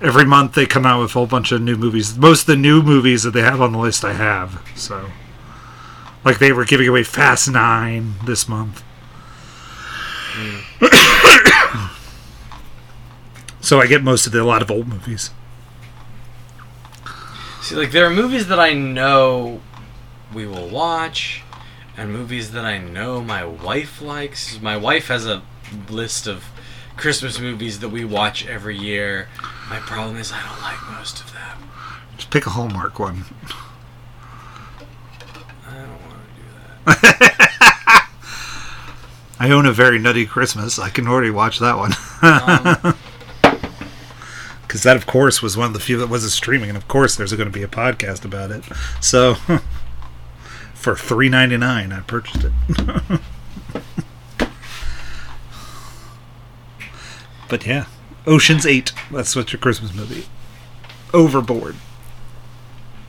Every 0.01 0.25
month 0.25 0.53
they 0.53 0.65
come 0.65 0.85
out 0.85 0.99
with 0.99 1.11
a 1.11 1.13
whole 1.13 1.27
bunch 1.27 1.53
of 1.53 1.61
new 1.61 1.77
movies. 1.77 2.17
Most 2.17 2.41
of 2.41 2.47
the 2.47 2.55
new 2.57 2.81
movies 2.81 3.23
that 3.23 3.31
they 3.31 3.41
have 3.41 3.61
on 3.61 3.71
the 3.71 3.79
list 3.79 4.03
I 4.03 4.13
have. 4.13 4.61
So, 4.75 5.11
like 6.25 6.39
they 6.39 6.51
were 6.51 6.65
giving 6.65 6.89
away 6.89 7.03
Fast 7.03 7.49
Nine 7.49 8.15
this 8.25 8.49
month. 8.49 8.83
Hmm. 10.33 11.47
so 13.61 13.79
I 13.79 13.87
get 13.87 14.03
most 14.03 14.25
of 14.25 14.33
the 14.33 14.41
a 14.41 14.43
lot 14.43 14.61
of 14.61 14.69
old 14.69 14.87
movies. 14.87 15.31
See, 17.61 17.75
like 17.75 17.91
there 17.91 18.05
are 18.05 18.09
movies 18.09 18.47
that 18.47 18.59
I 18.59 18.73
know 18.73 19.61
we 20.33 20.45
will 20.47 20.67
watch, 20.67 21.43
and 21.95 22.11
movies 22.11 22.51
that 22.51 22.65
I 22.65 22.77
know 22.77 23.21
my 23.21 23.45
wife 23.45 24.01
likes. 24.01 24.59
My 24.59 24.75
wife 24.77 25.07
has 25.07 25.25
a 25.25 25.43
list 25.89 26.27
of 26.27 26.45
Christmas 26.97 27.39
movies 27.39 27.79
that 27.79 27.89
we 27.89 28.03
watch 28.03 28.45
every 28.47 28.77
year. 28.77 29.27
My 29.69 29.79
problem 29.79 30.17
is 30.17 30.31
I 30.31 30.41
don't 30.41 30.61
like 30.61 30.81
most 30.97 31.21
of 31.21 31.31
them. 31.33 31.69
Just 32.17 32.29
pick 32.31 32.45
a 32.45 32.49
Hallmark 32.49 32.99
one. 32.99 33.25
I 35.67 35.75
don't 35.75 36.01
want 36.01 36.19
to 36.25 36.31
do 36.35 36.43
that. 36.85 38.07
I 39.39 39.49
own 39.51 39.65
a 39.65 39.71
very 39.71 39.97
nutty 39.97 40.25
Christmas. 40.25 40.77
I 40.77 40.89
can 40.89 41.07
already 41.07 41.31
watch 41.31 41.59
that 41.59 41.77
one. 41.77 41.93
Um, 42.21 42.95
Because 44.71 44.83
that, 44.83 44.95
of 44.95 45.05
course, 45.05 45.41
was 45.41 45.57
one 45.57 45.67
of 45.67 45.73
the 45.73 45.81
few 45.81 45.97
that 45.97 46.07
wasn't 46.07 46.31
streaming, 46.31 46.69
and 46.69 46.77
of 46.77 46.87
course, 46.87 47.17
there's 47.17 47.33
going 47.33 47.51
to 47.51 47.51
be 47.51 47.61
a 47.61 47.67
podcast 47.67 48.23
about 48.23 48.51
it. 48.51 48.63
So, 49.01 49.35
for 50.73 50.95
three 50.95 51.27
ninety 51.27 51.57
nine, 51.57 51.91
I 51.91 51.99
purchased 51.99 52.45
it. 52.45 52.53
but 57.49 57.65
yeah, 57.65 57.85
Ocean's 58.25 58.65
Eight. 58.65 58.93
That's 59.11 59.35
what's 59.35 59.51
your 59.51 59.59
Christmas 59.59 59.93
movie. 59.93 60.25
Overboard. 61.13 61.75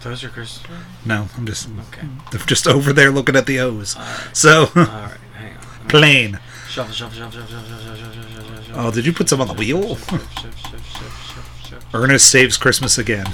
those 0.03 0.25
are 0.25 0.31
Christmas 0.31 0.69
movies? 0.69 0.85
No, 1.07 1.29
I'm 1.37 1.47
just 1.47 1.69
Okay. 1.93 2.09
they're 2.33 2.41
just 2.41 2.67
over 2.67 2.93
there 2.93 3.13
looking 3.13 3.37
at 3.37 3.47
the 3.47 3.61
O's. 3.61 3.95
Alright. 3.97 4.37
So 4.37 4.63
Alright, 4.77 5.17
hang 5.39 5.57
on. 5.57 5.89
plain. 5.89 6.41
Shuffle, 6.69 6.93
shuffle, 6.93 7.17
shuffle, 7.31 7.47
shuffle, 7.47 7.69
shuffle, 7.69 7.97
shuffle, 7.97 8.13
shuffle, 8.13 8.43
shuffle, 8.43 8.63
shuffle. 8.65 8.81
Oh, 8.87 8.91
did 8.91 9.07
you 9.07 9.13
put 9.13 9.29
some 9.29 9.41
on 9.41 9.47
the 9.47 9.55
wheel? 9.55 9.97
Ernest 11.95 12.31
saves 12.31 12.57
Christmas 12.57 12.97
again. 12.99 13.27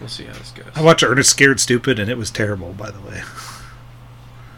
We'll 0.00 0.08
see 0.08 0.24
how 0.24 0.32
this 0.34 0.52
goes. 0.52 0.66
I 0.74 0.82
watched 0.82 1.02
Ernest 1.02 1.30
Scared 1.30 1.60
Stupid, 1.60 1.98
and 1.98 2.10
it 2.10 2.16
was 2.16 2.30
terrible. 2.30 2.72
By 2.72 2.90
the 2.90 3.00
way, 3.00 3.22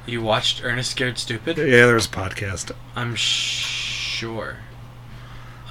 You 0.06 0.22
watched 0.22 0.62
Ernest 0.64 0.90
Scared 0.92 1.18
Stupid? 1.18 1.56
yeah, 1.56 1.86
there 1.86 1.94
was 1.94 2.06
a 2.06 2.10
podcast. 2.10 2.72
I'm 2.94 3.14
sure. 3.14 4.58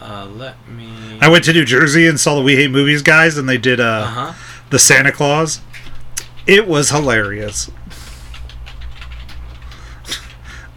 Uh, 0.01 0.25
let 0.25 0.67
me. 0.67 1.17
I 1.21 1.29
went 1.29 1.43
to 1.45 1.53
New 1.53 1.65
Jersey 1.65 2.07
and 2.07 2.19
saw 2.19 2.35
the 2.35 2.41
We 2.41 2.55
Hate 2.55 2.71
Movies 2.71 3.01
guys, 3.01 3.37
and 3.37 3.47
they 3.47 3.57
did 3.57 3.79
uh, 3.79 3.83
Uh 3.83 4.05
huh. 4.05 4.33
the 4.69 4.79
Santa 4.79 5.11
Claus. 5.11 5.61
It 6.47 6.67
was 6.67 6.89
hilarious. 6.89 7.69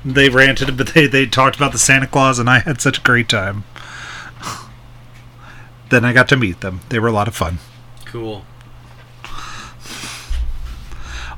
They 0.05 0.29
ranted, 0.29 0.77
but 0.77 0.89
they, 0.89 1.07
they 1.07 1.27
talked 1.27 1.57
about 1.57 1.73
the 1.73 1.79
Santa 1.79 2.07
Claus, 2.07 2.39
and 2.39 2.51
I 2.51 2.59
had 2.59 2.81
such 2.81 2.99
a 2.99 3.03
great 3.03 3.29
time. 3.29 3.65
Then 5.91 6.05
I 6.05 6.13
got 6.13 6.29
to 6.31 6.37
meet 6.37 6.61
them. 6.61 6.81
They 6.89 6.99
were 6.99 7.09
a 7.09 7.13
lot 7.13 7.29
of 7.29 7.37
fun. 7.37 7.59
Cool. 8.07 8.45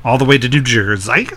All 0.03 0.17
the 0.17 0.25
way 0.25 0.37
to 0.37 0.47
New 0.47 0.61
Jersey. 0.61 1.27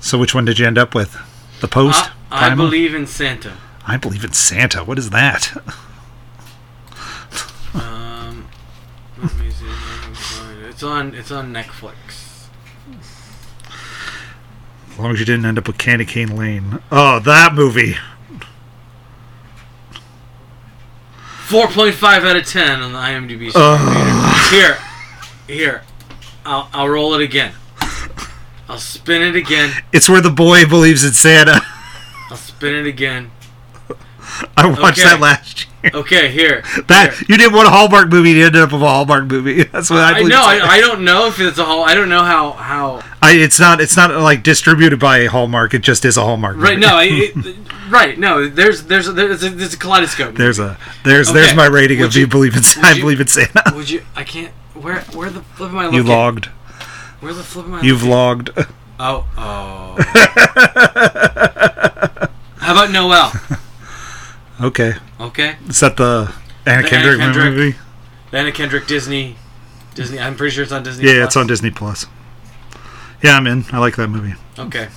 So, 0.00 0.18
which 0.18 0.34
one 0.34 0.44
did 0.44 0.58
you 0.58 0.66
end 0.66 0.78
up 0.78 0.94
with? 0.94 1.16
The 1.60 1.68
Post? 1.68 2.10
I, 2.30 2.50
I 2.50 2.54
believe 2.54 2.94
in 2.94 3.06
Santa. 3.06 3.56
I 3.86 3.96
believe 3.96 4.24
in 4.24 4.32
Santa. 4.32 4.84
What 4.84 4.98
is 4.98 5.10
that? 5.10 5.56
Um, 7.74 8.48
let 9.18 9.34
me 9.38 9.50
see 9.50 9.64
if 9.66 9.70
I 9.70 10.04
can 10.04 10.14
find 10.14 10.58
it. 10.60 10.68
It's 10.68 10.82
on. 10.82 11.14
It's 11.14 11.30
on 11.30 11.52
Netflix. 11.52 12.25
As 14.96 15.00
long 15.00 15.12
as 15.12 15.20
you 15.20 15.26
didn't 15.26 15.44
end 15.44 15.58
up 15.58 15.66
with 15.66 15.76
Candy 15.76 16.06
Cane 16.06 16.34
Lane. 16.38 16.78
Oh, 16.90 17.18
that 17.18 17.52
movie. 17.52 17.96
Four 21.44 21.68
point 21.68 21.94
five 21.94 22.24
out 22.24 22.34
of 22.34 22.46
ten 22.46 22.80
on 22.80 22.92
the 22.92 22.98
IMDb. 22.98 23.38
meter. 23.38 24.56
Here, 24.56 24.78
here. 25.46 25.82
I'll 26.46 26.70
I'll 26.72 26.88
roll 26.88 27.12
it 27.12 27.20
again. 27.20 27.52
I'll 28.70 28.78
spin 28.78 29.20
it 29.20 29.36
again. 29.36 29.70
It's 29.92 30.08
where 30.08 30.22
the 30.22 30.30
boy 30.30 30.64
believes 30.64 31.04
in 31.04 31.12
Santa. 31.12 31.60
I'll 32.30 32.38
spin 32.38 32.74
it 32.74 32.86
again. 32.86 33.30
I 34.56 34.66
watched 34.66 34.98
Okay. 35.00 35.10
that 35.10 35.20
last 35.20 35.66
year. 35.66 35.74
Okay, 35.94 36.30
here. 36.30 36.62
That 36.88 37.12
Here. 37.14 37.26
you 37.28 37.36
didn't 37.36 37.54
want 37.54 37.66
a 37.68 37.70
Hallmark 37.70 38.08
movie, 38.10 38.30
you 38.32 38.44
ended 38.46 38.60
up 38.62 38.72
with 38.72 38.82
a 38.82 38.86
Hallmark 38.86 39.24
movie. 39.26 39.62
That's 39.72 39.90
what 39.90 40.00
I, 40.00 40.18
I 40.18 40.22
know. 40.22 40.42
I, 40.42 40.58
I 40.76 40.80
don't 40.80 41.04
know 41.04 41.26
if 41.26 41.38
it's 41.40 41.58
a 41.58 41.64
whole. 41.64 41.84
I 41.84 41.94
don't 41.94 42.08
know 42.08 42.22
how 42.22 42.52
how. 42.52 43.02
I, 43.22 43.32
it's 43.32 43.58
not. 43.58 43.80
It's 43.80 43.96
not 43.96 44.10
like 44.20 44.42
distributed 44.42 44.98
by 45.00 45.26
Hallmark. 45.26 45.74
It 45.74 45.80
just 45.82 46.04
is 46.04 46.16
a 46.16 46.22
Hallmark. 46.22 46.56
Right. 46.56 46.78
movie. 46.78 46.80
No. 46.86 46.98
It, 47.00 47.46
it, 47.46 47.56
right. 47.90 48.18
No. 48.18 48.48
There's 48.48 48.84
there's 48.84 49.12
there's 49.12 49.42
a, 49.42 49.50
there's 49.50 49.74
a 49.74 49.78
kaleidoscope. 49.78 50.34
There's 50.36 50.58
a 50.58 50.76
there's 51.04 51.32
there's 51.32 51.54
my 51.54 51.66
rating 51.66 51.98
Would 52.00 52.08
of 52.08 52.14
you, 52.14 52.20
you- 52.22 52.26
believe 52.26 52.56
in 52.56 52.62
I 52.84 52.92
you- 52.92 53.02
believe 53.02 53.20
in 53.20 53.26
Santa. 53.26 53.62
Would 53.74 53.90
you? 53.90 54.02
I 54.14 54.24
can't. 54.24 54.52
Where 54.74 55.00
where 55.12 55.30
the 55.30 55.40
flip 55.42 55.70
am 55.70 55.78
I 55.78 55.84
You 55.84 55.90
looking? 56.02 56.06
logged. 56.06 56.46
Where 57.20 57.32
the 57.32 57.42
flip 57.42 57.66
am 57.66 57.74
I? 57.74 57.80
You 57.82 57.94
looking? 57.94 58.08
vlogged. 58.10 58.72
Oh 58.98 59.26
oh. 59.36 59.96
How 62.58 62.72
about 62.72 62.90
Noel? 62.90 63.32
Okay. 64.60 64.94
Okay. 65.20 65.56
Is 65.68 65.80
that 65.80 65.96
the 65.96 66.32
Anna 66.64 66.82
The 66.82 66.88
Kendrick, 66.88 67.20
Anna 67.20 67.32
Kendrick. 67.32 67.54
movie? 67.54 67.76
The 68.30 68.38
Anna 68.38 68.52
Kendrick 68.52 68.86
Disney. 68.86 69.36
Disney. 69.94 70.18
I'm 70.18 70.36
pretty 70.36 70.54
sure 70.54 70.62
it's 70.64 70.72
on 70.72 70.82
Disney. 70.82 71.06
Yeah, 71.06 71.14
Plus. 71.16 71.26
it's 71.26 71.36
on 71.36 71.46
Disney 71.46 71.70
Plus. 71.70 72.06
Yeah, 73.22 73.36
I'm 73.36 73.46
in. 73.46 73.64
I 73.72 73.78
like 73.78 73.96
that 73.96 74.08
movie. 74.08 74.34
Okay. 74.58 74.88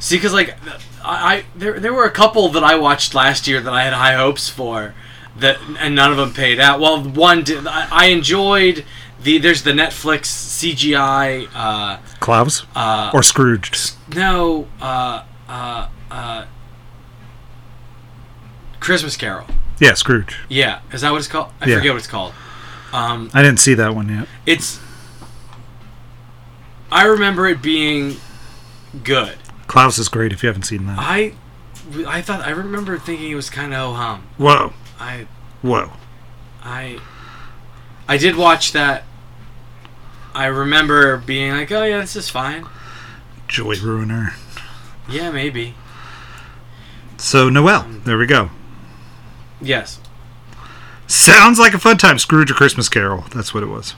See, 0.00 0.16
because 0.16 0.32
like, 0.32 0.56
I, 1.04 1.34
I 1.36 1.44
there 1.56 1.78
there 1.80 1.92
were 1.92 2.04
a 2.04 2.10
couple 2.10 2.48
that 2.50 2.62
I 2.64 2.76
watched 2.76 3.14
last 3.14 3.46
year 3.46 3.60
that 3.60 3.72
I 3.72 3.82
had 3.84 3.92
high 3.92 4.14
hopes 4.14 4.48
for, 4.48 4.94
that 5.36 5.58
and 5.78 5.94
none 5.94 6.10
of 6.10 6.16
them 6.16 6.32
paid 6.32 6.60
out. 6.60 6.80
Well, 6.80 7.02
one 7.02 7.42
did. 7.44 7.66
I, 7.66 7.88
I 7.90 8.06
enjoyed 8.06 8.84
the 9.20 9.38
there's 9.38 9.62
the 9.62 9.72
Netflix 9.72 10.22
CGI. 10.26 11.48
Uh, 11.54 11.98
Klaus 12.20 12.64
uh, 12.74 13.10
or 13.12 13.22
Scrooged? 13.22 13.92
no, 14.14 14.68
uh, 14.80 15.24
uh, 15.48 15.88
uh, 16.10 16.46
Christmas 18.88 19.18
Carol. 19.18 19.44
Yeah, 19.80 19.92
Scrooge. 19.92 20.34
Yeah, 20.48 20.80
is 20.92 21.02
that 21.02 21.10
what 21.12 21.18
it's 21.18 21.28
called? 21.28 21.52
I 21.60 21.66
Yeah. 21.68 21.76
forget 21.76 21.92
what 21.92 21.98
it's 21.98 22.06
called. 22.06 22.32
Um, 22.90 23.30
I 23.34 23.42
didn't 23.42 23.60
see 23.60 23.74
that 23.74 23.94
one 23.94 24.08
yet. 24.08 24.26
it's. 24.46 24.80
I 26.90 27.04
remember 27.04 27.46
it 27.46 27.60
being 27.60 28.16
good. 29.04 29.36
Klaus 29.66 29.98
is 29.98 30.08
great 30.08 30.32
if 30.32 30.42
you 30.42 30.46
haven't 30.46 30.62
seen 30.62 30.86
that. 30.86 30.96
I, 30.98 31.34
I 32.06 32.22
thought 32.22 32.40
I 32.46 32.50
remember 32.50 32.96
thinking 32.98 33.30
it 33.30 33.34
was 33.34 33.50
kind 33.50 33.74
of 33.74 33.90
oh 33.90 33.92
hum. 33.92 34.26
Whoa, 34.38 34.72
I, 34.98 35.26
whoa. 35.60 35.90
I, 36.64 36.98
I 38.08 38.16
did 38.16 38.36
watch 38.36 38.72
that. 38.72 39.04
I 40.34 40.46
remember 40.46 41.18
being 41.18 41.52
like, 41.52 41.70
oh 41.72 41.84
yeah, 41.84 42.00
this 42.00 42.16
is 42.16 42.30
fine. 42.30 42.64
Joy 43.48 43.74
Ruiner. 43.76 44.32
Yeah, 45.10 45.30
maybe. 45.30 45.74
So 47.18 47.50
Noel, 47.50 47.86
there 48.04 48.16
we 48.16 48.24
go. 48.26 48.48
Yes. 49.60 49.98
Sounds 51.06 51.58
like 51.58 51.74
a 51.74 51.78
fun 51.78 51.96
time. 51.96 52.18
Scrooge 52.18 52.50
a 52.50 52.54
Christmas 52.54 52.88
Carol. 52.88 53.24
That's 53.34 53.54
what 53.54 53.62
it 53.62 53.66
was. 53.68 53.94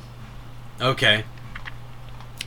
Okay. 0.81 1.25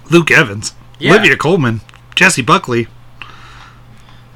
Luke 0.10 0.32
Evans, 0.32 0.74
Yeah. 1.00 1.12
Olivia 1.12 1.36
Colman, 1.38 1.82
Jessie 2.16 2.42
Buckley. 2.42 2.88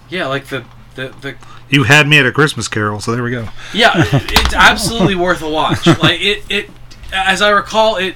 Yeah, 0.09 0.27
like 0.27 0.47
the 0.47 0.63
the 0.95 1.09
the. 1.21 1.35
You 1.69 1.83
had 1.83 2.07
me 2.07 2.17
at 2.19 2.25
a 2.25 2.31
Christmas 2.31 2.67
Carol, 2.69 2.99
so 3.01 3.11
there 3.11 3.21
we 3.23 3.31
go. 3.31 3.49
Yeah, 3.73 3.91
it's 4.13 4.53
absolutely 4.53 5.15
worth 5.15 5.41
a 5.41 5.49
watch. 5.49 5.85
Like 6.01 6.21
it, 6.21 6.43
it, 6.49 6.69
as 7.11 7.41
I 7.41 7.49
recall, 7.49 7.97
it 7.97 8.15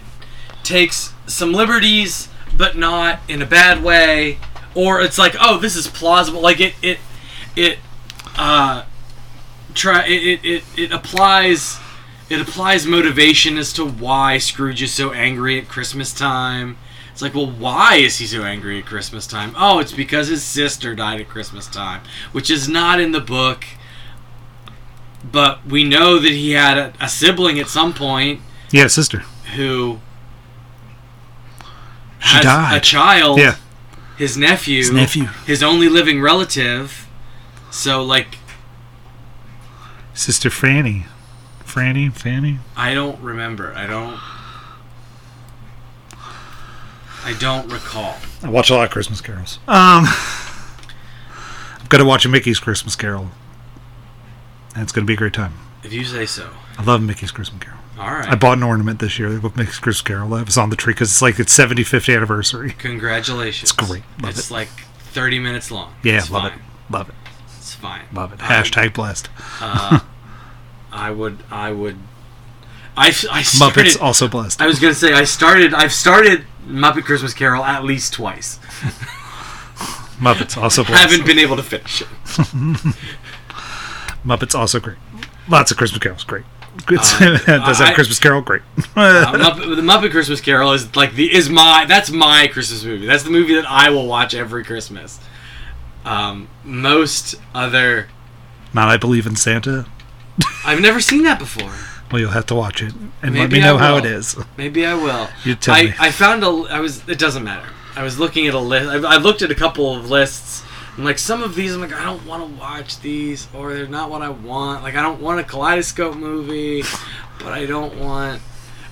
takes 0.64 1.14
some 1.28 1.52
liberties, 1.52 2.30
but 2.56 2.78
not 2.78 3.20
in 3.28 3.42
a 3.42 3.46
bad 3.46 3.84
way. 3.84 4.38
Or 4.74 5.02
it's 5.02 5.18
like, 5.18 5.36
oh, 5.42 5.58
this 5.58 5.76
is 5.76 5.88
plausible. 5.88 6.40
Like 6.40 6.62
it, 6.62 6.74
it, 6.82 7.00
it, 7.58 7.80
uh, 8.38 8.84
try 9.76 10.06
it, 10.06 10.12
it, 10.12 10.46
it, 10.46 10.64
it 10.78 10.92
applies. 10.92 11.78
It 12.30 12.40
applies 12.40 12.86
motivation 12.86 13.58
as 13.58 13.74
to 13.74 13.86
why 13.86 14.38
Scrooge 14.38 14.82
is 14.82 14.94
so 14.94 15.12
angry 15.12 15.60
at 15.60 15.68
Christmas 15.68 16.14
time. 16.14 16.78
It's 17.12 17.22
like, 17.22 17.36
well, 17.36 17.52
why 17.52 17.96
is 17.96 18.20
he 18.20 18.26
so 18.26 18.44
angry 18.44 18.80
at 18.80 18.86
Christmas 18.86 19.28
time? 19.28 19.54
Oh, 19.58 19.80
it's 19.80 19.92
because 19.92 20.30
his 20.30 20.42
sister 20.42 20.96
died 20.96 21.20
at 21.20 21.28
Christmas 21.28 21.68
time, 21.68 22.02
which 22.32 22.50
is 22.50 22.70
not 22.70 23.02
in 23.02 23.12
the 23.12 23.20
book. 23.20 23.66
But 25.30 25.66
we 25.68 25.84
know 25.84 26.20
that 26.20 26.32
he 26.32 26.52
had 26.52 26.78
a, 26.78 26.94
a 27.02 27.10
sibling 27.10 27.60
at 27.60 27.68
some 27.68 27.94
point 27.94 28.40
Yeah, 28.72 28.88
sister. 28.88 29.20
who 29.56 30.00
She 32.20 32.36
has 32.36 32.44
died. 32.46 32.78
a 32.78 32.80
child, 32.80 33.40
Yeah, 33.40 33.56
his 34.18 34.38
nephew, 34.38 34.78
his 34.78 34.92
nephew, 34.92 35.26
his 35.46 35.62
only 35.62 35.90
living 35.90 36.22
relative. 36.22 37.08
So, 37.72 38.02
like, 38.04 38.38
sister 40.14 40.50
Fanny, 40.50 41.06
Franny, 41.64 42.12
Fanny. 42.12 42.60
I 42.76 42.94
don't 42.94 43.20
remember. 43.22 43.74
I 43.76 43.88
don't. 43.88 44.20
I 47.24 47.34
don't 47.40 47.72
recall. 47.72 48.18
I 48.44 48.50
watch 48.50 48.70
a 48.70 48.74
lot 48.76 48.86
of 48.86 48.90
Christmas 48.90 49.22
carols. 49.22 49.60
Um, 49.68 50.06
I've 50.08 51.88
got 51.90 52.00
to 52.00 52.06
watch 52.06 52.26
a 52.26 52.30
Mickey's 52.30 52.60
Christmas 52.60 52.96
Carol, 52.96 53.30
and 54.74 54.82
it's 54.84 54.92
gonna 54.92 55.06
be 55.06 55.14
a 55.14 55.18
great 55.18 55.34
time. 55.34 55.54
If 55.84 55.94
you 55.94 56.04
say 56.04 56.26
so. 56.26 56.50
I 56.78 56.84
love 56.84 57.02
Mickey's 57.04 57.32
Christmas 57.32 57.62
Carol. 57.64 57.80
All 58.00 58.10
right. 58.12 58.28
I 58.30 58.36
bought 58.36 58.58
an 58.58 58.64
ornament 58.64 59.00
this 59.00 59.20
year 59.20 59.40
with 59.40 59.56
Mickey's 59.56 59.78
Christmas 59.78 60.02
Carol. 60.02 60.30
That 60.30 60.46
was 60.48 60.58
on 60.58 60.72
the 60.72 60.76
tree 60.76 60.94
because 60.94 61.12
it's 61.12 61.22
like 61.22 61.40
its 61.40 61.56
75th 61.56 62.14
anniversary. 62.16 62.72
Congratulations. 62.72 63.70
It's 63.70 63.88
great. 63.88 64.04
Love 64.22 64.32
it's 64.32 64.50
it. 64.50 64.54
like 64.54 64.70
30 64.98 65.38
minutes 65.40 65.70
long. 65.70 65.94
Yeah, 66.04 66.18
it's 66.18 66.32
love 66.32 66.50
fine. 66.52 66.54
it, 66.60 66.92
love 66.92 67.10
it, 67.10 67.16
It's 67.21 67.21
fine. 67.82 68.04
love 68.14 68.32
it. 68.34 68.42
I- 68.42 68.48
Hashtag 68.62 68.94
blessed. 68.94 69.30
Uh, 69.60 70.00
I 70.92 71.12
would. 71.12 71.40
I 71.52 71.72
would. 71.72 71.98
I, 72.98 73.08
I 73.08 73.12
started. 73.44 73.86
Muppets 73.86 74.02
also 74.02 74.28
blessed. 74.28 74.62
I 74.62 74.68
was 74.68 74.80
gonna 74.80 74.94
say 74.94 75.14
I 75.14 75.24
started. 75.24 75.74
I've 75.74 75.94
started 75.94 76.46
Muppet 76.68 77.04
Christmas 77.06 77.34
Carol 77.34 77.64
at 77.64 77.84
least 77.84 78.14
twice. 78.14 78.60
Muppets 80.20 80.56
also 80.58 80.84
blessed. 80.84 81.02
Haven't 81.12 81.26
been 81.26 81.40
able 81.40 81.56
to 81.56 81.64
finish 81.64 82.02
it. 82.02 82.08
Muppets 84.26 84.54
also 84.54 84.80
great. 84.80 84.98
Lots 85.48 85.72
of 85.72 85.78
Christmas 85.78 86.00
carols, 86.02 86.24
great. 86.24 86.44
Uh, 86.88 86.96
does 87.46 87.80
have 87.80 87.88
I- 87.90 87.94
Christmas 87.94 88.20
Carol, 88.20 88.42
great. 88.42 88.62
Uh, 88.96 89.34
Muppet, 89.38 89.76
the 89.76 89.82
Muppet 89.82 90.12
Christmas 90.12 90.42
Carol 90.42 90.74
is 90.74 90.94
like 90.96 91.16
the 91.16 91.34
is 91.34 91.50
my 91.50 91.86
that's 91.88 92.12
my 92.12 92.48
Christmas 92.52 92.84
movie. 92.84 93.06
That's 93.08 93.24
the 93.24 93.30
movie 93.30 93.56
that 93.56 93.66
I 93.66 93.90
will 93.90 94.06
watch 94.08 94.36
every 94.36 94.64
Christmas. 94.66 95.20
Um, 96.04 96.50
most 96.64 97.36
other 97.54 98.08
Not 98.74 98.90
I 98.90 98.98
believe 98.98 99.28
in 99.28 99.36
Santa. 99.36 99.86
I've 100.66 100.82
never 100.82 101.00
seen 101.00 101.24
that 101.24 101.38
before. 101.38 101.74
Well, 102.12 102.20
you'll 102.20 102.32
have 102.32 102.48
to 102.48 102.56
watch 102.56 102.82
it 102.82 102.94
and 103.22 103.36
let 103.36 103.52
me 103.52 103.60
know 103.60 103.78
how 103.78 103.98
it 103.98 104.06
is. 104.06 104.36
Maybe 104.58 104.86
I 104.86 104.96
will. 104.96 105.30
You 105.46 105.56
tell 105.56 105.76
I, 105.76 105.84
me. 105.84 105.94
I 106.00 106.12
found 106.12 106.44
a. 106.44 106.48
I 106.48 106.80
was. 106.80 107.08
It 107.08 107.20
doesn't 107.20 107.44
matter. 107.44 107.68
I 107.96 108.04
was 108.04 108.20
looking 108.20 108.48
at 108.48 108.54
a 108.54 108.60
list. 108.60 108.90
I, 109.06 109.16
I 109.16 109.18
looked 109.18 109.42
at 109.42 109.52
a 109.52 109.56
couple 109.56 109.96
of 109.96 110.10
lists. 110.10 110.64
And 110.96 111.06
like 111.06 111.20
some 111.20 111.42
of 111.42 111.56
these, 111.56 111.74
I'm 111.74 111.82
like, 111.82 111.94
I 111.94 112.04
don't 112.04 112.26
want 112.26 112.44
to 112.44 112.60
watch 112.60 113.00
these, 113.00 113.48
or 113.54 113.74
they're 113.74 113.88
not 113.88 114.10
what 114.10 114.22
I 114.22 114.30
want. 114.30 114.84
Like 114.84 114.96
I 114.96 115.02
don't 115.02 115.22
want 115.22 115.40
a 115.40 115.44
kaleidoscope 115.44 116.16
movie, 116.16 116.84
but 117.40 117.54
I 117.54 117.66
don't 117.66 117.98
want, 117.98 118.42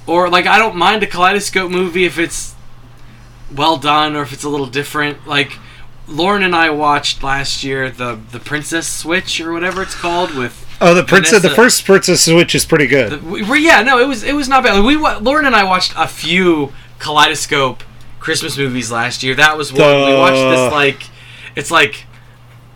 or 0.08 0.30
like 0.30 0.46
I 0.46 0.58
don't 0.58 0.78
mind 0.78 1.04
a 1.04 1.08
kaleidoscope 1.08 1.70
movie 1.70 2.06
if 2.06 2.18
it's 2.18 2.56
well 3.54 3.78
done 3.78 4.16
or 4.16 4.22
if 4.22 4.32
it's 4.32 4.46
a 4.46 4.50
little 4.50 4.68
different. 4.68 5.28
Like 5.28 5.58
Lauren 6.10 6.44
and 6.44 6.56
I 6.56 6.70
watched 6.72 7.24
last 7.24 7.64
year 7.64 7.90
the 7.90 8.20
the 8.32 8.40
Princess 8.40 8.88
Switch 8.88 9.40
or 9.40 9.54
whatever 9.54 9.82
it's 9.82 9.96
called 9.96 10.36
with 10.36 10.66
Oh, 10.82 10.94
the 10.94 11.04
princess. 11.04 11.42
The 11.42 11.50
first 11.50 11.84
Princess 11.86 12.24
Switch 12.24 12.56
is 12.56 12.66
pretty 12.66 12.88
good. 12.88 13.12
the, 13.22 13.28
we, 13.28 13.42
we- 13.44 13.66
yeah, 13.66 13.82
no, 13.84 14.00
it 14.00 14.08
was 14.08 14.24
it 14.24 14.34
was 14.34 14.48
not 14.48 14.64
bad. 14.64 14.84
We 14.84 14.96
wa- 14.98 15.20
Lauren 15.22 15.46
and 15.46 15.56
I 15.56 15.64
watched 15.66 15.94
a 15.98 16.08
few 16.08 16.72
Kaleidoscope 17.00 17.84
Christmas 18.20 18.58
movies 18.58 18.92
last 18.92 19.22
year. 19.24 19.36
That 19.36 19.58
was 19.58 19.72
one 19.74 19.82
we 19.82 20.14
watched. 20.16 20.36
This 20.36 20.72
like, 20.72 21.04
it's 21.56 21.70
like 21.72 22.06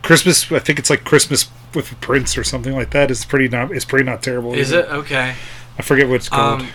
Christmas. 0.02 0.52
I 0.52 0.60
think 0.60 0.80
it's 0.80 0.90
like 0.90 1.04
Christmas 1.06 1.50
with 1.74 1.92
a 1.92 1.96
Prince 1.96 2.38
or 2.38 2.44
something 2.44 2.74
like 2.74 2.92
that. 2.92 3.10
It's 3.10 3.26
pretty 3.26 3.48
not. 3.48 3.72
It's 3.72 3.86
pretty 3.86 4.06
not 4.06 4.22
terrible. 4.22 4.54
is 4.54 4.72
either. 4.74 4.84
it 4.86 4.90
okay? 4.92 5.36
I 5.78 5.82
forget 5.82 6.08
what 6.08 6.16
it's 6.16 6.30
called. 6.30 6.62
Um, 6.62 6.68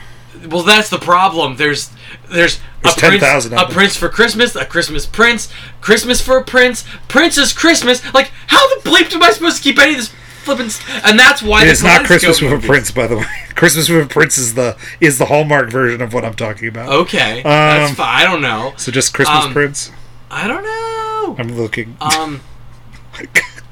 well, 0.49 0.63
that's 0.63 0.89
the 0.91 0.99
problem. 0.99 1.57
There's 1.57 1.91
there's, 2.31 2.61
There's 2.83 2.97
a 2.97 3.01
prince, 3.01 3.47
a 3.47 3.67
prince 3.67 3.97
for 3.97 4.09
Christmas, 4.09 4.55
a 4.57 4.65
Christmas 4.65 5.07
prince, 5.07 5.53
Christmas 5.81 6.21
for 6.21 6.39
a 6.39 6.45
prince, 6.45 6.85
Princess 7.09 7.53
Christmas. 7.53 8.03
Like, 8.15 8.31
how 8.49 8.67
the 8.77 8.89
bleep 8.89 9.13
am 9.15 9.23
I 9.23 9.31
supposed 9.31 9.57
to 9.59 9.63
keep 9.63 9.79
any 9.79 9.93
of 9.93 9.99
this 9.99 10.15
flipping, 10.45 10.71
and 11.05 11.19
that's 11.19 11.43
why 11.43 11.65
It's 11.67 11.83
not 11.83 12.05
Christmas 12.07 12.41
with 12.41 12.53
a 12.53 12.67
Prince, 12.67 12.91
by 12.91 13.07
the 13.07 13.19
way. 13.19 13.27
Christmas 13.55 13.89
with 13.89 14.05
a 14.05 14.09
Prince 14.09 14.39
is 14.39 14.55
the 14.55 14.77
is 15.01 15.19
the 15.19 15.27
Hallmark 15.27 15.71
version 15.71 16.01
of 16.01 16.15
what 16.15 16.25
I'm 16.25 16.35
talking 16.35 16.69
about. 16.69 16.89
Okay, 16.89 17.43
that's 17.43 17.91
Um, 17.91 17.97
fine. 17.97 18.21
I 18.21 18.25
don't 18.25 18.41
know. 18.41 18.73
So 18.77 18.91
just 18.93 19.13
Christmas 19.15 19.45
Um, 19.47 19.53
Prince. 19.53 19.91
I 20.31 20.47
don't 20.47 20.63
know. 20.63 21.37
I'm 21.39 21.57
looking. 21.57 21.97
Um, 22.01 22.41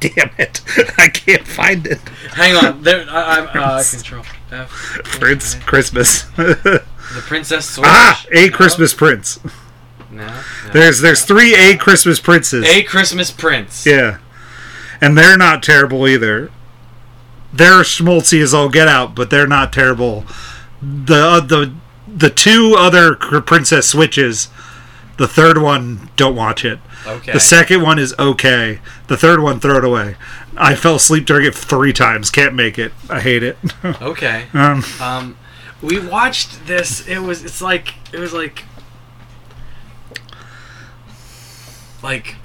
Damn 0.01 0.31
it! 0.37 0.61
I 0.99 1.09
can't 1.09 1.47
find 1.47 1.87
it. 1.87 1.99
hang 2.35 2.55
on. 2.57 2.83
There, 2.83 3.07
I, 3.09 3.39
I'm 3.39 3.49
uh, 3.55 3.83
control 3.89 4.25
Prince 4.49 5.55
Christmas. 5.57 6.23
The 6.37 6.83
Princess 7.27 7.69
Switch. 7.71 7.87
ah, 7.89 8.25
a 8.33 8.49
No? 8.49 8.57
Christmas 8.57 8.95
Prince. 8.95 9.41
No. 10.11 10.27
no. 10.27 10.43
There's 10.73 11.01
there's 11.01 11.25
three 11.25 11.55
A 11.55 11.77
Christmas 11.77 12.21
princes. 12.21 12.65
A 12.67 12.83
Christmas 12.85 13.31
Prince. 13.31 13.85
Yeah, 13.87 14.19
and 15.01 15.17
they're 15.19 15.37
not 15.37 15.63
terrible 15.63 16.07
either. 16.09 16.51
They're 17.53 17.83
schmaltzy 17.83 18.41
as 18.43 18.55
all 18.55 18.69
get 18.69 18.89
out, 18.89 19.15
but 19.15 19.31
they're 19.31 19.47
not 19.47 19.73
terrible. 19.73 20.25
The 20.81 21.15
uh, 21.17 21.41
the 21.41 21.75
the 22.07 22.31
two 22.31 22.75
other 22.79 23.15
princess 23.15 23.89
switches. 23.89 24.49
The 25.19 25.27
third 25.27 25.57
one, 25.57 26.11
don't 26.17 26.37
watch 26.37 26.63
it. 26.63 26.79
Okay. 27.07 27.33
The 27.33 27.41
second 27.41 27.81
one 27.81 27.99
is 27.99 28.15
okay. 28.19 28.81
The 29.07 29.17
third 29.17 29.41
one, 29.41 29.61
throw 29.61 29.79
it 29.79 29.85
away. 29.85 30.17
I 30.59 30.75
fell 30.75 30.97
asleep 30.97 31.27
during 31.27 31.47
it 31.47 31.55
three 31.55 31.93
times. 31.93 32.31
Can't 32.31 32.55
make 32.55 32.79
it. 32.79 32.93
I 33.11 33.21
hate 33.21 33.43
it. 33.43 33.59
okay. 33.85 34.47
um, 34.55 34.83
Um, 35.01 35.37
we 35.83 35.99
watched 35.99 36.67
this. 36.67 37.07
It 37.07 37.19
was. 37.19 37.45
It's 37.45 37.61
like. 37.61 37.95
It 38.13 38.19
was 38.19 38.33
like. 38.33 38.65
Like. 42.03 42.37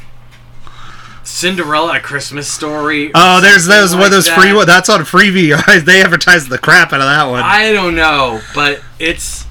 Cinderella, 1.24 1.98
a 1.98 2.00
Christmas 2.00 2.48
story. 2.52 3.12
oh, 3.16 3.40
there's 3.42 3.66
those 3.66 3.92
one 3.92 4.00
like 4.02 4.06
of 4.08 4.12
those 4.12 4.26
that. 4.28 4.38
free. 4.40 4.54
one- 4.54 4.68
That's 4.68 4.90
on 4.90 5.02
Freevee. 5.02 5.84
they 5.86 6.02
advertised 6.04 6.50
the 6.50 6.58
crap 6.58 6.92
out 6.94 7.00
of 7.00 7.06
that 7.08 7.26
one. 7.26 7.42
I 7.42 7.72
don't 7.72 7.96
know, 7.96 8.42
but 8.54 8.82
it's 9.00 9.46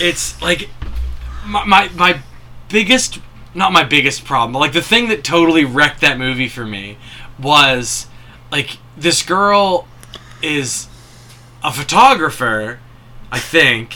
it's 0.00 0.40
like 0.42 0.68
my, 1.46 1.64
my 1.64 1.88
my 1.94 2.18
biggest 2.68 3.20
not 3.54 3.72
my 3.72 3.84
biggest 3.84 4.24
problem, 4.24 4.52
but 4.52 4.58
like 4.58 4.72
the 4.72 4.82
thing 4.82 5.08
that 5.08 5.24
totally 5.24 5.64
wrecked 5.64 6.00
that 6.02 6.18
movie 6.18 6.48
for 6.48 6.66
me 6.66 6.98
was 7.38 8.06
like 8.50 8.78
this 8.96 9.22
girl 9.22 9.86
is 10.42 10.88
a 11.62 11.72
photographer, 11.72 12.78
I 13.32 13.38
think. 13.38 13.94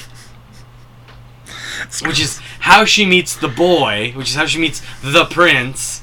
Which 2.05 2.20
is 2.20 2.39
how 2.61 2.84
she 2.84 3.07
meets 3.07 3.36
the 3.36 3.49
boy, 3.49 4.12
which 4.16 4.30
is 4.30 4.34
how 4.34 4.47
she 4.47 4.59
meets 4.59 4.82
the 5.03 5.24
prince. 5.26 6.03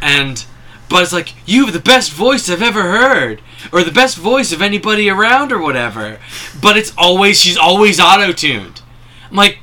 And 0.00 0.44
but 0.88 1.02
it's 1.02 1.12
like 1.12 1.34
you 1.46 1.64
have 1.64 1.74
the 1.74 1.80
best 1.80 2.12
voice 2.12 2.48
I've 2.48 2.62
ever 2.62 2.82
heard, 2.82 3.42
or 3.72 3.82
the 3.82 3.92
best 3.92 4.16
voice 4.16 4.52
of 4.52 4.62
anybody 4.62 5.10
around, 5.10 5.52
or 5.52 5.58
whatever. 5.58 6.18
But 6.60 6.76
it's 6.76 6.92
always 6.96 7.40
she's 7.40 7.56
always 7.56 8.00
auto 8.00 8.32
tuned. 8.32 8.82
I'm 9.30 9.36
like, 9.36 9.58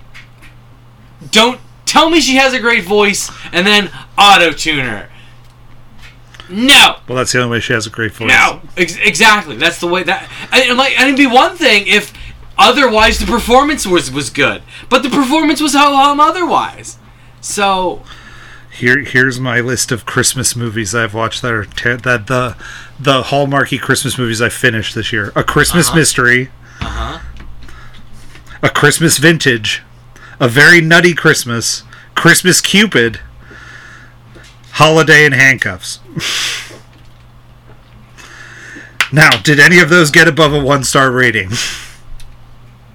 don't 1.32 1.60
tell 1.86 2.10
me 2.10 2.22
she 2.22 2.36
has 2.36 2.54
a 2.54 2.60
great 2.60 2.84
voice 2.84 3.32
and 3.52 3.68
then 3.68 3.92
auto 4.18 4.52
tune 4.52 4.86
her. 4.86 5.11
No, 6.52 6.98
well, 7.08 7.18
that's 7.18 7.32
the 7.32 7.40
only 7.42 7.52
way 7.58 7.60
she 7.60 7.74
has 7.74 7.88
a 7.88 7.90
great 7.90 8.12
voice. 8.14 8.28
no, 8.30 8.62
ex- 8.78 8.98
exactly. 8.98 9.56
That's 9.58 9.80
the 9.80 9.88
way 9.88 10.04
that. 10.04 10.30
And, 10.52 10.78
like, 10.78 11.00
and 11.00 11.08
it'd 11.10 11.18
be 11.18 11.28
one 11.28 11.56
thing 11.58 11.88
if 11.88 12.14
otherwise 12.58 13.20
the 13.20 13.26
performance 13.26 13.88
was 13.88 14.12
was 14.12 14.30
good, 14.30 14.62
but 14.90 15.02
the 15.04 15.10
performance 15.10 15.62
was 15.62 15.74
ho 15.74 15.96
hum 15.96 16.20
otherwise. 16.20 16.98
So 17.40 18.04
Here, 18.72 19.00
here's 19.00 19.40
my 19.40 19.60
list 19.62 19.92
of 19.92 20.06
Christmas 20.06 20.56
movies 20.56 20.94
I've 20.94 21.14
watched 21.14 21.42
that 21.42 21.52
are 21.54 21.66
ter- 21.66 21.98
that 21.98 22.28
the 22.28 22.56
the 23.00 23.24
hallmarky 23.24 23.80
Christmas 23.80 24.18
movies 24.18 24.42
I 24.42 24.50
finished 24.50 24.94
this 24.94 25.12
year: 25.12 25.32
A 25.36 25.44
Christmas 25.44 25.88
Uh-huh. 25.88 25.98
Mystery, 25.98 26.50
Uh-huh. 26.82 27.20
A 28.64 28.70
Christmas 28.70 29.18
Vintage, 29.18 29.82
A 30.40 30.48
Very 30.48 30.82
Nutty 30.82 31.14
Christmas, 31.16 31.84
Christmas 32.16 32.62
Cupid, 32.62 33.20
Holiday 34.82 35.26
in 35.26 35.32
Handcuffs. 35.32 36.00
now, 39.14 39.30
did 39.42 39.60
any 39.60 39.78
of 39.78 39.90
those 39.90 40.10
get 40.10 40.28
above 40.28 40.54
a 40.54 40.60
one 40.60 40.84
star 40.84 41.12
rating? 41.12 41.52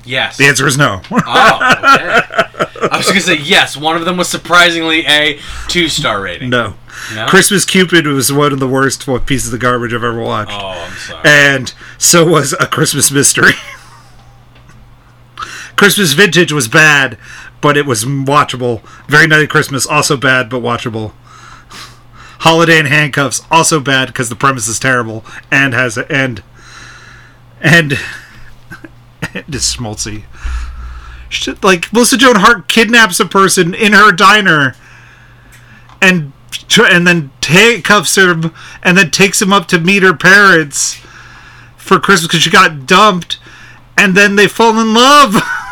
yes. 0.05 0.37
The 0.37 0.47
answer 0.47 0.67
is 0.67 0.77
no. 0.77 1.01
Oh, 1.13 1.17
okay. 1.19 2.89
I 2.91 2.97
was 2.97 3.07
gonna 3.07 3.21
say 3.21 3.37
yes. 3.37 3.77
One 3.77 3.95
of 3.95 4.05
them 4.05 4.17
was 4.17 4.29
surprisingly 4.29 5.07
a 5.07 5.39
two 5.69 5.89
star 5.89 6.21
rating. 6.21 6.51
no. 6.51 6.75
No? 7.15 7.27
Christmas 7.29 7.65
Cupid 7.65 8.05
was 8.09 8.33
one 8.33 8.53
of 8.53 8.59
the 8.59 8.67
worst 8.67 9.07
pieces 9.27 9.53
of 9.55 9.61
garbage 9.61 9.95
I've 9.95 10.03
ever 10.03 10.21
watched. 10.21 10.51
Oh, 10.51 10.67
I'm 10.71 10.93
sorry. 10.93 11.23
and 11.25 11.73
so 11.99 12.27
was 12.27 12.53
a 12.55 12.67
Christmas 12.67 13.13
mystery. 13.13 13.53
Christmas 15.77 16.15
Vintage 16.15 16.51
was 16.53 16.67
bad, 16.67 17.17
but 17.61 17.77
it 17.77 17.87
was 17.87 18.05
watchable. 18.05 18.83
Very 19.07 19.29
Nutty 19.29 19.47
Christmas 19.47 19.87
also 19.87 20.17
bad, 20.17 20.51
but 20.51 20.63
watchable. 20.63 21.13
Holiday 22.41 22.79
in 22.79 22.87
Handcuffs 22.87 23.43
also 23.51 23.81
bad 23.81 24.09
because 24.09 24.29
the 24.29 24.37
premise 24.37 24.69
is 24.69 24.79
terrible 24.79 25.25
and 25.51 25.75
has 25.75 25.97
a 25.97 26.11
and 26.11 26.43
and 27.61 27.93
and 29.35 29.55
is 29.55 29.75
schmaltzy. 29.75 30.25
Like 31.63 31.93
Melissa 31.93 32.17
Joan 32.17 32.37
Hart 32.37 32.69
kidnaps 32.69 33.21
a 33.21 33.27
person 33.27 33.75
in 33.75 33.93
her 33.93 34.13
diner 34.13 34.75
and 36.01 36.33
and 36.91 37.07
then 37.07 37.31
handcuffs 37.43 38.17
him 38.17 38.53
and 38.83 38.97
then 38.97 39.11
takes 39.11 39.41
him 39.41 39.53
up 39.53 39.67
to 39.69 39.81
meet 39.81 40.03
her 40.03 40.15
parents 40.15 41.01
for 41.77 41.99
Christmas 42.01 42.29
because 42.29 42.43
she 42.43 42.51
got 42.51 42.87
dumped, 42.87 43.39
and 43.97 44.17
then 44.17 44.37
they 44.37 44.49
fall 44.49 44.79
in 44.81 44.93
love. 44.93 45.37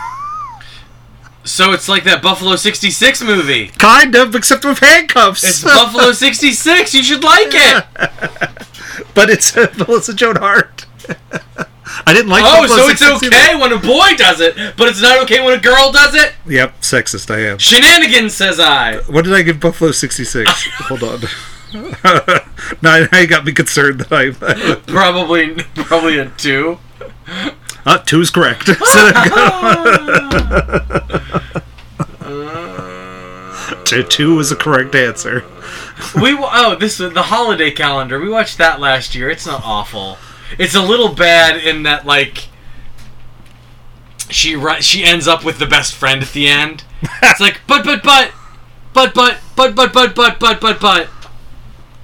so 1.44 1.72
it's 1.72 1.88
like 1.88 2.04
that 2.04 2.22
Buffalo 2.22 2.56
'66 2.56 3.22
movie. 3.22 3.68
kind 3.78 4.14
of, 4.14 4.34
except 4.34 4.64
with 4.64 4.78
handcuffs. 4.78 5.44
It's 5.44 5.62
Buffalo 5.62 6.12
'66. 6.12 6.94
You 6.94 7.02
should 7.02 7.22
like 7.22 7.48
it. 7.50 7.84
but 9.14 9.30
it's 9.30 9.56
uh, 9.56 9.72
Melissa 9.76 10.14
Joan 10.14 10.36
Hart. 10.36 10.86
I 12.06 12.12
didn't 12.12 12.28
like. 12.28 12.42
Oh, 12.44 12.62
Buffalo 12.62 12.86
so 12.86 12.88
it's 12.88 13.00
66 13.00 13.26
okay 13.26 13.50
either. 13.52 13.60
when 13.60 13.72
a 13.72 13.78
boy 13.78 14.16
does 14.16 14.40
it, 14.40 14.56
but 14.76 14.88
it's 14.88 15.00
not 15.00 15.22
okay 15.24 15.44
when 15.44 15.58
a 15.58 15.62
girl 15.62 15.92
does 15.92 16.14
it. 16.14 16.32
Yep, 16.46 16.80
sexist 16.80 17.32
I 17.32 17.40
am. 17.50 17.58
Shenanigans, 17.58 18.34
says 18.34 18.58
I. 18.58 18.96
What 19.02 19.24
did 19.24 19.34
I 19.34 19.42
give 19.42 19.60
Buffalo 19.60 19.92
sixty 19.92 20.24
six? 20.24 20.50
Hold 20.88 21.02
on. 21.02 21.20
now, 22.82 23.06
now 23.10 23.18
you 23.18 23.26
got 23.26 23.44
me 23.44 23.52
concerned 23.52 24.00
that 24.00 24.12
I. 24.12 24.30
Probably, 24.90 25.54
probably 25.74 26.18
a 26.18 26.30
two. 26.30 26.78
Uh, 27.86 27.98
two 27.98 28.20
is 28.20 28.30
correct. 28.30 28.66
So 28.66 29.10
there 29.10 29.24
you 29.24 29.30
go. 29.30 30.80
two, 33.84 34.02
two 34.02 34.38
is 34.40 34.50
the 34.50 34.56
correct 34.56 34.94
answer. 34.94 35.44
We 36.20 36.36
oh 36.38 36.76
this 36.78 36.98
the 36.98 37.10
holiday 37.22 37.70
calendar. 37.70 38.18
We 38.18 38.28
watched 38.28 38.58
that 38.58 38.80
last 38.80 39.14
year. 39.14 39.30
It's 39.30 39.46
not 39.46 39.62
awful. 39.64 40.18
It's 40.58 40.74
a 40.74 40.82
little 40.82 41.14
bad 41.14 41.56
in 41.56 41.82
that 41.84 42.06
like 42.06 42.48
she 44.30 44.58
she 44.80 45.04
ends 45.04 45.28
up 45.28 45.44
with 45.44 45.58
the 45.58 45.66
best 45.66 45.94
friend 45.94 46.22
at 46.22 46.28
the 46.30 46.48
end. 46.48 46.84
It's 47.22 47.40
like 47.40 47.60
but 47.66 47.84
but 47.84 48.02
but 48.02 48.32
but 48.92 49.14
but 49.14 49.38
but 49.54 49.74
but 49.74 49.92
but 49.92 50.14
but 50.14 50.40
but 50.40 50.60
but 50.60 50.80
but. 50.80 51.08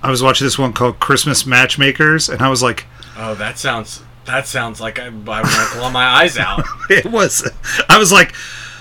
I 0.02 0.10
was 0.10 0.22
watching 0.22 0.46
this 0.46 0.58
one 0.58 0.72
called 0.72 0.98
Christmas 0.98 1.44
Matchmakers, 1.44 2.28
and 2.30 2.40
I 2.40 2.48
was 2.48 2.62
like, 2.62 2.86
Oh, 3.16 3.34
that 3.34 3.58
sounds 3.58 4.02
that 4.30 4.46
sounds 4.46 4.80
like 4.80 4.98
I, 4.98 5.08
want 5.08 5.46
to 5.46 5.52
claw 5.52 5.90
my 5.90 6.06
eyes 6.06 6.38
out. 6.38 6.64
it 6.90 7.06
was. 7.06 7.48
I 7.88 7.98
was 7.98 8.12
like, 8.12 8.34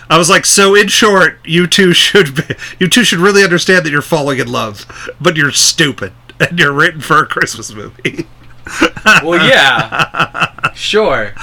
I 0.09 0.17
was 0.17 0.29
like, 0.29 0.45
so 0.45 0.75
in 0.75 0.87
short, 0.87 1.39
you 1.45 1.67
two 1.67 1.93
should 1.93 2.35
be, 2.35 2.55
you 2.79 2.87
two 2.87 3.03
should 3.03 3.19
really 3.19 3.43
understand 3.43 3.85
that 3.85 3.91
you're 3.91 4.01
falling 4.01 4.39
in 4.39 4.51
love, 4.51 4.85
but 5.19 5.35
you're 5.35 5.51
stupid, 5.51 6.13
and 6.39 6.57
you're 6.57 6.73
written 6.73 7.01
for 7.01 7.19
a 7.19 7.25
Christmas 7.25 7.73
movie. 7.73 8.27
Well, 9.23 9.47
yeah, 9.47 10.71
sure. 10.73 11.33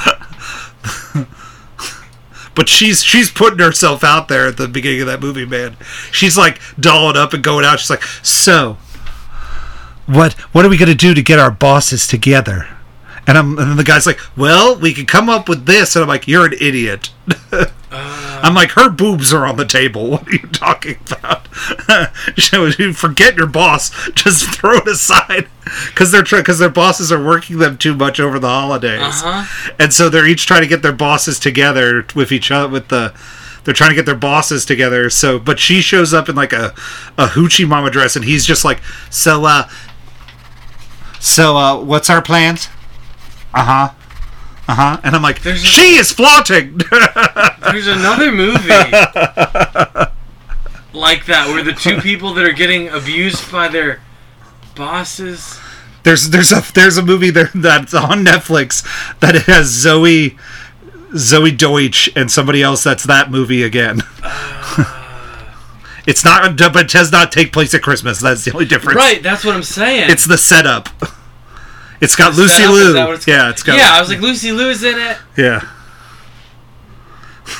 But 2.54 2.68
she's 2.70 3.02
she's 3.02 3.30
putting 3.30 3.58
herself 3.58 4.02
out 4.02 4.28
there 4.28 4.46
at 4.46 4.56
the 4.56 4.66
beginning 4.66 5.02
of 5.02 5.06
that 5.08 5.20
movie, 5.20 5.44
man. 5.44 5.76
She's 6.10 6.38
like 6.38 6.60
dolling 6.80 7.16
up 7.16 7.34
and 7.34 7.44
going 7.44 7.64
out. 7.64 7.80
She's 7.80 7.90
like, 7.90 8.02
so 8.22 8.78
what 10.06 10.32
what 10.52 10.64
are 10.64 10.68
we 10.68 10.78
gonna 10.78 10.94
do 10.94 11.14
to 11.14 11.22
get 11.22 11.38
our 11.38 11.50
bosses 11.50 12.06
together? 12.06 12.75
And 13.28 13.36
I'm 13.36 13.58
and 13.58 13.78
the 13.78 13.82
guy's 13.84 14.06
like, 14.06 14.20
well, 14.36 14.78
we 14.78 14.94
can 14.94 15.04
come 15.06 15.28
up 15.28 15.48
with 15.48 15.66
this, 15.66 15.96
and 15.96 16.02
I'm 16.02 16.08
like, 16.08 16.28
you're 16.28 16.46
an 16.46 16.54
idiot. 16.60 17.10
I'm 17.90 18.54
like, 18.54 18.70
her 18.72 18.88
boobs 18.90 19.32
are 19.32 19.46
on 19.46 19.56
the 19.56 19.64
table. 19.64 20.10
What 20.10 20.28
are 20.28 20.32
you 20.32 20.46
talking 20.48 20.98
about? 21.10 21.48
So 22.36 22.66
you 22.66 22.92
Forget 22.92 23.36
your 23.36 23.46
boss. 23.46 23.90
Just 24.14 24.44
throw 24.54 24.76
it 24.78 24.86
aside 24.88 25.48
because 25.86 26.12
they're 26.12 26.22
because 26.22 26.58
their 26.58 26.68
bosses 26.68 27.10
are 27.10 27.22
working 27.24 27.58
them 27.58 27.78
too 27.78 27.94
much 27.94 28.20
over 28.20 28.38
the 28.38 28.48
holidays, 28.48 29.00
Uh-huh. 29.22 29.72
and 29.78 29.92
so 29.92 30.08
they're 30.08 30.26
each 30.26 30.46
trying 30.46 30.62
to 30.62 30.68
get 30.68 30.82
their 30.82 30.92
bosses 30.92 31.38
together 31.40 32.04
with 32.14 32.30
each 32.30 32.50
other 32.50 32.68
with 32.68 32.88
the. 32.88 33.12
They're 33.64 33.74
trying 33.74 33.90
to 33.90 33.96
get 33.96 34.06
their 34.06 34.14
bosses 34.14 34.64
together. 34.64 35.10
So, 35.10 35.40
but 35.40 35.58
she 35.58 35.80
shows 35.80 36.14
up 36.14 36.28
in 36.28 36.36
like 36.36 36.52
a 36.52 36.66
a 37.18 37.26
hoochie 37.28 37.66
mama 37.66 37.90
dress, 37.90 38.14
and 38.14 38.24
he's 38.24 38.44
just 38.46 38.64
like, 38.64 38.80
so 39.10 39.44
uh, 39.44 39.68
So, 41.18 41.56
uh, 41.56 41.80
what's 41.82 42.08
our 42.10 42.22
plans? 42.22 42.68
Uh 43.56 43.64
huh. 43.64 43.88
Uh 44.68 44.74
huh. 44.74 45.00
And 45.02 45.16
I'm 45.16 45.22
like, 45.22 45.40
There's 45.42 45.62
a- 45.62 45.66
she 45.66 45.96
is 45.96 46.12
flaunting. 46.12 46.78
There's 47.62 47.86
another 47.88 48.30
movie 48.30 48.68
like 50.92 51.26
that 51.26 51.48
where 51.48 51.62
the 51.62 51.72
two 51.72 52.00
people 52.00 52.34
that 52.34 52.44
are 52.44 52.52
getting 52.52 52.88
abused 52.88 53.50
by 53.52 53.68
their 53.68 54.00
bosses. 54.74 55.58
there's 56.02 56.30
there's 56.30 56.52
a 56.52 56.62
there's 56.74 56.96
a 56.96 57.02
movie 57.02 57.30
there 57.30 57.50
that's 57.54 57.94
on 57.94 58.24
Netflix 58.24 58.82
that 59.20 59.34
has 59.46 59.70
Zoey 59.70 60.38
Zoey 61.12 61.56
Deutch 61.56 62.10
and 62.16 62.30
somebody 62.30 62.62
else 62.62 62.82
that's 62.84 63.04
that 63.04 63.30
movie 63.30 63.62
again. 63.62 64.02
it's 66.06 66.24
not, 66.24 66.56
but 66.56 66.76
it 66.76 66.88
does 66.90 67.12
not 67.12 67.32
take 67.32 67.52
place 67.52 67.74
at 67.74 67.82
Christmas. 67.82 68.20
That's 68.20 68.44
the 68.44 68.52
only 68.52 68.66
difference. 68.66 68.96
Right, 68.96 69.22
that's 69.22 69.44
what 69.44 69.54
I'm 69.54 69.62
saying. 69.62 70.10
It's 70.10 70.26
the 70.26 70.38
setup. 70.38 70.88
It's 72.00 72.14
got 72.16 72.34
Lucy 72.34 72.66
Liu. 72.66 72.96
it's 73.12 73.26
yeah, 73.26 73.50
it's 73.50 73.62
got. 73.62 73.76
Yeah, 73.78 73.90
I 73.92 74.00
was 74.00 74.08
like 74.08 74.20
Lucy 74.20 74.52
Liu's 74.52 74.82
in 74.82 74.98
it. 74.98 75.16
Yeah. 75.36 75.66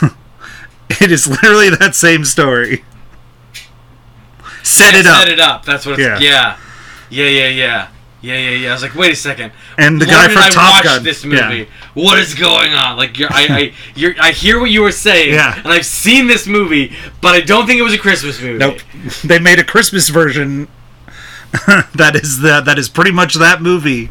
it 1.01 1.11
is 1.13 1.27
literally 1.27 1.71
that 1.71 1.95
same 1.95 2.25
story. 2.25 2.85
Set 4.63 4.95
Yeah, 4.95 5.01
it 5.01 5.07
up. 5.07 5.19
Set 5.21 5.29
it 5.29 5.41
up. 5.41 5.65
That's 5.65 5.87
what 5.87 5.99
it's 5.99 6.03
Yeah. 6.03 6.19
yeah. 6.19 6.57
Yeah, 7.09 7.27
yeah, 7.29 7.49
yeah. 7.49 7.89
Yeah, 8.23 8.35
yeah, 8.39 8.51
yeah. 8.51 8.71
I 8.71 8.73
was 8.73 8.83
like, 8.83 8.95
wait 8.97 9.13
a 9.13 9.17
second. 9.17 9.53
And 9.79 10.01
the 10.01 10.07
Lauren 10.07 10.29
guy 10.29 10.33
from 10.33 10.43
and 10.43 10.47
I 10.47 10.51
Top 10.51 10.73
watched 10.75 10.85
Gun. 10.85 11.05
this 11.05 11.25
Yeah. 11.25 11.65
What 11.95 12.19
is 12.19 12.35
going 12.35 12.73
on? 12.73 12.97
Like, 12.97 13.19
you're, 13.19 13.33
I, 13.33 13.47
I, 13.49 13.73
you're, 13.95 14.15
I 14.21 14.33
hear 14.33 14.59
what 14.59 14.71
you 14.71 14.83
were 14.83 14.91
saying, 14.91 15.35
Yeah. 15.35 15.55
and 15.57 15.69
I've 15.69 15.87
seen 15.87 16.27
this 16.27 16.47
movie, 16.49 16.97
but 17.21 17.35
I 17.37 17.41
don't 17.43 17.67
think 17.67 17.79
it 17.79 17.83
was 17.83 17.93
a 17.95 17.99
Christmas 17.99 18.41
movie. 18.41 18.59
Nope. 18.59 18.79
They 19.23 19.39
made 19.39 19.61
a 19.61 19.65
Christmas 19.65 20.09
version 20.09 20.67
that 21.95 22.16
is 22.16 22.41
the, 22.41 22.61
that 22.61 22.78
is 22.78 22.89
pretty 22.89 23.12
much 23.12 23.35
that 23.35 23.62
movie. 23.62 24.11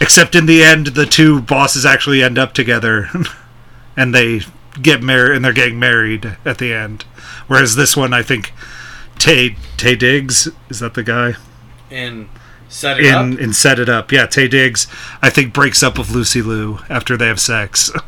Except 0.00 0.34
in 0.34 0.46
the 0.46 0.62
end 0.62 0.88
the 0.88 1.06
two 1.06 1.42
bosses 1.42 1.84
actually 1.84 2.22
end 2.22 2.38
up 2.38 2.54
together 2.54 3.08
and 3.96 4.14
they 4.14 4.40
get 4.80 5.02
married 5.02 5.36
and 5.36 5.44
they're 5.44 5.52
getting 5.52 5.78
married 5.78 6.36
at 6.44 6.58
the 6.58 6.72
end. 6.72 7.02
Whereas 7.46 7.76
this 7.76 7.96
one 7.96 8.14
I 8.14 8.22
think 8.22 8.52
Taye 9.16 9.56
Taye 9.76 9.98
Diggs 9.98 10.48
is 10.68 10.80
that 10.80 10.94
the 10.94 11.02
guy? 11.02 11.34
And 11.90 12.28
set 12.70 12.98
it 12.98 13.06
in 13.06 13.14
up. 13.14 13.38
in 13.38 13.52
set 13.52 13.78
it 13.78 13.88
up. 13.88 14.10
Yeah, 14.10 14.26
Tay 14.26 14.48
Diggs, 14.48 14.86
I 15.20 15.28
think 15.28 15.52
breaks 15.52 15.82
up 15.82 15.98
with 15.98 16.10
Lucy 16.10 16.40
Liu 16.40 16.78
after 16.88 17.16
they 17.16 17.26
have 17.26 17.40
sex. 17.40 17.90
Uh, 17.94 18.00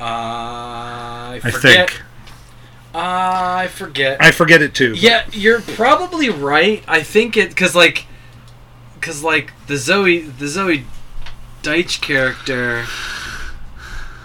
I 0.00 1.40
I 1.42 1.50
think 1.50 2.02
Uh, 2.98 3.58
I 3.60 3.68
forget. 3.68 4.20
I 4.20 4.32
forget 4.32 4.60
it 4.60 4.74
too. 4.74 4.92
Yeah, 4.94 5.24
you're 5.32 5.60
probably 5.60 6.28
right. 6.30 6.82
I 6.88 7.02
think 7.02 7.36
it 7.36 7.50
because 7.50 7.74
like, 7.76 8.06
because 8.94 9.22
like 9.22 9.52
the 9.68 9.74
Zoey 9.74 10.36
the 10.38 10.46
Zoey 10.46 10.82
Deutch 11.62 12.00
character 12.00 12.84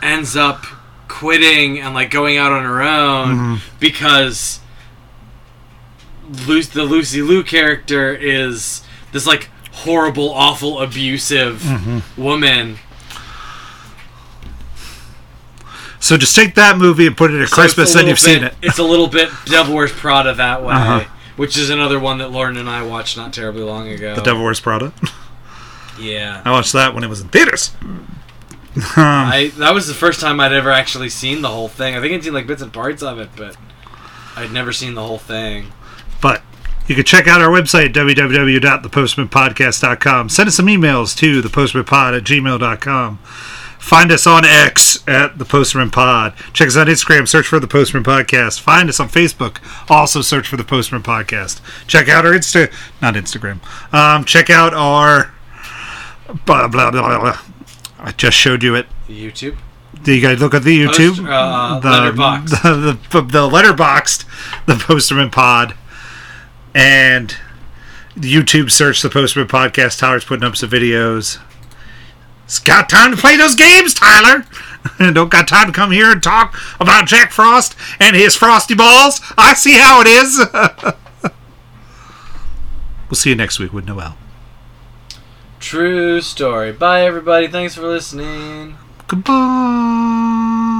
ends 0.01 0.35
up 0.35 0.65
quitting 1.07 1.79
and 1.79 1.93
like 1.93 2.09
going 2.09 2.37
out 2.37 2.51
on 2.51 2.63
her 2.63 2.81
own 2.81 3.59
because 3.79 4.59
Lu- 6.47 6.63
the 6.63 6.83
Lucy 6.83 7.21
Liu 7.21 7.43
character 7.43 8.13
is 8.15 8.83
this 9.11 9.27
like 9.27 9.49
horrible, 9.71 10.31
awful, 10.33 10.79
abusive 10.81 12.17
woman. 12.17 12.77
So 16.03 16.17
just 16.17 16.35
take 16.35 16.55
that 16.55 16.77
movie 16.77 17.07
and 17.07 17.15
put 17.15 17.31
it 17.31 17.41
at 17.41 17.47
So 17.47 17.55
Christmas, 17.55 17.95
and 17.95 18.09
you've 18.09 18.19
little 18.21 18.35
seen 18.35 18.43
it. 18.43 18.53
It's 18.61 18.77
a 18.77 18.83
little 18.83 19.07
bit 19.07 19.29
Devil 19.45 19.73
Wears 19.75 19.93
Prada 19.93 20.33
that 20.33 20.61
way, 20.61 20.73
Uh-huh. 20.73 21.05
which 21.37 21.57
is 21.57 21.69
another 21.69 21.97
one 21.97 22.17
that 22.17 22.29
Lauren 22.29 22.57
and 22.57 22.69
I 22.69 22.83
watched 22.83 23.15
not 23.15 23.31
terribly 23.31 23.63
long 23.63 23.87
ago. 23.87 24.13
The 24.15 24.21
Devil 24.21 24.43
Wears 24.43 24.59
Prada. 24.59 24.91
Yeah. 25.99 26.41
I 26.43 26.51
watched 26.51 26.73
that 26.73 26.93
when 26.93 27.05
it 27.05 27.07
was 27.07 27.21
in 27.21 27.29
theaters. 27.29 27.71
I 28.97 29.51
that 29.59 29.73
was 29.73 29.87
the 29.87 29.93
first 29.93 30.19
time 30.19 30.39
I'd 30.39 30.51
ever 30.51 30.71
actually 30.71 31.09
seen 31.09 31.41
the 31.41 31.49
whole 31.49 31.67
thing. 31.69 31.95
I 31.95 32.01
think 32.01 32.13
I'd 32.13 32.23
seen 32.23 32.33
like 32.33 32.47
bits 32.47 32.61
and 32.63 32.73
parts 32.73 33.01
of 33.03 33.19
it, 33.19 33.29
but 33.37 33.55
I'd 34.35 34.51
never 34.51 34.73
seen 34.73 34.95
the 34.95 35.03
whole 35.03 35.19
thing. 35.19 35.71
But 36.21 36.41
you 36.87 36.95
can 36.95 37.03
check 37.05 37.27
out 37.27 37.39
our 37.41 37.49
website, 37.49 37.93
www.thepostermenpodcast.com. 37.93 40.29
Send 40.29 40.47
us 40.49 40.55
some 40.55 40.65
emails 40.67 41.15
to 41.17 41.41
thepostermenpod 41.41 42.17
at 42.17 42.23
gmail.com. 42.23 43.19
Find 43.83 44.13
us 44.13 44.25
on 44.25 44.45
X 44.45 45.03
at 45.09 45.37
The 45.37 45.43
Poster 45.43 45.77
Men 45.77 45.91
Pod. 45.91 46.35
Check 46.53 46.69
us 46.69 46.77
on 46.77 46.87
Instagram, 46.87 47.27
search 47.27 47.45
for 47.47 47.59
The 47.59 47.67
Poster 47.67 47.99
Men 47.99 48.05
Podcast. 48.05 48.61
Find 48.61 48.87
us 48.87 48.97
on 48.97 49.09
Facebook, 49.09 49.57
also 49.89 50.21
search 50.21 50.47
for 50.47 50.55
The 50.55 50.63
Poster 50.63 50.95
Men 50.95 51.03
Podcast. 51.03 51.59
Check 51.85 52.07
out 52.07 52.25
our 52.25 52.31
Insta, 52.31 52.71
not 53.01 53.15
Instagram. 53.15 53.59
Um, 53.93 54.23
check 54.23 54.49
out 54.49 54.73
our 54.73 55.33
blah, 56.45 56.69
blah, 56.69 56.91
blah, 56.91 57.19
blah. 57.19 57.37
I 57.99 58.13
just 58.13 58.37
showed 58.37 58.63
you 58.63 58.73
it. 58.73 58.87
YouTube. 59.09 59.57
Do 60.01 60.13
you 60.13 60.21
guys 60.21 60.39
look 60.39 60.53
at 60.53 60.63
the 60.63 60.85
YouTube, 60.85 61.17
Post- 61.17 61.27
uh, 61.27 61.79
the, 61.81 61.89
Letterboxd. 61.89 62.61
the, 63.11 63.19
the 63.19 63.21
the 63.21 63.49
Letterboxd, 63.49 64.23
the 64.65 64.75
Poster 64.75 65.15
Men 65.15 65.29
Pod, 65.29 65.75
and 66.73 67.35
YouTube 68.15 68.71
search 68.71 69.01
the 69.01 69.09
Poster 69.09 69.41
Men 69.41 69.49
Podcast. 69.49 69.99
Tyler's 69.99 70.23
putting 70.23 70.45
up 70.45 70.55
some 70.55 70.69
videos. 70.69 71.39
It's 72.53 72.59
got 72.59 72.87
time 72.87 73.09
to 73.09 73.17
play 73.17 73.35
those 73.35 73.55
games, 73.55 73.95
Tyler. 73.95 74.45
Don't 75.11 75.31
got 75.31 75.47
time 75.47 75.65
to 75.65 75.73
come 75.73 75.89
here 75.89 76.11
and 76.11 76.21
talk 76.21 76.55
about 76.79 77.07
Jack 77.07 77.31
Frost 77.31 77.75
and 77.99 78.15
his 78.15 78.35
frosty 78.35 78.75
balls. 78.75 79.21
I 79.35 79.55
see 79.55 79.73
how 79.73 80.01
it 80.01 80.07
is. 80.07 80.39
we'll 83.09 83.15
see 83.15 83.31
you 83.31 83.35
next 83.35 83.57
week 83.57 83.73
with 83.73 83.87
Noel. 83.87 84.15
True 85.59 86.21
story. 86.21 86.71
Bye 86.71 87.01
everybody. 87.01 87.47
Thanks 87.47 87.73
for 87.73 87.87
listening. 87.87 88.77
Goodbye. 89.07 90.72